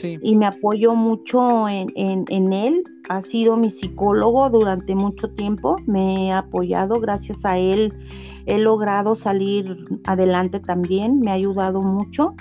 y 0.03 0.35
me 0.35 0.45
apoyo 0.45 0.95
mucho 0.95 1.67
en, 1.69 1.87
en, 1.95 2.53
él. 2.53 2.83
Ha 3.09 3.21
sido 3.21 3.55
mi 3.57 3.69
psicólogo 3.69 4.49
durante 4.49 4.95
mucho 4.95 5.29
tiempo. 5.29 5.77
Me 5.85 6.31
ha 6.31 6.39
apoyado. 6.39 6.99
Gracias 6.99 7.45
a 7.45 7.57
él 7.57 7.93
he 8.45 8.57
logrado 8.57 9.15
salir 9.15 9.77
adelante 10.05 10.59
también. 10.59 11.19
Me 11.19 11.31
ha 11.31 11.35
ayudado 11.35 11.81
mucho. 11.81 12.35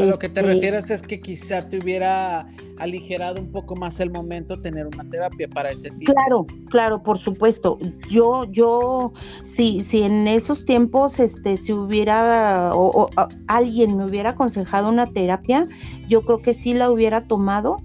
A 0.00 0.04
lo 0.04 0.18
que 0.18 0.28
te 0.28 0.40
este 0.40 0.52
refieres 0.54 0.90
es 0.90 1.02
que 1.02 1.20
quizá 1.20 1.68
te 1.68 1.78
hubiera 1.78 2.46
aligerado 2.78 3.40
un 3.40 3.52
poco 3.52 3.76
más 3.76 4.00
el 4.00 4.10
momento 4.10 4.60
tener 4.60 4.86
una 4.86 5.08
terapia 5.08 5.48
para 5.48 5.70
ese 5.70 5.90
tiempo. 5.90 6.12
Claro, 6.12 6.46
claro, 6.70 7.02
por 7.02 7.18
supuesto. 7.18 7.78
Yo, 8.08 8.44
yo, 8.50 9.12
si, 9.44 9.82
si 9.82 10.02
en 10.02 10.26
esos 10.26 10.64
tiempos, 10.64 11.20
este, 11.20 11.56
si 11.56 11.72
hubiera 11.72 12.70
o, 12.74 13.10
alguien 13.48 13.96
me 13.96 14.06
hubiera 14.06 14.30
aconsejado 14.30 14.88
una 14.88 15.06
terapia, 15.06 15.68
yo 16.08 16.22
creo 16.22 16.40
que 16.40 16.54
sí 16.54 16.72
la 16.72 16.90
hubiera 16.90 17.26
tomado. 17.26 17.76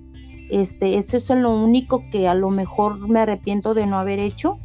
Este, 0.49 0.95
eso 0.95 1.17
es 1.17 1.29
lo 1.29 1.51
único 1.51 2.03
que 2.09 2.27
a 2.27 2.34
lo 2.34 2.49
mejor 2.49 3.09
me 3.09 3.19
arrepiento 3.19 3.73
de 3.73 3.85
no 3.85 3.97
haber 3.97 4.19
hecho 4.19 4.57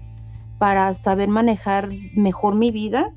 para 0.58 0.94
saber 0.94 1.28
manejar 1.28 1.88
mejor 2.14 2.54
mi 2.54 2.70
vida 2.70 3.12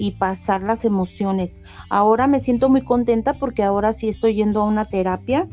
y 0.00 0.12
pasar 0.12 0.62
las 0.62 0.86
emociones. 0.86 1.60
Ahora 1.90 2.26
me 2.26 2.40
siento 2.40 2.70
muy 2.70 2.80
contenta 2.80 3.34
porque 3.34 3.62
ahora 3.62 3.92
sí 3.92 4.08
estoy 4.08 4.34
yendo 4.34 4.62
a 4.62 4.64
una 4.64 4.86
terapia 4.86 5.46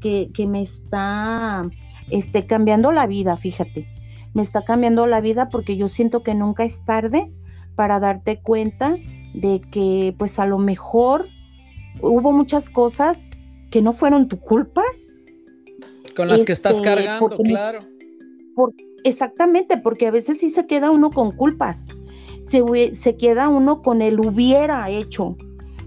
que, 0.00 0.30
me 0.48 0.62
está 0.62 1.60
este, 2.08 2.46
cambiando 2.46 2.92
la 2.92 3.06
vida, 3.06 3.36
fíjate. 3.36 3.86
Me 4.32 4.40
está 4.40 4.64
cambiando 4.64 5.06
la 5.06 5.20
vida 5.20 5.50
porque 5.50 5.76
yo 5.76 5.86
siento 5.88 6.22
que 6.22 6.34
nunca 6.34 6.64
es 6.64 6.82
tarde 6.86 7.30
para 7.76 8.00
darte 8.00 8.40
cuenta 8.40 8.96
de 9.34 9.60
que 9.70 10.14
pues 10.16 10.38
a 10.38 10.46
lo 10.46 10.56
mejor 10.56 11.26
hubo 12.00 12.32
muchas 12.32 12.70
cosas 12.70 13.32
que 13.70 13.82
no 13.82 13.92
fueron 13.92 14.28
tu 14.28 14.40
culpa. 14.40 14.82
Con 16.16 16.28
las 16.28 16.44
que 16.44 16.52
estás 16.52 16.76
este, 16.76 16.88
cargando, 16.88 17.36
claro. 17.36 17.80
exactamente, 19.04 19.76
porque 19.76 20.06
a 20.06 20.10
veces 20.10 20.40
sí 20.40 20.48
se 20.48 20.66
queda 20.66 20.90
uno 20.90 21.10
con 21.10 21.32
culpas 21.32 21.88
se, 22.50 23.16
queda 23.16 23.48
uno 23.48 23.80
con 23.80 24.02
el 24.02 24.18
hubiera 24.18 24.90
hecho, 24.90 25.36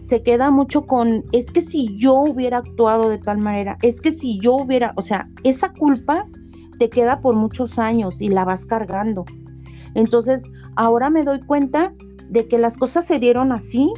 se 0.01 0.23
queda 0.23 0.49
mucho 0.49 0.85
con, 0.85 1.25
es 1.33 1.51
que 1.51 1.59
si 1.59 1.97
yo 1.97 2.13
hubiera 2.13 2.59
actuado 2.59 3.09
de 3.09 3.17
tal 3.17 3.39
manera, 3.39 3.77
es 3.81 3.99
que 3.99 4.11
si 4.11 4.39
yo 4.39 4.55
hubiera, 4.55 4.93
o 4.95 5.01
sea, 5.01 5.29
esa 5.43 5.73
culpa 5.73 6.25
te 6.79 6.89
queda 6.89 7.19
por 7.19 7.35
muchos 7.35 7.77
años 7.79 8.21
y 8.21 8.29
la 8.29 8.45
vas 8.45 8.65
cargando. 8.65 9.25
Entonces, 9.93 10.49
ahora 10.75 11.09
me 11.09 11.23
doy 11.23 11.41
cuenta 11.41 11.93
de 12.29 12.47
que 12.47 12.57
las 12.57 12.77
cosas 12.77 13.05
se 13.05 13.19
dieron 13.19 13.51
así, 13.51 13.91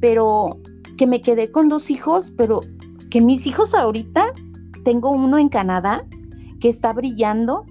pero 0.00 0.58
que 0.96 1.06
me 1.06 1.20
quedé 1.20 1.50
con 1.50 1.68
dos 1.68 1.90
hijos, 1.90 2.32
pero 2.36 2.60
que 3.10 3.20
mis 3.20 3.46
hijos 3.46 3.74
ahorita, 3.74 4.32
tengo 4.84 5.10
uno 5.10 5.36
en 5.38 5.48
Canadá 5.48 6.04
que 6.60 6.68
está 6.68 6.92
brillando, 6.92 7.66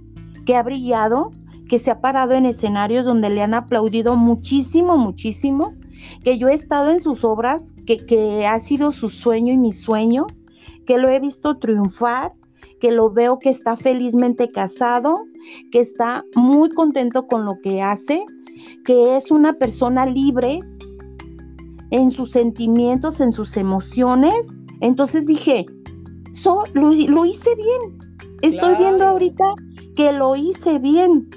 que 0.45 0.56
ha 0.56 0.64
brillado, 0.64 1.32
que 1.68 1.77
se 1.77 1.91
ha 1.91 2.02
parado 2.02 2.34
en 2.34 2.45
escenarios 2.45 3.06
donde 3.06 3.30
le 3.30 3.41
han 3.41 3.53
aplaudido 3.53 4.15
muchísimo, 4.15 4.98
muchísimo, 4.98 5.73
que 6.23 6.38
yo 6.38 6.48
he 6.48 6.53
estado 6.53 6.91
en 6.91 7.02
sus 7.02 7.23
obras, 7.23 7.73
que, 7.85 7.98
que 7.98 8.45
ha 8.45 8.60
sido 8.60 8.91
su 8.91 9.10
sueño 9.10 9.53
y 9.53 9.57
mi 9.57 9.72
sueño, 9.72 10.27
que 10.85 10.98
lo 10.98 11.10
he 11.10 11.19
visto 11.19 11.57
triunfar, 11.57 12.31
que 12.80 12.91
lo 12.91 13.11
veo 13.11 13.39
que 13.39 13.49
está 13.49 13.76
felizmente 13.76 14.52
casado, 14.52 15.26
que 15.72 15.80
está 15.80 16.23
muy 16.35 16.69
contento 16.69 17.27
con 17.27 17.45
lo 17.45 17.60
que 17.61 17.81
hace, 17.81 18.23
que 18.85 19.18
es 19.18 19.31
una 19.31 19.53
persona 19.53 20.06
libre 20.06 20.60
en 21.91 22.11
sus 22.11 22.31
sentimientos, 22.31 23.19
en 23.19 23.31
sus 23.31 23.57
emociones. 23.57 24.49
Entonces 24.81 25.27
dije, 25.27 25.65
so, 26.34 26.64
lo, 26.73 26.91
hice 27.26 27.56
bien. 27.56 27.99
Estoy 28.41 28.76
viendo 28.77 29.06
ahorita 29.06 29.44
que 29.95 30.11
lo 30.11 30.35
hice 30.35 30.80
bien 30.80 31.27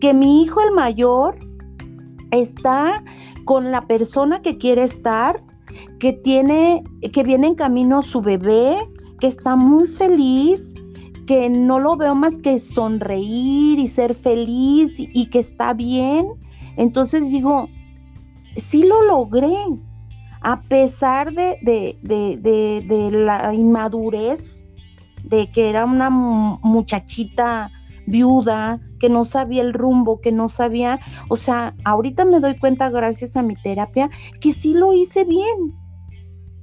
que 0.00 0.14
mi 0.14 0.42
hijo 0.42 0.60
el 0.62 0.72
mayor 0.72 1.36
está 2.30 3.02
con 3.44 3.70
la 3.70 3.86
persona 3.86 4.42
que 4.42 4.58
quiere 4.58 4.82
estar, 4.82 5.42
que 5.98 6.12
tiene, 6.12 6.84
que 7.12 7.22
viene 7.22 7.48
en 7.48 7.54
camino 7.54 8.02
su 8.02 8.20
bebé, 8.20 8.78
que 9.18 9.26
está 9.26 9.56
muy 9.56 9.86
feliz, 9.86 10.74
que 11.26 11.48
no 11.48 11.78
lo 11.78 11.96
veo 11.96 12.14
más 12.14 12.38
que 12.38 12.58
sonreír 12.58 13.78
y 13.78 13.86
ser 13.86 14.14
feliz 14.14 14.96
y, 14.98 15.26
que 15.26 15.38
está 15.38 15.74
bien. 15.74 16.26
Entonces 16.76 17.30
digo, 17.30 17.68
sí 18.56 18.84
lo 18.84 19.02
logré, 19.02 19.54
a 20.42 20.60
pesar 20.60 21.32
de, 21.32 21.58
de 22.02 23.10
la 23.12 23.54
inmadurez, 23.54 24.64
de 25.24 25.50
que 25.50 25.68
era 25.68 25.84
una 25.84 26.10
muchachita 26.10 27.70
viuda, 28.06 28.80
que 29.00 29.08
no 29.08 29.24
sabía 29.24 29.62
el 29.62 29.72
rumbo, 29.72 30.20
que 30.20 30.30
no 30.30 30.46
sabía, 30.46 31.00
o 31.28 31.36
sea, 31.36 31.74
ahorita 31.84 32.24
me 32.24 32.38
doy 32.38 32.56
cuenta 32.56 32.90
gracias 32.90 33.36
a 33.36 33.42
mi 33.42 33.56
terapia 33.56 34.10
que 34.40 34.52
sí 34.52 34.74
lo 34.74 34.92
hice 34.92 35.24
bien. 35.24 35.74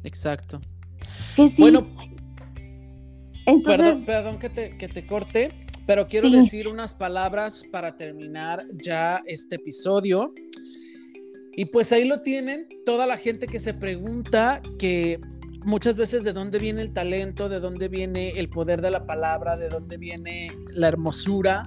Exacto. 0.03 0.61
Que 1.35 1.49
sí. 1.49 1.61
Bueno, 1.61 1.87
Entonces, 3.45 4.05
perdón, 4.05 4.39
que, 4.39 4.49
te, 4.49 4.71
que 4.71 4.87
te 4.87 5.05
corte, 5.05 5.49
pero 5.85 6.05
quiero 6.05 6.29
decir 6.29 6.67
unas 6.67 6.93
palabras 6.93 7.63
para 7.71 7.97
terminar 7.97 8.63
ya 8.73 9.21
este 9.25 9.55
episodio. 9.55 10.33
Y 11.55 11.65
pues 11.65 11.91
ahí 11.91 12.07
lo 12.07 12.21
tienen, 12.21 12.67
toda 12.85 13.07
la 13.07 13.17
gente 13.17 13.47
que 13.47 13.59
se 13.59 13.73
pregunta 13.73 14.61
que 14.77 15.19
muchas 15.63 15.97
veces 15.97 16.23
de 16.23 16.31
dónde 16.31 16.59
viene 16.59 16.81
el 16.81 16.93
talento, 16.93 17.49
de 17.49 17.59
dónde 17.59 17.87
viene 17.89 18.29
el 18.29 18.49
poder 18.49 18.81
de 18.81 18.91
la 18.91 19.05
palabra, 19.05 19.57
de 19.57 19.69
dónde 19.69 19.97
viene 19.97 20.49
la 20.69 20.87
hermosura. 20.87 21.65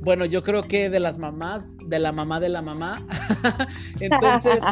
Bueno, 0.00 0.24
yo 0.24 0.42
creo 0.44 0.62
que 0.62 0.90
de 0.90 1.00
las 1.00 1.18
mamás, 1.18 1.76
de 1.84 1.98
la 1.98 2.12
mamá 2.12 2.38
de 2.38 2.48
la 2.48 2.62
mamá. 2.62 3.04
Entonces, 4.00 4.62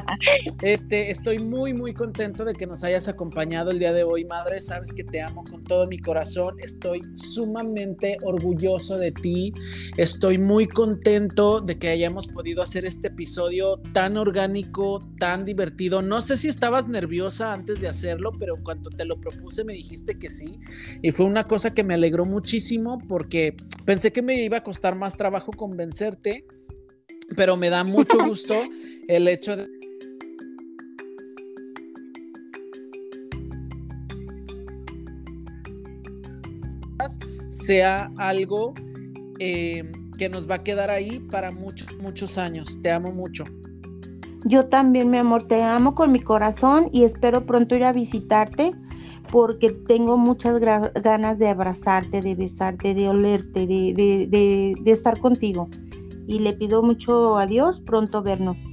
este, 0.62 1.10
estoy 1.10 1.40
muy, 1.40 1.74
muy 1.74 1.94
contento 1.94 2.44
de 2.44 2.54
que 2.54 2.66
nos 2.66 2.84
hayas 2.84 3.08
acompañado 3.08 3.72
el 3.72 3.80
día 3.80 3.92
de 3.92 4.04
hoy, 4.04 4.24
madre. 4.24 4.60
Sabes 4.60 4.92
que 4.92 5.02
te 5.02 5.20
amo 5.20 5.44
con 5.44 5.62
todo 5.62 5.88
mi 5.88 5.98
corazón. 5.98 6.56
Estoy 6.60 7.02
sumamente 7.14 8.18
orgulloso 8.22 8.98
de 8.98 9.10
ti. 9.10 9.52
Estoy 9.96 10.38
muy 10.38 10.68
contento 10.68 11.60
de 11.60 11.78
que 11.78 11.88
hayamos 11.88 12.28
podido 12.28 12.62
hacer 12.62 12.84
este 12.84 13.08
episodio 13.08 13.78
tan 13.92 14.16
orgánico, 14.16 15.02
tan 15.18 15.44
divertido. 15.44 16.02
No 16.02 16.20
sé 16.20 16.36
si 16.36 16.48
estabas 16.48 16.88
nerviosa 16.88 17.52
antes 17.52 17.80
de 17.80 17.88
hacerlo, 17.88 18.30
pero 18.38 18.56
en 18.56 18.62
cuanto 18.62 18.90
te 18.90 19.04
lo 19.04 19.20
propuse 19.20 19.64
me 19.64 19.72
dijiste 19.72 20.18
que 20.18 20.30
sí. 20.30 20.60
Y 21.02 21.10
fue 21.10 21.26
una 21.26 21.44
cosa 21.44 21.74
que 21.74 21.82
me 21.82 21.94
alegró 21.94 22.26
muchísimo 22.26 22.98
porque 23.08 23.56
pensé 23.84 24.12
que 24.12 24.22
me 24.22 24.42
iba 24.44 24.58
a 24.58 24.62
costar 24.62 24.94
más 24.94 25.15
trabajo 25.16 25.52
convencerte, 25.52 26.44
pero 27.36 27.56
me 27.56 27.70
da 27.70 27.84
mucho 27.84 28.18
gusto 28.26 28.54
el 29.08 29.28
hecho 29.28 29.56
de... 29.56 29.76
sea 37.50 38.12
algo 38.18 38.74
eh, 39.38 39.90
que 40.18 40.28
nos 40.28 40.48
va 40.48 40.56
a 40.56 40.62
quedar 40.62 40.90
ahí 40.90 41.20
para 41.30 41.50
muchos, 41.50 41.88
muchos 41.98 42.38
años. 42.38 42.78
Te 42.82 42.90
amo 42.90 43.12
mucho. 43.12 43.44
Yo 44.44 44.66
también, 44.66 45.10
mi 45.10 45.18
amor, 45.18 45.46
te 45.46 45.62
amo 45.62 45.94
con 45.94 46.12
mi 46.12 46.20
corazón 46.20 46.88
y 46.92 47.04
espero 47.04 47.46
pronto 47.46 47.74
ir 47.74 47.84
a 47.84 47.92
visitarte 47.92 48.72
porque 49.30 49.70
tengo 49.70 50.16
muchas 50.16 50.60
ganas 50.60 51.38
de 51.38 51.48
abrazarte, 51.48 52.20
de 52.20 52.34
besarte, 52.34 52.94
de 52.94 53.08
olerte, 53.08 53.66
de, 53.66 54.74
estar 54.84 55.18
contigo. 55.20 55.68
Y 56.26 56.40
le 56.40 56.52
pido 56.52 56.82
mucho 56.82 57.36
a 57.36 57.46
Dios 57.46 57.80
pronto 57.80 58.22
vernos. 58.22 58.64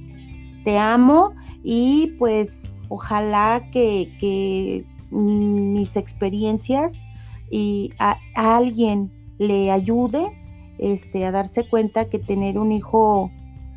Te 0.64 0.78
amo 0.78 1.34
y 1.62 2.12
pues 2.18 2.70
ojalá 2.88 3.68
que, 3.70 4.84
mis 5.10 5.96
experiencias 5.96 7.04
y 7.50 7.92
a, 8.00 8.16
alguien 8.34 9.12
le 9.38 9.70
ayude 9.70 10.32
este, 10.78 11.24
a 11.24 11.30
darse 11.30 11.68
cuenta 11.68 12.08
que 12.08 12.18
tener 12.18 12.58
un 12.58 12.72
hijo 12.72 13.30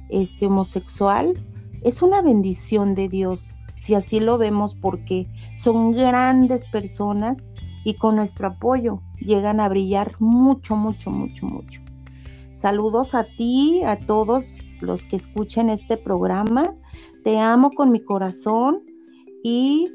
este, 0.10 0.48
homosexual 0.48 1.34
es 1.84 2.02
una 2.02 2.22
bendición 2.22 2.96
de 2.96 3.08
Dios 3.08 3.57
si 3.78 3.94
así 3.94 4.20
lo 4.20 4.38
vemos, 4.38 4.76
porque 4.76 5.28
son 5.56 5.92
grandes 5.92 6.66
personas 6.66 7.48
y 7.86 7.94
con 7.94 8.18
nuestro 8.18 8.48
apoyo 8.48 9.02
llegan 9.20 9.60
a 9.60 9.70
brillar 9.70 10.16
mucho, 10.20 10.76
mucho, 10.76 11.10
mucho, 11.12 11.46
mucho. 11.46 11.82
Saludos 12.56 13.14
a 13.14 13.26
ti, 13.38 13.84
a 13.84 13.98
todos 14.00 14.52
los 14.82 15.06
que 15.06 15.16
escuchen 15.16 15.70
este 15.70 15.96
programa. 15.96 16.74
Te 17.24 17.38
amo 17.38 17.70
con 17.70 17.92
mi 17.92 18.04
corazón 18.04 18.82
y 19.44 19.86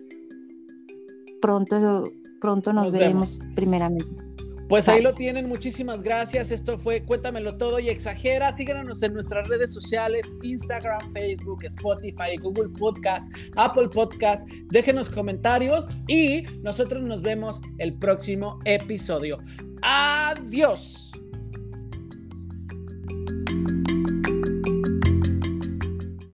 pronto, 1.41 2.05
pronto 2.41 2.73
nos, 2.73 2.95
vemos 2.95 3.41
primeramente. 3.57 4.32
Pues 4.73 4.89
ahí 4.89 5.03
lo 5.03 5.13
tienen, 5.13 5.51
muchísimas 5.51 6.03
gracias. 6.03 6.51
Esto 6.51 6.79
fue 6.79 7.05
Cuéntamelo 7.05 7.59
Todo 7.59 7.79
y 7.79 7.91
Exagera. 7.91 8.55
Síganos 8.55 9.03
en 9.03 9.13
nuestras 9.13 9.47
redes 9.47 9.71
sociales, 9.71 10.35
Instagram, 10.43 11.13
Facebook, 11.13 11.63
Spotify, 11.65 12.39
Google 12.41 12.71
Podcast, 12.71 13.31
Apple 13.55 13.91
Podcast. 13.91 14.49
Déjenos 14.71 15.11
comentarios 15.11 15.91
y 16.09 16.45
nosotros 16.63 17.03
nos 17.03 17.21
vemos 17.21 17.61
el 17.77 17.99
próximo 17.99 18.61
episodio. 18.65 19.37
Adiós. 19.83 21.13